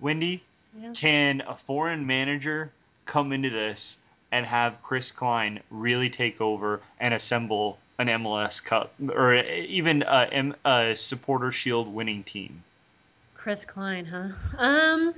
[0.00, 0.44] Wendy,
[0.78, 0.92] Yeah.
[0.94, 2.70] can a foreign manager
[3.06, 3.96] come into this
[4.30, 10.28] and have Chris Klein really take over and assemble an MLS Cup or even a,
[10.30, 12.64] M- a supporter shield winning team?
[13.34, 14.28] Chris Klein, huh?
[14.58, 15.14] Um,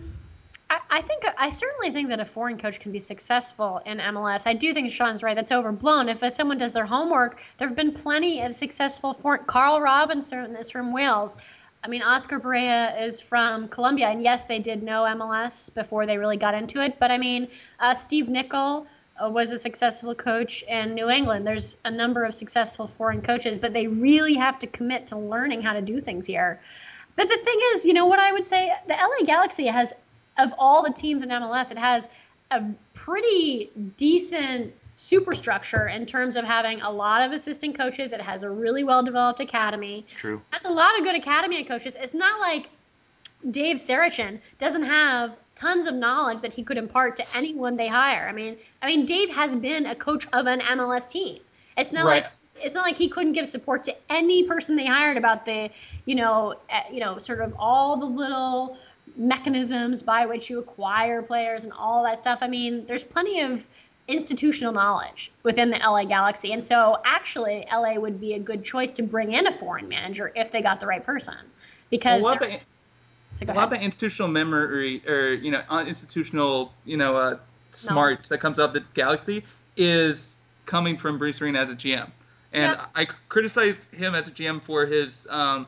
[0.90, 4.46] I, think I certainly think that a foreign coach can be successful in MLS.
[4.46, 5.36] I do think Sean's right.
[5.36, 6.08] That's overblown.
[6.08, 9.44] If someone does their homework, there have been plenty of successful foreign.
[9.44, 11.36] Carl Robinson is from Wales.
[11.82, 16.16] I mean, Oscar Pareja is from Colombia, and yes, they did know MLS before they
[16.16, 16.98] really got into it.
[16.98, 17.48] But I mean,
[17.78, 18.86] uh, Steve Nicol
[19.22, 21.46] uh, was a successful coach in New England.
[21.46, 25.60] There's a number of successful foreign coaches, but they really have to commit to learning
[25.60, 26.60] how to do things here.
[27.16, 28.72] But the thing is, you know what I would say?
[28.88, 29.92] The LA Galaxy has,
[30.38, 32.08] of all the teams in MLS, it has
[32.50, 32.62] a
[32.94, 38.12] pretty decent superstructure in terms of having a lot of assistant coaches.
[38.12, 40.00] It has a really well developed academy.
[40.00, 40.40] It's true.
[40.50, 41.96] Has a lot of good academy coaches.
[42.00, 42.68] It's not like
[43.50, 48.26] Dave Sarachan doesn't have tons of knowledge that he could impart to anyone they hire.
[48.28, 51.40] I mean, I mean, Dave has been a coach of an MLS team.
[51.76, 52.22] It's not Right.
[52.22, 52.32] like
[52.62, 55.70] it's not like he couldn't give support to any person they hired about the,
[56.06, 58.78] you know, uh, you know, sort of all the little
[59.16, 62.38] mechanisms by which you acquire players and all that stuff.
[62.42, 63.64] I mean, there's plenty of
[64.06, 66.52] institutional knowledge within the LA Galaxy.
[66.52, 70.32] And so actually LA would be a good choice to bring in a foreign manager
[70.34, 71.36] if they got the right person.
[71.90, 72.60] Because a lot of the,
[73.32, 77.38] so a lot of the institutional memory or you know uh, institutional you know uh,
[77.72, 79.44] smart that comes out of the Galaxy
[79.76, 80.36] is
[80.66, 82.10] coming from Bruce Arena as a GM,
[82.52, 82.86] and Yeah.
[82.94, 85.66] I criticize him as a GM for his um,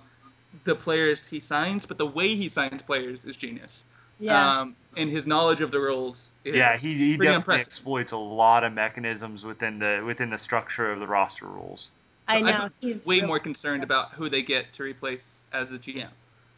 [0.65, 3.85] the players he signs, but the way he signs players is genius.
[4.19, 4.61] yeah.
[4.61, 7.67] Um, and his knowledge of the rules is Yeah, he, he definitely impressive.
[7.67, 11.91] exploits a lot of mechanisms within the within the structure of the roster rules.
[12.29, 15.73] I know I'm He's way really- more concerned about who they get to replace as
[15.73, 16.09] a GM.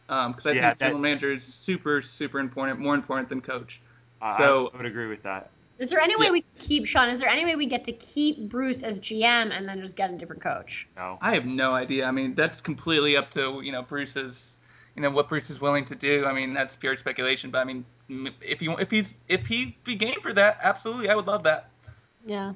[0.07, 3.79] Because I Yeah, think general that- manager is super, super important, more important than coach.
[4.21, 5.51] I- So- I would agree with that.
[5.79, 6.31] Is there any way Yeah.
[6.31, 7.09] we keep Sean?
[7.09, 10.11] Is there any way we get to keep Bruce as GM and then just get
[10.11, 10.87] a different coach?
[10.97, 11.17] No.
[11.21, 12.05] I have no idea.
[12.05, 14.57] I mean, that's completely up to you know Bruce's,
[14.95, 16.25] you know what Bruce is willing to do.
[16.25, 17.49] I mean, that's pure speculation.
[17.49, 17.85] But I mean,
[18.41, 21.69] if he if he's if he be game for that, absolutely, I would love that.
[22.25, 22.53] Yeah.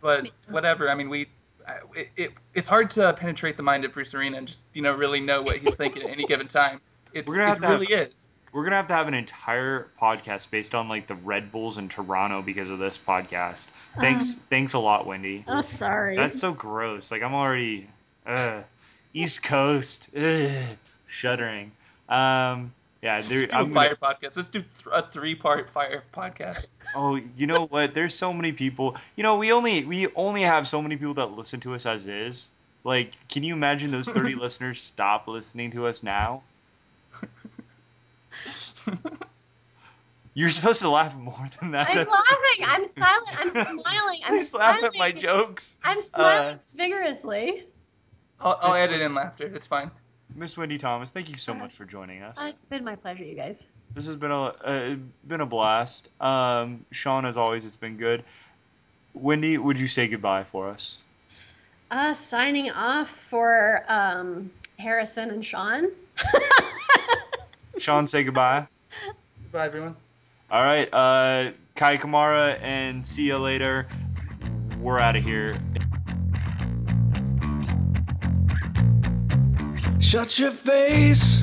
[0.00, 0.90] But whatever.
[0.90, 1.28] I mean, we.
[1.66, 4.82] I- It, it, it's hard to penetrate the mind of Bruce Arena and just you
[4.82, 6.80] know really know what he's thinking at any given time.
[7.12, 8.28] It's, We're gonna have it to have- really is.
[8.52, 11.88] We're gonna have to have an entire podcast based on like the Red Bulls in
[11.88, 13.68] Toronto because of this podcast.
[13.98, 15.44] Thanks, thanks a lot, Wendy.
[15.48, 16.16] Oh, sorry.
[16.16, 17.10] That's so gross.
[17.10, 17.88] Like I'm already,
[18.26, 18.60] uh,
[19.14, 20.50] East Coast, ugh,
[21.06, 21.72] shuddering.
[22.08, 24.36] Um, Yeah, Let's do a I'm fire gonna, podcast.
[24.36, 26.66] Let's do th- a three-part fire podcast.
[26.94, 27.94] Oh, you know what?
[27.94, 28.96] There's so many people.
[29.16, 32.06] You know, we only we only have so many people that listen to us as
[32.06, 32.50] is.
[32.84, 36.42] Like, can you imagine those 30 listeners stop listening to us now?
[40.34, 41.90] You're supposed to laugh more than that.
[41.90, 42.64] I'm That's- laughing.
[42.66, 43.56] I'm silent.
[43.58, 44.20] I'm smiling.
[44.24, 45.78] I'm Please laugh at my jokes.
[45.84, 47.64] I'm Uh, smiling vigorously.
[48.40, 49.46] I'll, I'll edit one- in laughter.
[49.46, 49.90] It's fine.
[50.34, 52.40] Miss Wendy Thomas, thank you so much for joining us.
[52.40, 53.66] Uh, it's been my pleasure, you guys.
[53.94, 54.96] This has been a uh,
[55.26, 56.08] been a blast.
[56.18, 58.24] Um, Sean, as always, it's been good.
[59.12, 61.04] Wendy, would you say goodbye for us?
[61.90, 65.88] Uh, signing off for um, Harrison and Sean.
[67.82, 68.68] Sean, say goodbye.
[69.50, 69.96] Bye, everyone.
[70.48, 73.88] All right, uh, Kei Kamara, and see you later.
[74.80, 75.56] We're out of here.
[79.98, 81.42] Shut your face,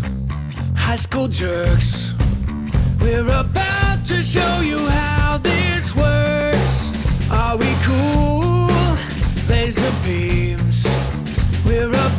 [0.75, 2.13] high school jerks.
[3.01, 7.31] We're about to show you how this works.
[7.31, 8.69] Are we cool?
[9.49, 10.87] Laser beams.
[11.65, 12.18] We're about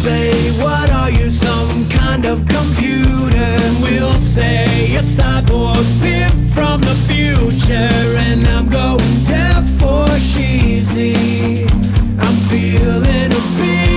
[0.00, 0.32] say,
[0.62, 3.48] What are you, some kind of computer?
[3.64, 4.64] And we'll say,
[4.96, 7.92] A cyborg pimp from the future.
[8.26, 11.66] And I'm going deaf for cheesy.
[12.24, 13.89] I'm feeling a bit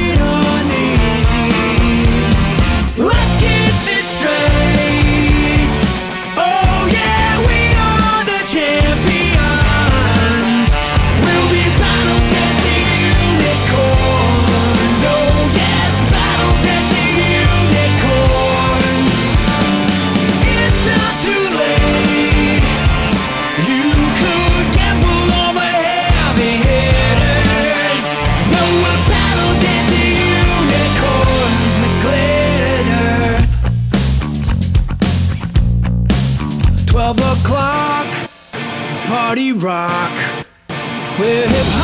[39.63, 40.11] rock.
[41.17, 41.82] We're hip hopping